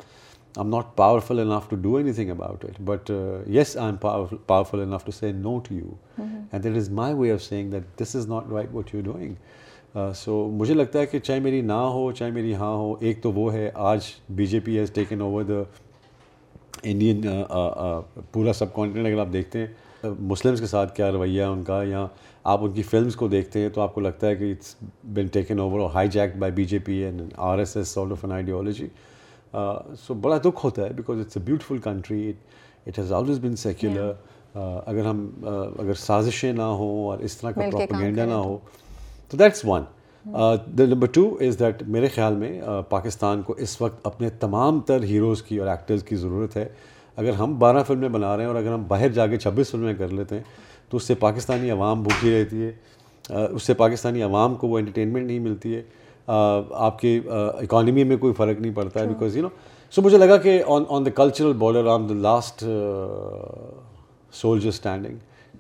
I'm 0.57 0.71
not 0.71 0.97
powerful 0.97 1.39
enough 1.39 1.69
to 1.69 1.77
do 1.77 1.99
anything 1.99 2.31
about 2.31 2.65
it, 2.65 2.77
but 2.85 3.09
yes, 3.47 3.77
I'm 3.77 3.97
powerful 3.97 4.81
enough 4.81 5.05
to 5.05 5.13
say 5.13 5.33
no 5.33 5.61
to 5.61 5.75
you. 5.75 5.99
Hmm. 6.17 6.39
And 6.53 6.63
that 6.63 6.77
is 6.77 6.91
my 6.91 7.15
way 7.15 7.31
of 7.31 7.43
saying 7.43 7.71
that 7.71 7.97
this 7.97 8.15
is 8.15 8.27
not 8.27 8.53
right 8.53 8.71
what 8.71 8.93
you're 8.93 9.11
doing. 9.15 9.39
سو 10.17 10.33
مجھے 10.57 10.75
لگتا 10.75 10.99
ہے 10.99 11.07
کہ 11.07 11.19
چاہے 11.19 11.41
میری 11.41 11.61
نہ 11.61 11.73
ہو 11.95 12.11
چاہے 12.19 12.31
میری 12.31 12.55
ہاں 12.55 12.75
ہو 12.77 12.95
ایک 13.07 13.23
تو 13.23 13.33
وہ 13.33 13.53
ہے 13.55 13.71
آج 13.93 14.07
B 14.39 14.47
J 14.47 14.61
P 14.65 14.79
has 14.79 14.91
taken 14.95 15.21
over 15.23 15.43
the 15.45 15.63
Indian 16.91 17.21
پورا 18.33 18.53
سب 18.55 18.75
کانٹیننٹ 18.75 19.07
اگر 19.07 19.21
آپ 19.21 19.33
دیکھتے 19.33 19.59
ہیں 19.59 20.11
مسلمس 20.31 20.61
کے 20.61 20.67
ساتھ 20.67 20.95
کیا 20.97 21.11
رویہ 21.13 21.43
ہے 21.43 21.47
ان 21.49 21.63
کا 21.65 21.83
یا 21.85 22.07
آپ 22.53 22.65
ان 22.65 22.73
کی 22.73 22.83
فلمس 22.91 23.17
کو 23.23 23.29
دیکھتے 23.29 23.61
ہیں 23.61 23.69
تو 23.75 23.81
آپ 23.81 23.95
کو 23.95 24.01
لگتا 24.01 24.27
ہے 24.27 24.37
کہ 24.37 24.51
it's 24.53 24.75
been 25.15 25.27
taken 25.33 25.61
over 25.61 25.89
hijack 26.19 26.37
by 26.39 26.53
B 26.53 26.65
J 26.75 26.79
P 26.85 26.97
and 27.05 27.23
R 27.51 27.59
S 27.59 27.77
S 27.77 27.97
all 27.99 28.13
of 28.13 28.25
an 28.25 28.33
ideology 28.35 28.87
so 30.07 30.15
بڑا 30.27 30.39
دکھ 30.45 30.65
ہوتا 30.65 30.85
ہے 30.85 30.93
because 30.97 31.19
it's 31.21 31.37
a 31.37 31.43
beautiful 31.45 31.79
country 31.91 32.29
it 32.87 32.99
has 32.99 33.13
always 33.13 33.39
been 33.45 33.57
secular 33.65 34.13
اگر 34.91 35.05
ہم 35.07 35.29
اگر 35.79 35.95
سازشیں 36.07 36.53
نہ 36.53 36.69
ہوں 36.83 37.05
اور 37.09 37.19
اس 37.29 37.37
طرح 37.39 37.51
کا 37.51 37.69
پروپیگنڈا 37.71 38.25
نہ 38.27 38.33
ہو 38.33 38.59
تو 39.31 39.37
that's 39.37 39.65
one 39.67 39.83
number 40.91 41.07
two 41.15 41.25
is 41.47 41.59
that 41.61 41.83
میرے 41.89 42.09
خیال 42.15 42.35
میں 42.37 42.51
uh, 42.61 42.81
پاکستان 42.89 43.43
کو 43.43 43.53
اس 43.65 43.81
وقت 43.81 44.07
اپنے 44.07 44.29
تمام 44.41 44.81
تر 44.87 45.03
ہیروز 45.09 45.43
کی 45.43 45.57
اور 45.59 45.69
ایکٹرز 45.69 46.03
کی 46.09 46.17
ضرورت 46.17 46.57
ہے 46.57 46.65
اگر 47.17 47.33
ہم 47.39 47.57
بارہ 47.59 47.83
فلمیں 47.87 48.09
بنا 48.09 48.37
رہے 48.37 48.43
ہیں 48.45 48.49
اور 48.51 48.59
اگر 48.61 48.73
ہم 48.73 48.85
باہر 48.89 49.13
جا 49.13 49.27
کے 49.27 49.37
چھبیس 49.39 49.71
فلمیں 49.71 49.95
کر 49.99 50.09
لیتے 50.13 50.37
ہیں 50.37 50.43
تو 50.91 50.97
اس 50.97 51.03
سے 51.07 51.15
پاکستانی 51.25 51.71
عوام 51.71 52.03
بھوکی 52.03 52.31
رہتی 52.39 52.63
ہے 52.63 52.71
uh, 53.33 53.47
اس 53.55 53.63
سے 53.63 53.75
پاکستانی 53.83 54.23
عوام 54.23 54.55
کو 54.63 54.69
وہ 54.69 54.79
انٹرٹینمنٹ 54.79 55.27
نہیں 55.27 55.39
ملتی 55.49 55.75
ہے 55.77 55.81
uh, 56.31 56.63
آپ 56.71 56.99
کی 57.01 57.19
اکانومی 57.61 58.05
میں 58.13 58.17
کوئی 58.25 58.35
فرق 58.37 58.61
نہیں 58.61 58.75
پڑتا 58.75 59.01
ہے 59.01 59.07
بیکاز 59.09 59.37
یو 59.37 59.43
نو 59.43 59.49
سو 59.91 60.03
مجھے 60.03 60.19
لگا 60.19 60.37
کہ 60.47 60.63
on 60.77 60.83
on 60.95 61.07
the 61.07 61.11
cultural 61.17 61.53
border 61.59 61.87
on 61.95 62.09
the 62.09 62.15
last 62.23 62.65
soldier 64.41 64.69
standing 64.69 65.17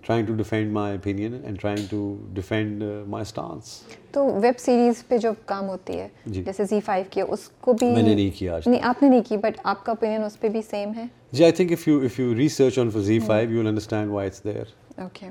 trying 0.06 0.26
to 0.26 0.34
defend 0.34 0.72
my 0.72 0.94
opinion 0.96 1.34
and 1.44 1.60
trying 1.60 1.84
to 1.90 1.98
defend 2.34 2.82
my 3.10 3.22
stance 3.22 3.70
تو 4.12 4.24
ویب 4.42 4.58
سیریز 4.60 5.06
پہ 5.08 5.18
جو 5.22 5.30
کام 5.46 5.68
ہوتی 5.68 5.98
ہے 5.98 6.08
جی. 6.26 6.42
جیسے 6.42 6.64
زی 6.70 6.80
فائیو 6.84 7.04
کی 7.10 7.20
اس 7.28 7.48
کو 7.60 7.72
بھی 7.80 7.86
میں 7.94 8.02
نے 8.02 8.14
نہیں 8.14 8.30
کیا 8.38 8.54
آج 8.54 8.68
نہیں 8.68 8.80
آپ 8.88 9.02
نے 9.02 9.08
نہیں 9.08 9.22
کی 9.28 9.36
بٹ 9.42 9.58
آپ 9.64 9.84
کا 9.86 9.92
اوپینین 9.92 10.24
اس 10.24 10.38
پہ 10.40 10.48
بھی 10.58 10.62
سیم 10.70 10.92
ہے 10.96 11.04
جی 11.32 11.44
I 11.44 11.52
think 11.52 11.72
if 11.72 11.88
you 11.88 11.98
if 12.04 12.18
you 12.20 12.34
research 12.34 12.78
on 12.78 12.90
four 12.90 13.00
G 13.10 13.18
five 13.26 13.50
you 13.50 13.58
will 13.60 13.66
understand 13.66 14.10
why 14.12 14.28
it's 14.28 14.44
there 14.44 15.00
okay 15.02 15.28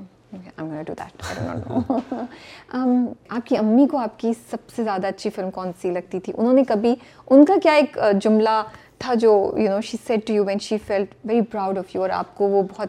آپ 3.28 3.46
کی 3.46 3.56
امی 3.56 3.86
کو 3.90 3.96
آپ 3.98 4.18
کی 4.18 4.32
سب 4.50 4.68
سے 4.76 4.82
زیادہ 4.84 5.06
اچھی 5.06 5.30
فلم 5.34 5.50
کون 5.50 5.70
سی 5.82 5.90
لگتی 5.90 6.20
تھی 6.24 6.32
انہوں 6.36 6.52
نے 6.54 6.64
کبھی 6.68 6.94
ان 7.30 7.44
کا 7.44 7.54
کیا 7.62 7.72
ایک 7.74 7.96
جملہ 8.22 8.62
تھا 8.98 9.14
جو 9.22 9.30
you 9.58 9.70
know 9.70 9.80
she 9.84 9.96
said 10.06 10.26
to 10.26 10.32
you 10.32 10.44
when 10.44 10.58
she 10.60 10.76
felt 10.86 11.14
very 11.24 11.40
proud 11.50 11.78
of 11.78 11.94
you 11.94 12.02
اور 12.02 12.10
آپ 12.14 12.36
کو 12.38 12.48
وہ 12.50 12.62
بہت 12.76 12.88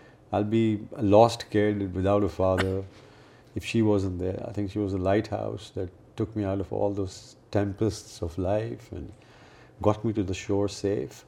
last 0.33 1.43
care 1.51 1.71
with 1.95 2.05
out 2.07 2.21
a 2.23 2.27
father 2.35 2.79
if 3.55 3.65
she 3.65 3.81
was 3.81 4.03
N 4.05 4.19
there 4.19 4.35
I 4.41 4.53
think 4.55 4.71
she 4.73 4.79
was 4.79 4.93
a 4.93 5.01
light 5.01 5.33
got 9.85 10.05
me 10.05 10.11
to 10.13 10.21
the 10.23 10.33
shore 10.37 10.67
safe 10.71 11.23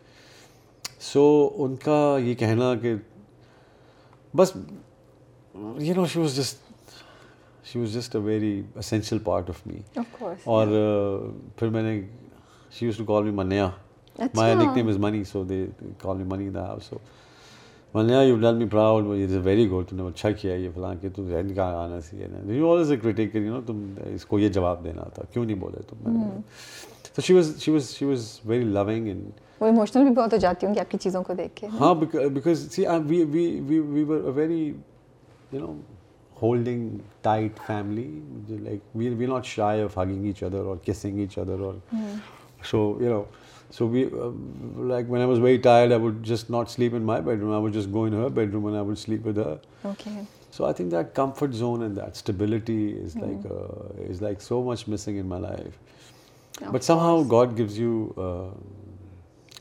سو 1.03 1.21
ان 1.63 1.75
کا 1.83 1.99
یہ 2.23 2.33
کہنا 2.39 2.73
کہ 2.81 2.93
بس 4.37 4.51
you 5.55 5.95
know 5.95 6.05
shows 6.13 6.39
shows 7.71 7.93
just 7.93 8.15
a 8.15 8.21
very 8.21 8.61
essential 8.79 9.19
part 9.25 9.49
of 9.49 9.65
me 9.67 9.79
اور 10.21 10.67
پھر 11.59 11.69
میں 11.75 11.83
نے 11.83 11.99
شیوز 12.79 12.97
ٹو 12.97 13.05
کال 13.05 13.29
می 13.31 13.43
میام 13.45 15.23
سو 15.31 15.43
دے 15.49 15.65
کال 16.01 16.17
می 16.17 16.23
منی 16.35 16.49
سو 16.89 16.97
ملیا 17.95 18.21
you 18.23 18.35
done 18.41 18.57
be 18.59 18.65
proud 18.69 19.05
it 19.07 19.23
is 19.23 19.33
a 19.35 19.39
very 19.43 19.65
good 19.71 19.89
تم 19.89 19.95
نے 19.97 20.03
اچھا 20.07 20.29
کیا 20.41 20.53
یہ 20.55 20.69
فلاں 20.73 20.93
کہ 21.01 21.09
تم 21.15 21.27
ذہن 21.29 21.53
کا 21.55 21.65
آنا 21.83 21.99
نا 22.35 22.53
you 22.53 22.71
also 22.73 22.91
a 22.91 22.97
critic 23.01 23.35
you 23.35 23.53
know 23.53 23.59
تم 23.65 23.83
اس 24.13 24.25
کو 24.25 24.39
یہ 24.39 24.49
جواب 24.57 24.83
دینا 24.83 25.03
تھا 25.15 25.23
کیوں 25.33 25.43
نہیں 25.45 25.57
بولے 25.59 25.81
تم 25.89 26.21
تو 27.15 27.21
she 27.21 27.33
was 27.33 27.53
she 27.63 27.71
was 27.71 27.89
she 27.95 28.05
was 28.05 28.27
very 28.45 28.63
loving 28.63 29.07
and 29.07 29.29
وہ 29.59 29.65
ایموشنل 29.67 30.03
بھی 30.03 30.13
بہت 30.13 30.33
ہو 30.33 30.37
جاتی 30.37 30.65
ہوں 30.67 30.73
گی 30.75 30.79
آپ 30.79 30.91
کی 30.91 30.97
چیزوں 31.01 31.23
کو 31.23 31.33
دیکھ 31.37 31.55
کے 31.55 31.67
ہاں 31.79 31.93
because 31.95 32.67
see 32.75 32.85
we 33.07 33.23
we 33.33 33.45
we 33.67 33.79
we 33.79 34.03
were 34.07 34.23
a 34.25 34.31
very 34.35 34.59
you 34.71 35.59
know 35.59 35.73
holding 36.41 36.89
tight 37.21 37.59
family 37.67 38.09
like 38.63 38.95
we 38.95 39.09
we 39.15 39.25
not 39.25 39.45
shy 39.45 39.83
of 39.83 39.97
hugging 39.97 40.25
each 40.25 40.43
other 40.43 40.65
or 40.65 40.77
kissing 40.85 41.19
each 41.19 41.37
other 41.39 41.59
or 41.65 41.73
so 42.71 42.77
you 43.03 43.09
know 43.13 43.23
So 43.73 43.87
we, 43.87 44.03
uh, 44.05 44.27
like 44.93 45.07
when 45.07 45.21
I 45.21 45.25
was 45.25 45.39
very 45.39 45.57
tired, 45.57 45.91
I 45.91 45.97
would 45.97 46.21
just 46.23 46.51
not 46.55 46.69
sleep 46.69 46.93
in 46.93 47.03
my 47.03 47.19
bedroom. 47.19 47.51
I 47.51 47.57
would 47.57 47.73
just 47.73 47.91
go 47.91 48.05
in 48.05 48.13
her 48.13 48.29
bedroom 48.29 48.67
and 48.67 48.77
I 48.77 48.83
would 48.83 48.99
sleep 48.99 49.23
with 49.23 49.37
her. 49.37 49.59
Okay. 49.83 50.27
So 50.51 50.65
I 50.65 50.73
think 50.73 50.91
that 50.91 51.15
comfort 51.15 51.55
zone 51.55 51.81
and 51.81 51.97
that 51.97 52.15
stability 52.15 52.91
is 52.95 53.15
mm-hmm. 53.15 54.11
uh, 54.11 54.29
like 54.29 54.41
so 54.41 54.61
much 54.61 54.85
missing 54.87 55.17
in 55.17 55.27
my 55.27 55.39
life. 55.39 55.79
But 56.71 56.83
somehow 56.83 57.23
God 57.23 57.57
gives 57.57 57.75
you 57.77 58.13
uh, 58.25 58.51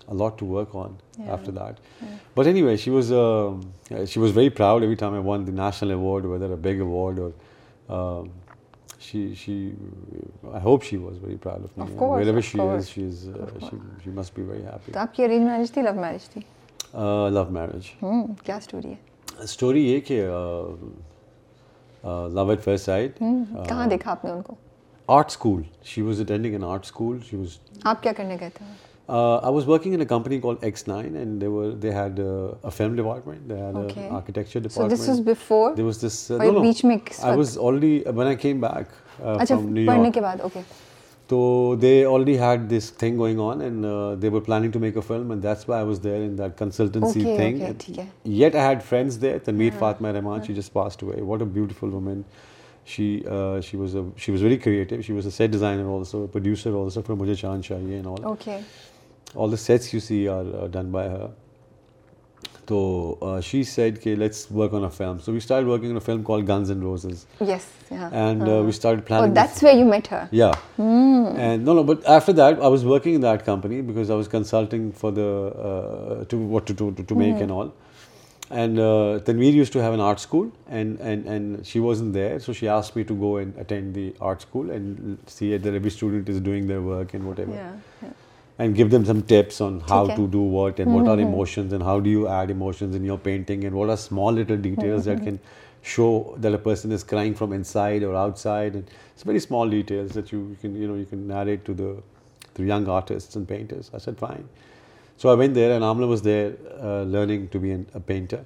a 0.09 0.15
lot 0.23 0.37
to 0.43 0.45
work 0.45 0.75
on 0.75 0.99
after 1.27 1.51
that. 1.53 1.79
Yeah. 2.03 2.09
But 2.35 2.47
anyway, 2.47 2.73
um, 2.73 3.73
she 4.05 4.19
was 4.19 4.31
very 4.31 4.51
proud 4.51 4.83
every 4.83 4.97
time 4.97 5.15
I 5.15 5.21
won 5.21 5.47
the 5.47 5.53
national 5.53 5.93
award, 5.93 6.27
whether 6.27 6.53
a 6.53 6.59
big 6.69 6.83
award 6.83 7.19
or 7.19 7.33
um, 7.97 8.31
she 9.13 9.21
she 9.41 9.55
I 10.55 10.59
hope 10.67 10.83
she 10.91 10.99
was 11.05 11.19
very 11.25 11.39
proud 11.47 11.65
of 11.69 11.77
me. 11.77 11.83
Of 11.87 11.97
course, 12.03 12.21
wherever 12.21 12.39
of 12.39 12.49
she 12.51 12.59
course. 12.59 12.83
is, 12.85 12.91
she's 12.97 13.23
is, 13.29 13.37
uh, 13.45 13.47
she, 13.71 13.79
she 14.05 14.11
must 14.19 14.35
be 14.35 14.43
very 14.51 14.63
happy. 14.71 14.93
So, 14.93 15.07
your 15.19 15.29
arranged 15.29 15.47
marriage 15.47 15.73
thi, 15.75 15.83
love 15.89 15.97
marriage 16.07 16.29
thi? 16.35 16.45
Uh, 16.95 17.31
love 17.39 17.51
marriage. 17.59 17.89
Hmm. 18.07 18.23
Kya 18.51 18.61
story 18.71 18.93
hai? 18.97 19.45
Story 19.57 19.85
ye 19.91 19.99
ke 20.11 20.21
love 22.39 22.55
at 22.57 22.65
first 22.71 22.89
sight. 22.93 23.19
Hmm. 23.27 23.43
Uh, 23.59 23.67
Kahan 23.75 23.93
dekha 23.97 24.15
aapne 24.17 24.37
unko? 24.37 24.57
Art 25.19 25.37
school. 25.41 25.61
She 25.95 26.03
was 26.13 26.25
attending 26.29 26.55
an 26.63 26.65
art 26.77 26.89
school. 26.95 27.21
She 27.33 27.37
was. 27.45 27.59
Aap 27.93 28.03
kya 28.09 28.17
karne 28.23 28.39
gaye 28.45 28.53
the? 28.63 28.73
Uh, 29.19 29.37
I 29.49 29.51
was 29.55 29.67
working 29.71 29.95
in 29.97 30.01
a 30.01 30.05
company 30.11 30.39
called 30.43 30.61
X9, 30.67 31.17
and 31.23 31.43
they 31.43 31.49
were 31.55 31.73
they 31.85 31.91
had 31.95 32.19
a, 32.25 32.29
a 32.67 32.71
film 32.75 32.95
department. 33.01 33.43
They 33.49 33.57
had 33.63 33.79
okay. 33.81 34.05
an 34.05 34.13
architecture 34.19 34.61
department. 34.67 34.93
So 34.93 34.97
this 34.97 35.09
was 35.13 35.19
before. 35.31 35.75
There 35.81 35.85
was 35.89 36.01
this. 36.05 36.17
Uh, 36.31 36.37
no, 36.43 36.53
no. 36.59 36.63
Beach 36.67 36.85
mix. 36.91 37.21
I 37.31 37.35
was 37.41 37.57
already 37.65 37.91
when 38.21 38.29
I 38.29 38.37
came 38.45 38.61
back. 38.67 38.95
Uh, 39.21 39.37
اچھا، 39.41 40.39
تو 41.29 41.75
they 41.83 41.91
already 42.05 42.39
had 42.39 42.61
this 42.71 42.91
thing 42.99 43.17
going 43.19 43.39
on 43.41 43.61
and 43.63 43.85
they 44.23 44.29
were 44.33 44.41
planning 44.47 44.71
to 44.73 44.79
make 44.79 44.97
a 44.97 45.03
film 45.07 45.31
and 45.31 45.43
that's 45.43 45.69
why 45.69 45.85
was 45.87 46.03
there 46.05 46.21
in 46.25 46.37
that 46.39 46.59
consultancy 46.59 47.21
thing 47.23 47.59
yet 48.27 48.55
I 48.55 48.67
had 48.67 48.83
friends 48.89 49.21
they 49.23 49.37
تن 49.45 49.55
Mir 49.55 49.71
Fatima 49.79 50.09
Rahman 50.17 50.41
she 50.47 50.55
just 50.55 50.73
passed 50.73 50.97
away 51.07 51.21
what 51.27 51.43
a 51.43 51.47
beautiful 51.55 51.93
woman 51.95 52.21
she 52.95 53.07
she 53.65 53.77
was 53.77 53.97
she 54.23 54.33
was 54.33 54.43
very 54.43 54.57
creative 54.65 55.01
she 55.07 55.13
was 55.13 55.25
a 55.27 55.31
set 55.37 55.51
designer 55.51 55.89
also 55.97 56.27
producer 56.33 56.75
also 56.83 57.03
پھر 57.07 57.15
مجھے 57.21 57.35
چاند 57.41 57.63
چاہیے 57.67 58.01
all 59.43 59.53
the 59.53 59.57
sets 59.57 59.93
you 59.95 60.01
see 60.07 60.27
are 60.29 60.67
done 60.73 60.91
by 60.93 61.09
her 61.11 61.27
So 62.69 63.19
uh, 63.21 63.41
she 63.41 63.65
said, 63.65 63.99
okay, 63.99 64.15
let's 64.15 64.51
work 64.51 64.73
on 64.73 64.85
a 64.85 64.91
film. 64.91 65.21
So 65.21 65.33
we 65.33 65.41
started 65.41 65.67
working 65.67 65.91
on 65.91 65.97
a 65.97 66.01
film 66.01 66.23
called 66.23 66.47
Guns 66.47 66.71
N' 66.71 66.81
Roses. 66.81 67.27
Yes. 67.41 67.69
Yeah. 67.91 68.09
And 68.13 68.43
uh, 68.43 68.45
we 68.45 68.55
uh-huh. 68.55 68.73
started 68.73 69.05
planning. 69.05 69.33
Oh, 69.33 69.35
that's 69.35 69.61
where 69.63 69.77
you 69.77 69.85
met 69.85 70.07
her. 70.09 70.29
Yeah. 70.31 70.55
Mm. 70.79 71.37
And 71.37 71.65
no, 71.65 71.83
but 71.83 72.07
after 72.07 72.33
that, 72.35 72.61
I 72.61 72.69
was 72.69 72.85
working 72.85 73.15
in 73.15 73.21
that 73.23 73.45
company 73.45 73.81
because 73.81 74.11
I 74.11 74.15
was 74.15 74.29
consulting 74.29 74.93
for 74.93 75.11
the 75.11 76.29
uh, 76.31 76.37
what 76.37 76.67
to 76.67 76.75
make 76.85 77.09
mm-hmm. 77.09 77.43
and 77.43 77.51
all. 77.51 77.75
And 78.51 78.77
Tanveer 78.77 79.53
used 79.53 79.73
to 79.73 79.83
have 79.83 79.95
an 79.95 80.01
art 80.01 80.21
school, 80.21 80.53
and 80.69 81.67
she 81.67 81.81
wasn't 81.81 82.13
there, 82.13 82.39
so 82.39 82.53
she 82.53 82.69
asked 82.69 82.95
me 82.95 83.03
to 83.05 83.15
go 83.15 83.39
and 83.39 83.57
attend 83.57 83.95
the 83.95 84.15
art 84.21 84.43
school 84.43 84.71
and 84.71 85.19
see 85.27 85.57
that 85.57 85.75
every 85.75 85.89
student 85.89 86.29
is 86.29 86.39
doing 86.39 86.67
their 86.67 86.83
work 86.83 87.15
and 87.15 87.27
whatever. 87.27 87.55
Yeah. 87.55 88.13
And 88.59 88.75
give 88.75 88.91
them 88.91 89.05
some 89.07 89.23
tips 89.23 89.61
on 89.63 89.81
how 89.81 90.07
to 90.15 90.29
do 90.29 90.41
what 90.41 90.79
and 90.79 90.95
what 90.95 91.09
are 91.09 91.17
mm-hmm. 91.17 91.33
emotions 91.33 91.73
and 91.73 91.83
how 91.83 91.99
do 92.01 92.11
you 92.11 92.29
add 92.29 92.51
emotions 92.51 92.95
in 92.95 93.03
your 93.03 93.17
painting 93.17 93.65
and 93.65 93.75
what 93.75 93.89
are 93.89 93.97
small 93.97 94.31
little 94.31 94.59
details 94.59 95.07
that 95.07 95.17
mm-hmm. 95.17 95.39
can 95.39 95.41
show 95.81 96.35
that 96.37 96.53
a 96.53 96.59
person 96.59 96.93
is 96.93 97.03
crying 97.03 97.35
from 97.35 97.55
inside 97.55 98.05
or 98.05 98.15
outside, 98.15 98.75
and 98.75 98.91
it's 99.15 99.23
very 99.23 99.41
small 99.41 99.69
details 99.69 100.13
that 100.13 100.31
you 100.33 100.57
can 100.61 101.27
narrate 101.27 101.65
to 101.65 101.75
the 101.75 102.63
young 102.63 102.87
artists 102.89 103.35
and 103.37 103.49
painters. 103.49 103.91
I 103.95 103.99
said 103.99 104.19
fine. 104.19 104.47
So 105.17 105.31
I 105.31 105.35
went 105.35 105.55
there 105.55 105.73
and 105.73 105.83
Amla 105.83 106.07
was 106.07 106.21
there 106.21 106.55
uh, 106.79 107.03
learning 107.05 107.49
to 107.49 107.59
be 107.59 107.73
a 107.73 108.01
painter. 108.01 108.45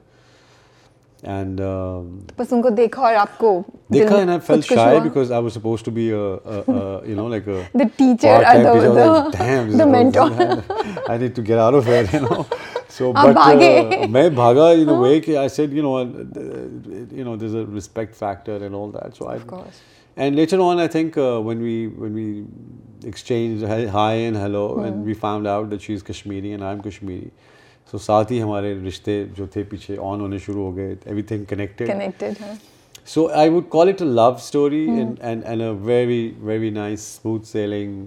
And 1.35 1.61
um, 1.63 2.05
بس 2.39 2.53
ان 2.53 2.61
کو 2.63 2.69
دیکھا 2.77 3.03
اور 3.07 3.15
آپ 3.21 3.37
کو 3.39 3.51
دیکھا 3.95 4.17
and 4.17 4.31
I 4.31 4.39
felt 4.47 4.65
shy 4.65 5.01
because 5.01 5.33
I 5.33 5.43
was 5.43 5.53
suppose 5.55 5.83
to 5.85 5.91
be 5.95 6.07
you 6.07 6.61
know 7.17 7.29
like 7.29 7.47
the 7.79 7.85
teacher 7.97 8.45
or 8.47 8.77
the 8.81 9.37
dame 9.39 9.71
the 9.79 9.85
mentor 9.91 10.31
I 10.39 11.19
need 11.19 11.35
to 11.37 11.43
get 11.49 11.59
out 11.59 11.75
of 11.75 11.89
here 11.89 12.15
you 12.15 12.21
know 12.21 12.43
so 12.99 13.13
but 13.13 14.07
میں 14.11 14.29
بھاگا 14.35 14.69
in 14.71 14.89
way 15.01 15.19
کہ 15.21 15.37
I 15.37 15.49
said 15.57 15.73
you 15.77 15.83
know 15.83 15.99
you 17.17 17.25
know 17.25 17.37
these 17.41 17.57
a 17.57 17.63
respect 17.75 18.15
factor 18.19 18.63
and 18.63 18.75
all 18.75 18.93
that 18.95 19.17
so 19.19 19.29
I 19.29 19.39
of 19.43 19.47
course 19.51 19.81
and 20.17 20.37
later 20.37 20.59
on 20.69 20.79
I 20.81 20.89
think 20.89 21.19
when 21.47 21.59
we 21.63 21.87
when 21.99 22.15
we 22.15 22.43
exchange 23.05 23.65
hi 23.95 24.23
and 24.25 24.37
hello 24.43 24.67
and 24.85 25.05
we 25.07 25.15
find 25.25 25.47
out 25.47 25.71
that 25.71 25.81
she 25.83 25.95
is 25.95 26.05
Kashmiri 26.05 26.51
and 26.51 26.63
I 26.63 26.75
am 26.75 26.83
Kashmiri 26.91 27.29
so 27.91 27.99
ساتھ 28.05 28.31
ہی 28.33 28.41
ہمارے 28.43 28.75
رشتے 28.87 29.23
جو 29.37 29.45
تھے 29.53 29.63
پیچھے 29.71 29.97
آن 30.05 30.21
ہونے 30.21 30.39
شروع 30.47 30.65
ہو 30.65 30.75
گئے 30.77 30.95
everything 31.23 31.45
connected 31.49 32.23
so 33.13 33.27
I 33.41 33.51
would 33.51 33.65
call 33.71 33.89
it 33.89 34.01
a 34.03 34.07
love 34.09 34.23
story 34.37 34.87
very 35.85 36.19
very 36.49 36.71
nice 36.71 37.01
smooth 37.01 37.47
sailing 37.49 38.07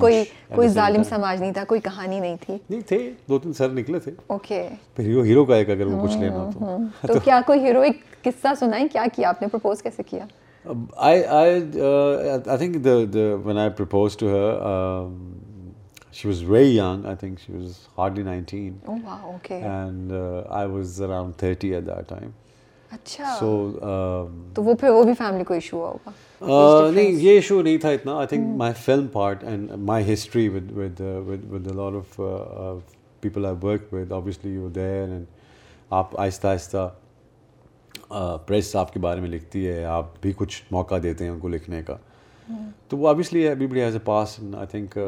کوئی 0.00 0.68
ظالم 0.74 1.02
سماج 1.08 1.40
نہیں 1.40 1.52
تھا 1.52 1.64
کوئی 1.68 1.80
کہانی 1.84 2.18
نہیں 2.20 2.36
تھی 2.40 2.54
نہیں 2.68 2.80
تھے 2.88 2.98
دو 3.28 3.38
تین 3.38 3.52
سر 3.60 3.68
نکلے 3.78 3.98
تھے 4.04 4.12
اوکے 4.26 4.62
پھر 4.96 5.04
ہیرو 5.08 5.22
ہیرو 5.22 5.44
کا 5.44 5.56
ایک 5.56 5.70
اگر 5.70 5.86
وہ 5.86 6.02
کچھ 6.04 6.12
ہاں، 6.16 6.20
لینا 6.22 6.48
تو 6.54 6.64
ہاں۔ 6.64 6.78
تو 7.12 7.18
کیا 7.24 7.40
کوئی 7.46 7.60
ہیرو 7.64 7.80
ایک 7.82 8.02
قصہ 8.24 8.54
سنائیں 8.60 8.86
کیا 8.92 9.04
کیا 9.16 9.28
آپ 9.28 9.42
نے 9.42 9.48
پرپوز 9.52 9.82
کیسے 9.82 10.02
کیا 10.10 10.26
I 10.64 11.24
I 11.24 11.60
I 11.80 12.56
think 12.58 12.84
the 13.14 13.24
one 13.44 13.58
I 13.58 13.70
propose 13.76 14.16
to 14.16 14.30
her 14.34 15.06
نہیں 16.24 17.04
یہ 27.14 28.00
آہستہ 36.16 36.86
پریس 38.46 38.74
uh, 38.76 38.80
آپ 38.82 38.92
کے 38.92 39.00
بارے 39.00 39.20
میں 39.20 39.28
لکھتی 39.28 39.66
ہے 39.68 39.84
آپ 39.84 40.06
بھی 40.22 40.32
کچھ 40.36 40.62
موقع 40.72 40.94
دیتے 41.02 41.24
ہیں 41.24 41.30
ان 41.30 41.38
کو 41.40 41.48
لکھنے 41.48 41.82
کا 41.86 41.96
تو 42.88 42.96
وہ 42.98 43.08
obviously 43.08 43.46
every 43.48 43.82
has 43.82 43.94
a 43.94 44.00
pass 44.04 44.38
I 44.58 44.66
think 44.70 44.98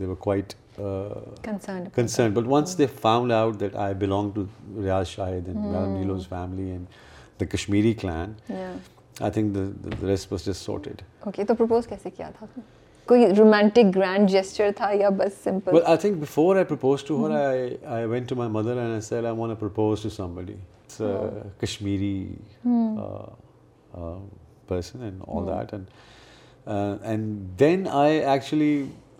they 0.00 0.04
were 0.06 0.14
quite 0.26 0.52
concern 1.92 2.32
but 2.34 2.46
once 2.48 2.78
they 2.78 2.86
found 3.00 3.32
out 3.32 3.60
that 3.60 3.76
I 3.86 3.94
belong 3.98 4.30
to 4.34 4.44
Riyaz 4.82 5.06
Shahid 5.06 5.48
and 5.48 5.60
madam 5.66 5.96
Neelo's 5.96 6.28
family 6.28 6.70
and 6.70 6.86
the 7.40 7.44
Kashmiri 7.56 7.92
clan 8.00 8.32
I 9.20 9.30
think 9.32 9.54
the 9.54 10.06
rest 10.06 10.32
was 10.32 10.44
just 10.44 10.64
sorted 10.66 11.02
okay 11.26 11.44
تو 11.48 11.54
propose 11.54 11.86
کیسے 11.88 12.10
کیا 12.16 12.30
تھا 12.38 12.46
کوئی 13.08 13.26
romantic 13.38 13.94
grand 13.96 14.28
gesture 14.30 14.70
تھا 14.76 14.90
یا 15.00 15.08
بس 15.16 15.42
simple 15.44 15.74
well 15.74 15.84
I 15.86 15.96
think 16.00 16.16
before 16.18 16.56
I 16.56 16.64
propose 16.68 17.04
to 17.04 17.24
her 17.26 17.34
I 17.44 17.76
I 17.96 18.04
went 18.06 18.28
to 18.28 18.36
my 18.36 18.50
mother 18.52 18.78
and 18.78 18.92
I 18.92 19.00
said 19.08 19.26
I 19.26 19.36
want 19.40 19.58
propose 19.60 20.02
to 20.02 20.08
somebody 20.34 20.52
it's 20.54 21.00
Kashmiri 21.60 22.16
person 24.68 25.02
and 25.02 25.22
all 25.36 25.46
that 25.48 25.72
and 25.74 25.84
and 26.66 27.36
then 27.60 27.86
I 27.92 28.18
actually 28.18 28.74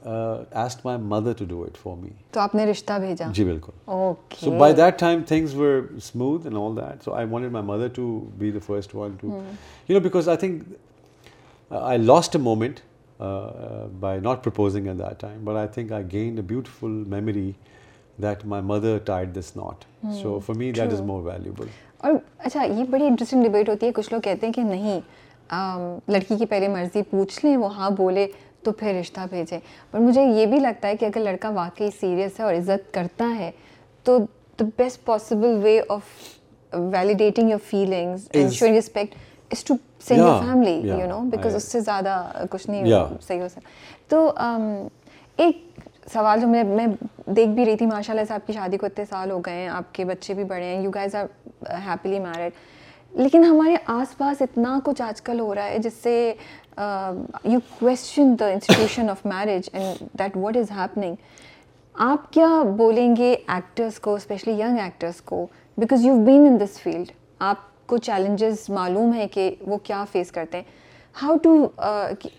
asked 0.04 0.84
my 0.86 0.98
mother 1.02 1.32
to 1.38 1.44
do 1.48 1.62
it 1.62 1.76
for 1.82 1.96
me 2.00 2.08
تو 2.32 2.40
آپ 2.40 2.54
نے 2.54 2.64
رشتہ 2.66 2.92
بھیجا 3.00 3.28
جی 3.34 3.44
بالکل 3.44 4.04
so 4.40 4.50
by 4.58 4.74
that 4.74 4.98
time 5.00 5.22
things 5.28 5.54
were 5.60 5.78
smooth 5.96 6.46
and 6.46 6.58
all 6.58 6.76
that 6.76 7.04
so 7.04 7.12
I 7.14 7.26
wanted 7.30 7.52
my 7.52 7.64
mother 7.66 7.88
to 7.96 8.08
be 8.38 8.50
the 8.52 8.58
first 8.66 8.94
one 8.94 9.12
to 9.20 9.28
you 9.36 9.94
know 9.98 10.00
because 10.04 10.28
I 10.28 10.38
think 10.40 11.72
I 11.82 11.98
lost 11.98 12.36
a 12.36 12.42
moment 12.42 12.80
by 14.00 14.20
not 14.22 14.44
proposing 14.44 14.86
at 14.86 14.98
that 14.98 15.20
time 15.20 15.44
but 15.44 15.56
I 15.58 15.68
think 15.74 15.92
I 15.92 16.04
gain 16.12 16.36
a 16.36 16.42
beautiful 16.48 17.02
memory 17.16 17.50
that 18.22 18.44
my 18.46 18.62
mother 18.66 18.98
tied 19.04 19.34
this 19.38 19.56
not 19.56 19.84
so 20.22 20.38
for 20.46 20.56
me 20.58 20.70
that 20.72 20.92
is 20.92 21.00
more 21.10 21.22
valuable 21.24 21.66
اور 22.06 22.12
اچھا 22.44 22.62
یہ 22.64 22.84
بڑی 22.90 23.06
interesting 23.06 23.44
debate 23.44 23.68
ہوتی 23.68 23.86
ہے 23.86 23.92
کچھ 23.94 24.12
لوگ 24.12 24.20
کہتے 24.24 24.46
ہیں 24.46 24.52
کہ 24.52 24.62
نہیں 24.62 25.00
لڑکی 25.52 26.36
کی 26.38 26.46
پہلے 26.46 26.68
مرضی 26.68 27.02
پوچھ 27.10 27.44
لیں 27.44 27.56
وہ 27.56 27.74
ہاں 27.76 27.90
بولے 27.96 28.26
تو 28.64 28.72
پھر 28.78 28.94
رشتہ 29.00 29.20
بھیجیں 29.30 29.58
پر 29.90 29.98
مجھے 30.00 30.22
یہ 30.40 30.46
بھی 30.46 30.58
لگتا 30.60 30.88
ہے 30.88 30.96
کہ 31.00 31.04
اگر 31.04 31.20
لڑکا 31.20 31.48
واقعی 31.54 31.90
سیریس 32.00 32.38
ہے 32.40 32.44
اور 32.44 32.54
عزت 32.54 32.92
کرتا 32.94 33.34
ہے 33.38 33.50
تو 34.04 34.18
the 34.60 34.64
best 34.76 35.04
possible 35.04 35.56
way 35.62 35.80
of 35.88 36.26
validating 36.92 37.50
your 37.50 37.58
feeling 37.68 38.36
respect 38.78 39.14
is 39.52 39.64
to 39.64 39.74
your 40.16 40.40
family 40.46 40.76
you 40.88 41.06
know 41.08 41.20
because 41.30 41.54
اس 41.54 41.64
سے 41.72 41.80
زیادہ 41.80 42.22
کچھ 42.50 42.68
نہیں 42.70 43.18
صحیح 43.26 43.40
ہو 43.40 43.48
سکتا 43.48 43.68
تو 44.08 44.30
ایک 45.44 45.56
سوال 46.12 46.40
جو 46.40 46.46
میں 46.46 46.62
میں 46.64 46.86
دیکھ 47.36 47.48
بھی 47.50 47.64
رہی 47.66 47.76
تھی 47.76 47.86
ماشاء 47.86 48.12
اللہ 48.14 48.24
سے 48.28 48.34
آپ 48.34 48.46
کی 48.46 48.52
شادی 48.52 48.76
کو 48.78 48.86
اتنے 48.86 49.04
سال 49.10 49.30
ہو 49.30 49.38
گئے 49.46 49.54
ہیں 49.54 49.68
آپ 49.68 49.94
کے 49.94 50.04
بچے 50.04 50.34
بھی 50.34 50.44
بڑے 50.52 50.64
ہیں 50.64 50.82
you 50.82 50.90
guys 50.96 51.14
are 51.14 51.26
happily 51.86 52.18
married 52.18 52.52
لیکن 53.18 53.44
ہمارے 53.44 53.74
آس 53.90 54.16
پاس 54.18 54.40
اتنا 54.42 54.78
کچھ 54.84 55.00
آج 55.02 55.20
کل 55.22 55.38
ہو 55.40 55.54
رہا 55.54 55.66
ہے 55.68 55.78
جس 55.82 55.92
سے 56.02 56.14
you 57.48 57.58
question 57.78 58.34
the 58.40 58.46
institution 58.48 59.08
of 59.10 59.24
marriage 59.26 59.68
and 59.72 60.00
that 60.18 60.36
what 60.36 60.56
is 60.56 60.70
happening 60.76 61.14
آپ 62.08 62.32
کیا 62.32 62.48
بولیں 62.76 63.14
گے 63.16 63.30
ایکٹرس 63.32 63.98
کو 64.06 64.14
اسپیشلی 64.14 64.52
ینگ 64.60 64.78
ایکٹرس 64.80 65.20
کو 65.30 65.46
because 65.76 66.04
you 66.04 66.14
been 66.26 66.46
in 66.50 66.58
this 66.64 66.78
field 66.82 67.12
آپ 67.50 67.60
کو 67.88 67.96
چیلنجز 68.08 68.68
معلوم 68.70 69.12
ہیں 69.12 69.26
کہ 69.34 69.50
وہ 69.66 69.78
کیا 69.84 70.04
فیس 70.12 70.32
کرتے 70.32 70.56
ہیں 70.56 71.22
ہاؤ 71.22 71.36
ٹو 71.42 71.54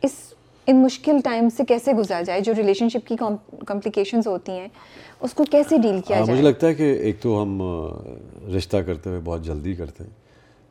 اس 0.02 0.14
ان 0.70 0.82
مشکل 0.84 1.20
ٹائم 1.24 1.50
سے 1.58 1.64
کیسے 1.68 1.94
گزار 1.98 2.24
جائے 2.28 2.42
جو 2.46 2.54
ریلیشن 2.58 2.90
شپ 2.94 3.08
کی 3.08 3.16
کمپلیکیشنز 3.68 4.28
ہوتی 4.28 4.52
ہیں 4.60 4.68
اس 5.26 5.34
کو 5.34 5.44
کیسے 5.52 5.78
ڈیل 5.84 6.00
کیا 6.08 6.20
جائے 6.20 6.32
مجھے 6.38 6.50
لگتا 6.50 6.68
ہے 6.68 6.74
کہ 6.82 6.94
ایک 7.02 7.20
تو 7.22 7.42
ہم 7.42 7.60
رشتہ 8.58 8.78
کرتے 8.86 9.10
ہوئے 9.10 9.22
بہت 9.24 9.44
جلدی 9.46 9.74
کرتے 9.76 10.04
ہیں 10.04 10.16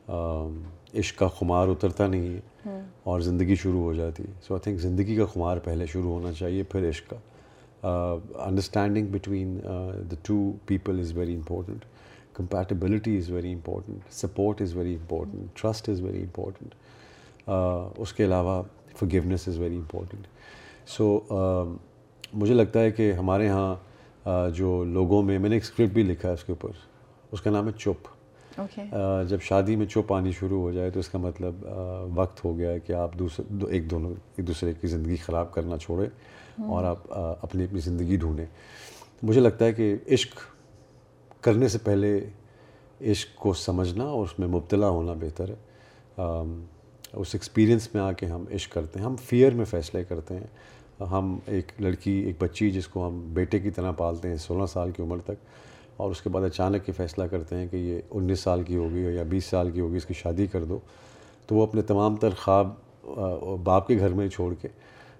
عشق 0.09 1.19
کا 1.19 1.29
خمار 1.39 1.69
اترتا 1.69 2.07
نہیں 2.09 2.37
ہے 2.67 2.81
اور 3.11 3.21
زندگی 3.21 3.55
شروع 3.63 3.83
ہو 3.83 3.93
جاتی 3.95 4.23
ہے 4.23 4.33
سو 4.47 4.55
آئی 4.55 4.61
تھنک 4.65 4.81
زندگی 4.81 5.17
کا 5.17 5.25
خمار 5.33 5.57
پہلے 5.65 5.87
شروع 5.93 6.13
ہونا 6.13 6.33
چاہیے 6.39 6.63
پھر 6.73 6.89
عشق 6.89 7.11
کا 7.11 7.19
understanding 8.47 9.07
between 9.13 9.57
the 10.11 10.15
two 10.27 10.53
people 10.67 11.01
is 11.01 11.13
very 11.17 11.35
important 11.35 11.85
compatibility 12.37 13.17
is 13.19 13.31
very 13.31 13.53
important 13.53 14.13
support 14.15 14.63
is 14.63 14.77
very 14.77 14.95
important 14.95 15.61
trust 15.61 15.89
is 15.89 16.01
very 16.03 16.21
important 16.23 16.75
اس 18.01 18.13
کے 18.17 18.25
علاوہ 18.25 18.63
forgiveness 19.01 19.49
is 19.49 19.59
very 19.59 19.77
important 19.77 20.27
so 20.97 21.15
مجھے 22.33 22.55
لگتا 22.55 22.81
ہے 22.83 22.91
کہ 22.91 23.13
ہمارے 23.19 23.49
ہاں 23.49 24.49
جو 24.55 24.83
لوگوں 24.85 25.23
میں 25.23 25.39
میں 25.39 25.49
نے 25.51 25.57
ایک 25.57 25.65
اسکرپٹ 25.65 25.93
بھی 25.95 26.03
لکھا 26.03 26.29
ہے 26.29 26.35
اس 26.35 26.45
کے 26.45 26.53
اوپر 26.53 26.77
اس 27.33 27.41
کا 27.41 27.51
نام 27.51 27.67
ہے 27.67 27.73
چپ 27.79 28.16
جب 29.29 29.41
شادی 29.43 29.75
میں 29.77 29.87
چپ 29.87 30.13
آنی 30.13 30.31
شروع 30.39 30.61
ہو 30.61 30.71
جائے 30.73 30.91
تو 30.91 31.01
اس 31.01 31.09
کا 31.09 31.19
مطلب 31.19 31.65
وقت 32.19 32.45
ہو 32.45 32.57
گیا 32.59 32.71
ہے 32.71 32.81
کہ 32.87 32.93
آپ 33.01 33.19
دوسرے 33.19 33.45
ایک 33.75 33.91
دونوں 33.91 34.11
ایک 34.37 34.47
دوسرے 34.49 34.73
کی 34.81 34.87
زندگی 34.89 35.17
خراب 35.25 35.53
کرنا 35.55 35.79
چھوڑیں 35.79 36.09
اور 36.75 36.85
آپ 36.91 37.13
اپنی 37.19 37.65
اپنی 37.65 37.81
زندگی 37.85 38.17
ڈھونڈیں 38.23 38.45
مجھے 39.23 39.41
لگتا 39.41 39.65
ہے 39.65 39.73
کہ 39.73 39.95
عشق 40.15 40.39
کرنے 41.45 41.69
سے 41.69 41.79
پہلے 41.85 42.19
عشق 43.11 43.37
کو 43.41 43.53
سمجھنا 43.65 44.05
اور 44.05 44.23
اس 44.27 44.39
میں 44.39 44.49
مبتلا 44.49 44.89
ہونا 44.89 45.13
بہتر 45.21 45.51
ہے 45.51 46.25
اس 47.21 47.35
ایکسپیرینس 47.35 47.89
میں 47.95 48.03
آ 48.03 48.11
کے 48.19 48.27
ہم 48.27 48.45
عشق 48.55 48.73
کرتے 48.73 48.99
ہیں 48.99 49.07
ہم 49.07 49.17
فیئر 49.27 49.55
میں 49.55 49.65
فیصلے 49.71 50.05
کرتے 50.05 50.35
ہیں 50.39 51.05
ہم 51.11 51.37
ایک 51.55 51.73
لڑکی 51.81 52.11
ایک 52.27 52.37
بچی 52.41 52.71
جس 52.71 52.87
کو 52.89 53.07
ہم 53.07 53.21
بیٹے 53.35 53.59
کی 53.61 53.71
طرح 53.79 53.91
پالتے 53.97 54.29
ہیں 54.29 54.37
سولہ 54.47 54.67
سال 54.73 54.91
کی 54.97 55.03
عمر 55.03 55.19
تک 55.25 55.45
اور 55.97 56.11
اس 56.11 56.20
کے 56.22 56.30
بعد 56.30 56.42
اچانک 56.44 56.88
یہ 56.88 56.92
فیصلہ 56.97 57.24
کرتے 57.30 57.57
ہیں 57.57 57.66
کہ 57.68 57.76
یہ 57.76 58.01
انیس 58.16 58.40
سال 58.40 58.62
کی 58.62 58.76
ہوگی 58.76 59.05
یا 59.14 59.22
بیس 59.28 59.44
سال 59.51 59.70
کی 59.70 59.80
ہوگی 59.80 59.97
اس 59.97 60.07
کی 60.07 60.14
شادی 60.14 60.47
کر 60.53 60.64
دو 60.72 60.78
تو 61.47 61.55
وہ 61.55 61.62
اپنے 61.66 61.82
تمام 61.92 62.16
تر 62.20 62.34
خواب 62.42 62.74
باپ 63.64 63.86
کے 63.88 63.99
گھر 63.99 64.12
میں 64.20 64.28
چھوڑ 64.28 64.53
کے 64.62 64.68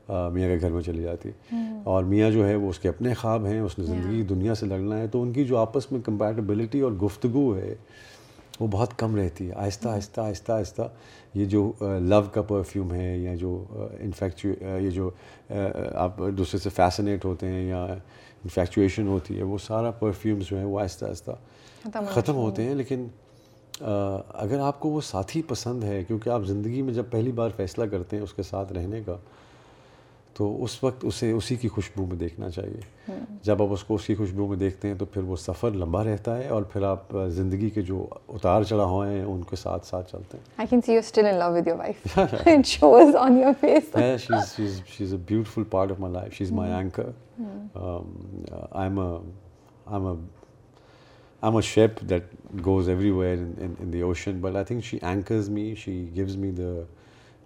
میاں 0.09 0.49
کے 0.49 0.57
گھر 0.61 0.71
میں 0.73 0.83
چلی 0.83 1.03
جاتی 1.03 1.31
اور 1.93 2.05
میاں 2.11 2.31
جو 2.31 2.47
ہے 2.49 2.55
وہ 2.55 2.69
اس 2.71 2.79
کے 2.79 2.89
اپنے 2.89 3.15
خواب 3.21 3.47
ہیں 3.47 3.61
اس 3.61 3.79
نے 3.79 3.85
زندگی 3.85 4.23
دنیا 4.35 4.55
سے 4.55 4.67
لڑنا 4.67 4.99
ہے 4.99 5.07
تو 5.13 5.23
ان 5.23 5.33
کی 5.33 5.45
جو 5.45 5.57
آپس 5.59 5.91
میں 5.93 6.01
کمپیٹیبلٹی 6.07 6.81
اور 6.89 6.93
گفتگو 7.05 7.55
ہے 7.57 7.75
وہ 8.61 8.67
بہت 8.71 8.99
کم 8.99 9.17
رہتی 9.17 9.47
ہے 9.49 9.53
آہستہ 9.55 9.89
mm. 9.89 9.95
آہستہ 9.95 10.21
آہستہ 10.21 10.53
آہستہ 10.53 10.83
یہ 11.35 11.45
جو 11.55 11.71
لو 12.09 12.21
کا 12.33 12.43
پرفیوم 12.49 12.93
ہے 12.95 13.17
یا 13.17 13.35
جو 13.41 13.63
انفیکچو 14.01 14.49
یہ 14.79 14.91
جو 14.91 15.11
آپ 16.05 16.19
دوسرے 16.39 16.59
سے 16.61 16.71
فیسنیٹ 16.77 17.25
ہوتے 17.25 17.47
ہیں 17.53 17.67
یا 17.69 17.87
انفیکچویشن 18.47 19.07
ہوتی 19.09 19.37
ہے 19.39 19.43
وہ 19.51 19.59
سارا 19.67 19.91
پرفیومز 20.01 20.45
جو 20.51 20.57
ہیں 20.59 20.65
وہ 20.65 20.81
آہستہ 20.81 21.05
آہستہ 21.05 21.35
ختم 22.15 22.37
ہوتے 22.37 22.63
ہیں 22.65 22.75
لیکن 22.75 23.07
اگر 24.45 24.61
آپ 24.67 24.79
کو 24.81 24.89
وہ 24.89 25.01
ساتھی 25.13 25.41
پسند 25.49 25.85
ہے 25.85 26.03
کیونکہ 26.07 26.31
آپ 26.39 26.43
زندگی 26.49 26.83
میں 26.89 26.93
جب 26.95 27.07
پہلی 27.11 27.33
بار 27.41 27.51
فیصلہ 27.57 27.85
کرتے 27.95 28.17
ہیں 28.17 28.23
اس 28.25 28.33
کے 28.35 28.43
ساتھ 28.53 28.69
رہنے 28.73 29.01
کا 29.07 29.17
تو 30.39 30.47
اس 30.65 30.73
وقت 30.85 31.01
اسے 31.09 31.29
اسی 31.33 31.55
کی 31.61 31.69
خوشبو 31.75 32.03
میں 32.07 32.17
دیکھنا 32.23 32.49
چاہیے 32.57 32.81
جب 33.49 33.57
آپ 33.63 33.69
اس 33.73 33.83
کو 33.91 33.95
اس 33.95 34.05
کی 34.07 34.15
خوشبو 34.15 34.47
میں 34.49 34.57
دیکھتے 34.63 34.89
ہیں 34.89 34.95
تو 34.99 35.05
پھر 35.13 35.23
وہ 35.31 35.37
سفر 35.45 35.71
لمبا 35.83 36.03
رہتا 36.05 36.33
ہے 36.39 36.47
اور 36.57 36.63
پھر 36.73 36.83
آپ 36.89 37.03
زندگی 37.37 37.71
کے 37.77 37.83
جو 37.91 37.99
اتار 38.39 38.61
چڑھا 38.73 38.85
ہوئے 38.95 39.09
ہیں 39.15 39.25
ان 39.25 39.43
کے 39.51 39.57
ساتھ 39.57 39.87
چلتے 40.13 40.33
ہیں 40.37 40.45
I 47.41 48.99
am 49.95 51.57
a 51.57 51.61
ship 51.63 52.01
that 52.11 52.35
goes 52.67 52.89
everywhere 53.11 53.37
in 53.81 53.93
the 53.93 54.01
ocean 54.03 54.41
but 54.41 54.57
I 54.57 54.65
think 54.69 54.85
she 54.85 54.99
anchors 55.07 55.49
me 55.49 55.75
she 55.79 55.93
gives 56.15 56.37
me 56.37 56.51
the 56.59 56.73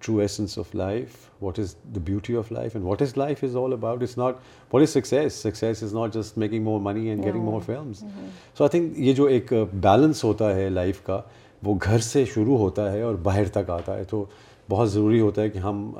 true 0.05 0.17
essence 0.21 0.59
of 0.59 0.75
life 0.75 1.17
what 1.43 1.59
is 1.59 1.75
the 1.95 2.01
beauty 2.05 2.37
of 2.37 2.53
life 2.53 2.77
and 2.77 2.87
what 2.87 3.03
is 3.03 3.17
life 3.19 3.43
is 3.45 3.57
all 3.63 3.73
about 3.73 4.03
is 4.03 4.17
not 4.19 4.35
what 4.73 4.83
is 4.83 4.91
success 4.91 5.33
success 5.43 5.83
is 5.85 5.95
not 5.95 6.15
just 6.15 6.39
making 6.39 6.63
more 6.65 6.81
money 6.81 7.09
and 7.09 7.25
getting 7.25 7.43
more 7.45 7.61
films 7.67 7.99
so 8.59 8.65
I 8.65 8.69
think 8.79 8.99
یہ 9.07 9.13
جو 9.15 9.25
ایک 9.35 9.53
balance 9.83 10.25
ہوتا 10.25 10.55
ہے 10.57 10.69
life 10.69 11.03
کا 11.07 11.21
وہ 11.67 11.75
گھر 11.85 11.99
سے 12.11 12.25
شروع 12.35 12.57
ہوتا 12.59 12.91
ہے 12.93 13.03
اور 13.03 13.15
باہر 13.23 13.49
تک 13.61 13.71
آتا 13.71 13.97
ہے 13.99 14.05
تو 14.11 14.25
بہت 14.71 14.91
ضروری 14.93 15.21
ہوتا 15.21 15.43
ہے 15.43 15.51
کہ 15.51 15.59
ہم 15.59 15.91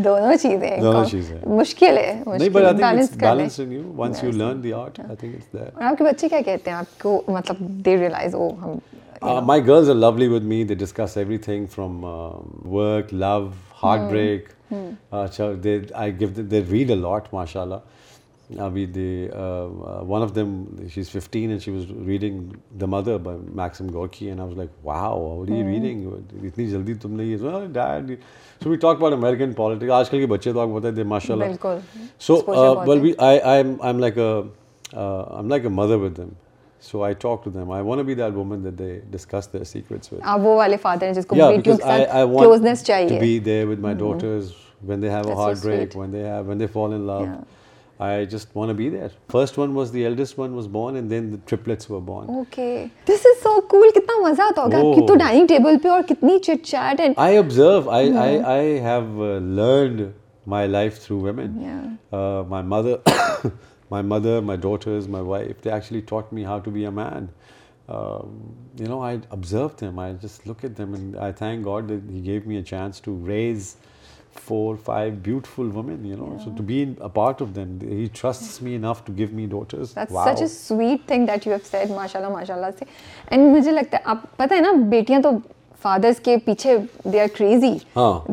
دونوں 0.02 0.34
چیزیں 1.10 1.38
my 9.22 9.66
girls 9.66 9.88
are 9.90 9.94
lovely 9.96 10.26
with 10.28 10.42
me 10.44 10.62
they 10.68 10.74
discuss 10.74 11.16
everything 11.38 11.66
from 11.74 12.04
work 12.74 13.12
love 13.14 13.46
heart 13.82 14.10
break 14.10 14.48
اچھا 15.14 15.50
they 15.64 15.78
I 15.94 16.18
give 16.20 16.28
they 16.50 16.62
read 16.70 16.90
a 16.90 16.96
lot 16.96 17.28
ماشاء 17.32 17.60
اللہ 17.62 18.62
ابھی 18.62 18.84
they 18.94 19.28
one 20.06 20.22
of 20.22 20.34
them 20.36 20.52
she 20.94 21.00
is 21.00 21.10
fifteen 21.10 21.48
and 21.50 21.62
she 21.62 21.70
was 21.70 21.84
reading 22.06 22.50
the 22.80 22.86
mother 22.88 23.18
by 23.24 23.38
Maxim 23.54 23.88
Gorky 23.92 24.26
and 24.26 24.40
I 24.40 24.48
was 24.48 24.56
like 24.58 24.86
wow 24.86 25.44
you 25.48 25.66
reading 25.66 26.06
اتنی 26.42 26.66
جلدی 26.70 26.94
تم 27.02 27.14
نے 27.16 27.24
یہ 27.24 27.64
dead 27.72 28.10
so 28.64 28.70
we 28.70 28.76
talk 28.84 28.96
about 28.96 29.12
American 29.12 29.52
politics 29.56 29.90
آج 29.98 30.10
کل 30.10 30.18
کے 30.20 30.26
بچے 30.34 30.52
تو 30.52 30.60
آپ 30.60 30.68
کو 30.68 30.74
بتائیں 30.78 30.94
دے 30.96 31.02
ماشاء 31.14 31.34
اللہ 31.34 31.78
so 32.26 32.36
well 32.86 33.00
be 33.00 33.12
I 33.30 33.38
I 33.42 33.62
am 33.64 33.98
like 33.98 34.18
I 34.18 35.04
am 35.36 35.48
like 35.48 35.64
a 35.64 35.70
mother 35.74 35.96
with 36.02 36.16
them 36.16 36.28
so 36.90 37.02
I 37.02 37.14
talk 37.20 37.44
to 37.44 37.50
them 37.50 37.70
I 37.72 37.82
want 37.84 38.02
be 38.06 38.14
that 38.14 38.34
woman 38.36 38.64
that 38.64 38.78
they 38.78 38.88
discuss 39.10 39.52
their 39.52 39.64
secrets 39.64 40.12
with 40.12 40.18
اب 40.32 40.46
وہ 40.46 40.54
والے 40.56 40.76
father 40.82 41.06
ہیں 41.06 41.14
جس 41.14 41.26
کو 41.26 41.36
بیٹی 41.36 41.62
کے 41.70 41.76
ساتھ 41.82 42.10
closeness 42.38 42.84
چاہیے 42.86 43.08
to 43.08 43.18
be 43.20 43.38
there 43.50 43.66
with 43.68 43.80
my 43.88 43.96
daughters 44.04 44.52
when 44.88 45.02
they 45.04 45.10
have 45.10 45.26
That's 45.26 45.38
a 45.40 45.42
heart 45.44 45.54
so 45.60 45.68
break 45.68 45.94
when 45.98 46.10
they 46.14 46.22
have 46.30 46.48
when 46.52 46.58
they 46.62 46.66
fall 46.72 46.94
in 46.94 47.04
love 47.10 47.22
yeah. 47.26 48.02
i 48.06 48.10
just 48.32 48.50
want 48.58 48.72
to 48.72 48.74
be 48.80 48.88
there 48.96 49.06
first 49.34 49.58
one 49.60 49.76
was 49.78 49.92
the 49.94 50.02
eldest 50.08 50.40
one 50.40 50.56
was 50.58 50.66
born 50.74 50.98
and 51.00 51.14
then 51.14 51.30
the 51.36 51.38
triplets 51.52 51.88
were 51.92 52.00
born 52.08 52.34
okay 52.40 52.68
this 53.12 53.24
is 53.30 53.38
so 53.44 53.52
cool 53.74 53.94
kitna 53.98 54.16
maza 54.24 54.44
aata 54.48 54.66
hoga 54.66 54.82
ki 54.98 55.06
to 55.12 55.16
dining 55.22 55.48
table 55.52 55.80
pe 55.86 55.92
aur 55.94 55.98
kitni 56.10 56.36
chit 56.48 56.68
chat 56.72 57.00
and 57.06 57.22
i 57.28 57.30
observe 57.44 57.90
i 58.00 58.02
mm. 58.10 58.18
i 58.26 58.56
i 58.58 58.68
have 58.90 59.24
uh, 59.28 59.30
learned 59.62 60.04
my 60.56 60.62
life 60.74 61.00
through 61.06 61.20
women 61.30 61.56
yeah 61.68 61.78
uh, 62.20 62.42
my 62.56 62.62
mother 62.74 62.98
my 63.94 64.04
mother 64.06 64.38
my 64.50 64.58
daughters 64.62 65.08
my 65.14 65.24
wife 65.24 65.64
they 65.64 65.70
actually 65.72 66.00
taught 66.08 66.32
me 66.32 66.44
how 66.44 66.58
to 66.64 66.70
be 66.70 66.84
a 66.84 66.90
man 66.94 67.26
you 68.80 68.88
know 68.88 69.00
I 69.04 69.18
observe 69.32 69.66
them 69.80 69.98
I 69.98 70.14
just 70.22 70.46
look 70.48 70.64
at 70.64 70.78
them 70.78 70.94
I 71.24 71.32
thank 71.38 71.64
God 71.66 71.90
he 72.10 72.24
give 72.24 72.40
me 72.46 72.56
a 72.56 72.62
chance 72.70 73.00
to 73.02 73.16
raise 73.28 73.74
four 74.46 74.76
five 74.84 75.12
beautiful 75.24 75.70
women 75.74 76.04
you 76.06 76.16
know 76.16 76.36
so 76.44 76.50
to 76.56 76.62
be 76.66 76.82
in 76.82 76.94
part 77.14 77.42
of 77.42 77.54
them 77.56 77.76
he 77.90 78.06
trust 78.20 78.62
me 78.62 78.74
enough 78.76 79.02
to 79.06 79.12
give 79.16 79.28
me 79.32 79.46
daughters 79.50 79.90
such 79.94 80.14
a 80.40 80.46
sweet 80.58 81.06
thing 81.08 81.26
that 81.26 81.46
you 81.46 81.52
have 81.52 81.66
said 81.70 81.90
ماشاء 81.96 82.20
اللہ 82.20 82.32
ماشاء 82.32 82.54
اللہ 82.54 82.66
سے 82.78 82.84
and 83.30 83.56
مجھے 83.56 83.72
لگتا 83.72 83.96
ہے 83.96 84.02
آپ 84.14 84.22
پتہ 84.36 84.54
ہے 84.54 84.60
نا 84.60 84.72
بیٹیاں 84.90 85.20
تو 85.22 85.30
فادرس 85.84 86.20
کے 86.24 86.36
پیچھے 86.44 86.76
they 87.12 87.18
are 87.20 87.26
crazy 87.36 87.70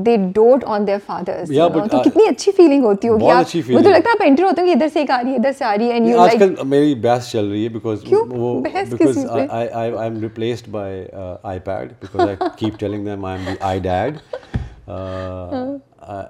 they 0.05 0.15
dote 0.33 0.63
on 0.75 0.85
their 0.87 0.97
fathers 1.05 1.49
تو 1.91 2.01
کتنی 2.03 2.27
اچھی 2.29 2.51
فیلنگ 2.57 2.83
ہوتی 2.85 3.07
ہوگی 3.07 3.29
مجھے 3.55 3.83
تو 3.83 3.89
لگتا 3.89 4.09
ہے 4.09 4.13
آپ 4.13 4.21
انٹر 4.27 4.43
ہوتے 4.43 4.61
ہیں 4.61 4.67
کہ 4.69 4.75
ادھر 4.79 4.87
سے 4.93 4.99
ایک 4.99 5.11
آ 5.11 5.21
رہی 5.23 5.29
ہے 5.31 5.35
ادھر 5.37 5.51
سے 5.57 5.65
آ 5.65 5.75
رہی 5.77 5.87
ہے 5.89 5.93
اینڈ 5.93 6.07
یو 6.09 6.17
لائک 6.17 6.41
آج 6.41 6.41
کل 6.59 6.67
میری 6.75 6.95
بحث 7.07 7.29
چل 7.31 7.47
رہی 7.51 7.63
ہے 7.63 7.69
بیکاز 7.73 8.01
کیوں 8.07 8.61
because 8.61 9.17
I 9.29 9.67
I 9.71 9.91
am 10.03 10.19
replaced 10.21 10.69
by 10.77 11.03
iPad 11.65 11.91
because 12.01 12.27
I 12.27 12.35
keep 12.59 12.79
telling 12.79 13.05
them 13.05 13.25
I 13.25 13.39
am 13.39 13.51
the 13.53 13.57
iDad 13.89 14.17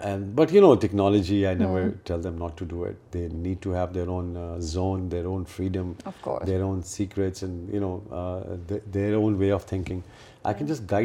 and 0.03 0.25
but 0.35 0.53
you 0.53 0.61
know 0.61 0.73
technology 0.85 1.45
I 1.45 1.55
never 1.59 1.87
tell 2.07 2.23
them 2.23 2.37
not 2.43 2.57
to 2.57 2.65
do 2.69 2.81
it 2.85 3.13
they 3.13 3.27
need 3.33 3.61
to 3.63 3.73
have 3.75 3.85
their 3.93 4.07
own 4.15 4.33
zone 4.73 5.11
their 5.11 5.25
own 5.25 5.43
freedom 5.55 5.91
their 6.47 6.61
own 6.61 6.81
secrets 6.95 7.43
and 7.43 7.73
you 7.73 7.81
know 7.81 7.97
their 8.93 9.13
own 9.13 9.35
way 9.39 9.51
of 9.51 9.65
thinking 9.69 9.99
جو 10.41 10.97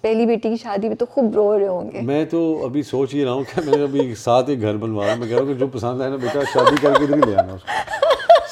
پہلی 0.00 0.24
بیٹی 0.26 0.48
کی 0.48 0.56
شادی 0.62 0.88
میں 0.88 0.96
تو 0.96 1.06
خوب 1.10 1.34
رو 1.36 1.58
رہے 1.58 1.66
ہوں 1.68 1.90
گے 1.92 2.00
میں 2.06 2.24
تو 2.30 2.40
ابھی 2.64 2.82
سوچ 2.82 3.14
ہی 3.14 3.24
رہا 3.24 3.32
ہوں 3.32 3.44
کہ 3.54 3.60
میں 3.66 3.82
ابھی 3.82 4.14
ساتھ 4.22 4.50
ہی 4.50 4.60
گھر 4.62 4.76
بنوا 4.82 5.04
رہا 5.06 5.12
ہوں 5.12 5.20
ہوں 5.20 5.20
میں 5.20 5.28
کہہ 5.28 5.36
رہا 5.42 5.46
کہ 5.46 5.54
جو 5.54 5.66
پسند 5.72 6.00
ہے 6.00 7.24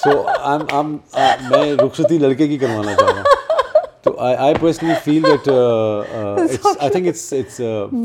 سو 0.04 0.10
uh, 0.50 0.84
میں 1.50 1.74
رخصتی 1.84 2.18
لڑکے 2.18 2.46
کی 2.48 2.56
کروانا 2.58 2.94
چاہ 2.94 3.12
رہا 3.14 3.20
ہوں 3.20 3.42
تو 4.02 4.14
I 4.20 4.54
personally 4.60 4.94
feel 5.04 5.22
that 5.24 5.48
I 6.78 6.90
think 6.92 7.06
it's 7.08 7.32
it's 7.32 7.56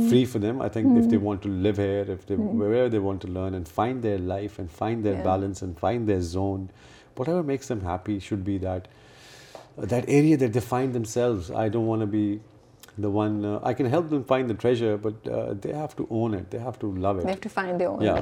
free 0.10 0.24
for 0.34 0.42
them 0.42 0.62
I 0.62 0.70
think 0.74 0.98
if 0.98 1.12
they 1.12 1.18
want 1.24 1.44
to 1.44 1.50
leave 1.66 1.74
here 1.80 2.10
if 2.12 2.28
they 2.30 2.36
where 2.64 2.88
they 2.94 2.98
want 3.08 3.22
to 3.22 3.28
learn 3.34 3.54
and 3.54 3.68
find 3.76 4.04
their 4.04 4.18
life 4.32 4.52
and 4.60 4.72
find 4.78 5.04
their 5.06 5.16
balance 5.26 5.64
and 5.64 5.80
find 5.80 6.08
their 6.08 6.20
zone 6.36 6.66
whatever 7.30 7.42
makes 7.52 7.70
them 7.70 7.86
happy 7.88 8.18
should 8.28 8.44
be 8.52 8.58
that 8.68 8.88
that 9.92 10.04
area 10.10 10.38
that 10.40 10.54
they 10.54 10.60
find 10.68 10.94
themselves 11.16 11.52
I 11.56 11.70
don't 11.70 11.88
want 11.90 12.10
be 12.12 12.28
the 13.02 13.10
one 13.10 13.46
uh, 13.46 13.60
I 13.64 13.74
can 13.74 13.86
help 13.86 14.10
them 14.10 14.24
find 14.24 14.50
the 14.50 14.54
treasure, 14.54 14.98
but 14.98 15.16
uh, 15.28 15.54
they 15.62 15.74
have 15.74 15.96
to 15.98 16.08
own 16.10 16.34
it. 16.34 16.50
They 16.52 16.60
have 16.60 16.80
to 16.80 16.92
love 17.06 17.20
it. 17.20 17.24
They 17.26 17.32
have 17.32 17.42
to 17.42 17.50
find 17.50 17.82
their 17.82 17.90
own. 17.92 18.02
Yeah. 18.02 18.22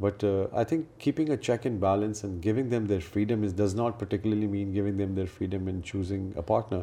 but 0.00 0.24
I 0.52 0.64
think 0.68 0.86
keeping 1.00 1.28
a 1.30 1.36
check 1.36 1.66
and 1.66 1.78
balance 1.80 2.24
and 2.24 2.42
giving 2.44 2.68
them 2.70 2.84
their 2.86 2.98
freedom 3.12 3.42
is 3.42 3.54
does 3.60 3.74
not 3.74 3.98
particularly 4.00 4.46
mean 4.46 4.72
giving 4.72 4.96
them 4.98 5.14
their 5.14 5.24
freedom 5.36 5.66
in 5.68 5.80
choosing 5.84 6.30
a 6.36 6.42
partner 6.46 6.82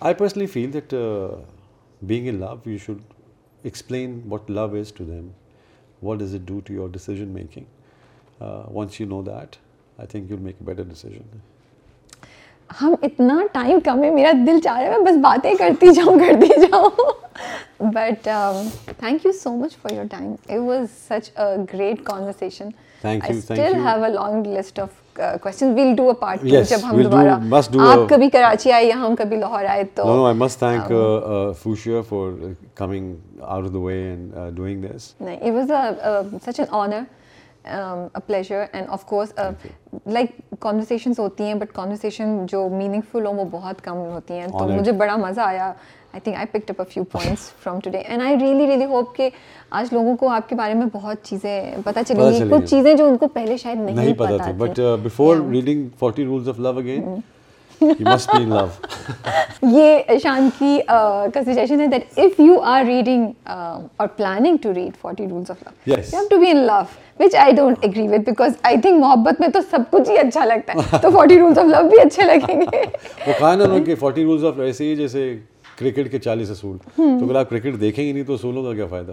I 0.00 0.14
personally 0.18 0.46
feel 0.52 0.72
that 0.74 0.94
being 2.08 2.28
in 2.28 2.38
love 2.40 2.54
you 2.70 2.76
should 2.86 3.00
explain 3.62 4.20
what 4.28 4.50
love 4.50 4.66
is 4.80 4.92
to 4.96 5.04
them 5.04 5.28
what 6.02 6.18
does 6.18 6.34
it 6.34 6.46
do 6.48 6.60
to 6.64 6.74
your 6.74 6.88
decision 6.92 7.22
making 7.32 8.42
once 8.74 9.00
you 9.00 9.06
know 9.08 9.20
that 9.26 9.56
I 9.98 10.06
think 10.10 10.30
you 10.30 10.38
make 10.42 10.56
a 10.60 10.64
better 10.66 10.82
decision 10.90 11.36
ہم 12.82 12.94
اتنا 13.02 13.40
time 13.52 13.78
کم 13.84 14.02
ہے 14.02 14.10
میرا 14.14 14.30
دل 14.46 14.60
چاہ 14.64 14.80
رہا 14.80 14.86
ہے 14.92 14.98
میں 14.98 15.12
بس 15.12 15.18
باتیں 15.24 15.52
کرتی 15.58 15.86
جاؤں 15.96 16.18
کرتی 16.26 16.60
جاؤں 16.70 17.20
but 17.80 18.28
thank 18.98 19.24
you 19.26 19.32
so 19.42 19.50
much 19.56 19.76
for 19.82 19.92
your 19.94 20.04
time 20.10 20.32
it 20.32 20.58
was 20.58 20.88
form 21.08 22.30
سچنگ 24.62 25.80
ہوتی 41.18 41.44
ہیں 41.44 41.54
بٹر 41.54 42.20
جو 42.50 42.68
میننگ 42.68 43.00
فل 43.10 43.26
ہوں 43.26 43.34
وہ 43.38 43.44
بہت 43.50 43.82
کم 43.84 43.96
ہوتی 44.12 44.34
ہیں 44.34 44.46
تو 44.58 44.66
مجھے 44.68 44.92
بڑا 44.92 45.16
مزہ 45.16 45.40
آیا 45.40 45.72
I 46.14 46.20
think 46.24 46.34
I 46.36 46.46
pick 46.52 46.70
up 46.70 46.80
a 46.80 46.84
few 46.94 47.04
points 47.12 47.42
from 47.62 47.78
today 47.84 47.98
and 47.98 48.22
I 48.22 48.36
really 48.40 48.66
really 48.66 48.84
hope 48.90 49.14
کہ 49.16 49.28
آج 49.78 49.86
لوگوں 49.92 50.14
کو 50.20 50.26
آپ 50.28 50.48
کے 50.48 50.54
بارے 50.56 50.74
میں 50.74 50.86
بہت 50.92 51.16
چیزیں 51.26 51.72
پتہ 51.84 51.98
چلیں 52.08 52.22
گی 52.32 52.38
کچھ 52.50 52.64
چیزیں 52.70 52.92
جو 52.94 53.04
ان 53.08 53.16
کو 53.18 53.26
پہلے 53.36 53.56
شاید 53.62 53.78
نہیں 53.90 54.12
پتہ 54.18 54.36
تھا 54.42 54.50
but 54.58 54.80
before 55.02 55.36
reading 55.52 55.88
40 56.04 56.24
rules 56.26 56.48
of 56.48 56.58
love 56.60 56.78
again 56.78 57.14
یہ 57.82 58.16
شان 60.22 60.48
کی 60.58 60.72
کنسیڈریشن 61.34 61.80
ہے 61.80 61.86
that 61.92 62.04
if 62.24 62.32
you 62.40 62.54
are 62.72 62.80
reading 62.86 63.22
or 63.96 64.08
planning 64.16 64.56
to 64.62 64.68
read 64.74 64.92
40 65.06 65.28
rules 65.30 65.50
of 65.50 65.58
love 65.62 65.70
you 65.90 65.96
have 66.12 66.20
to 66.30 66.36
be 66.40 66.48
in 66.50 66.60
love 66.66 66.80
which 67.22 67.32
I 67.42 67.50
don't 67.56 67.76
agree 67.84 68.06
with 68.08 68.20
because 68.26 68.50
I 68.72 68.76
think 68.82 68.94
محبت 69.04 69.34
میں 69.40 69.48
تو 69.54 69.60
سب 69.70 69.82
کچھ 69.90 70.06
ہی 70.10 70.16
اچھا 70.18 70.42
لگتا 70.44 70.70
ہے 70.72 70.76
تو 71.02 71.08
40 71.22 71.36
رولز 71.40 71.58
آف 71.58 71.66
لو 71.76 71.82
بھی 71.88 71.98
اچھے 72.04 72.22
لگیں 72.26 72.56
گے 72.60 72.82
وہ 73.26 73.32
کہاں 73.38 73.56
نا 73.56 73.64
کہ 73.86 73.92
40 74.04 74.22
رولز 74.24 74.44
آف 74.44 74.54
لو 74.56 74.62
ایسے 74.64 74.84
ہی 74.84 74.92
جیسے 74.96 75.22
کرکٹ 75.90 76.10
کے 76.12 76.18
چالیس 76.18 76.50
اصول 76.50 76.76
تو 76.96 77.24
اگر 77.24 77.34
آپ 77.38 77.50
کرکٹ 77.50 77.80
دیکھیں 77.80 78.04
گے 78.04 78.10
نہیں 78.12 78.24
تو 78.24 78.34
اصولوں 78.34 78.64
کا 78.64 78.74
کیا 78.74 78.86
فائدہ 78.90 79.12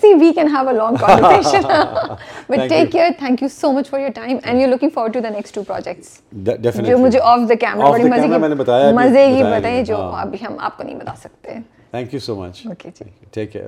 See, 0.00 0.08
we 0.20 0.26
can 0.36 0.48
have 0.54 0.66
a 0.70 0.72
long 0.78 0.94
conversation. 0.98 1.62
But 1.68 2.54
Thank 2.54 2.72
take 2.72 2.86
you. 2.96 2.96
care. 2.96 3.14
Thank 3.20 3.40
you 3.44 3.48
so 3.54 3.70
much 3.76 3.88
for 3.92 4.00
your 4.00 4.10
time. 4.18 4.40
And 4.42 4.60
you're 4.62 4.68
looking 4.72 4.90
forward 4.96 5.14
to 5.18 5.22
the 5.28 5.32
next 5.36 5.52
two 5.58 5.62
projects. 5.70 6.10
De 6.50 6.56
definitely. 6.68 6.90
جو 6.96 6.98
مجھے 7.06 7.18
off 7.32 7.46
the 7.54 7.58
camera. 7.64 7.86
Off 7.90 7.96
the 8.02 8.10
مزے 8.16 8.20
camera, 8.26 8.38
میں 8.44 8.48
نے 8.56 8.60
بتایا. 8.62 8.90
مزے 9.02 9.24
ہی 9.26 9.42
بتائیں 9.56 9.82
جو 9.92 10.02
ابھی 10.26 10.44
ہم 10.46 10.58
آپ 10.68 10.76
کو 10.76 10.82
نہیں 10.82 10.98
بتا 11.00 11.14
سکتے. 11.22 11.56
Thank 11.96 12.12
you 12.16 12.20
so 12.28 12.36
much. 12.42 12.62
Okay, 12.74 12.92
take 13.38 13.52
care. 13.52 13.58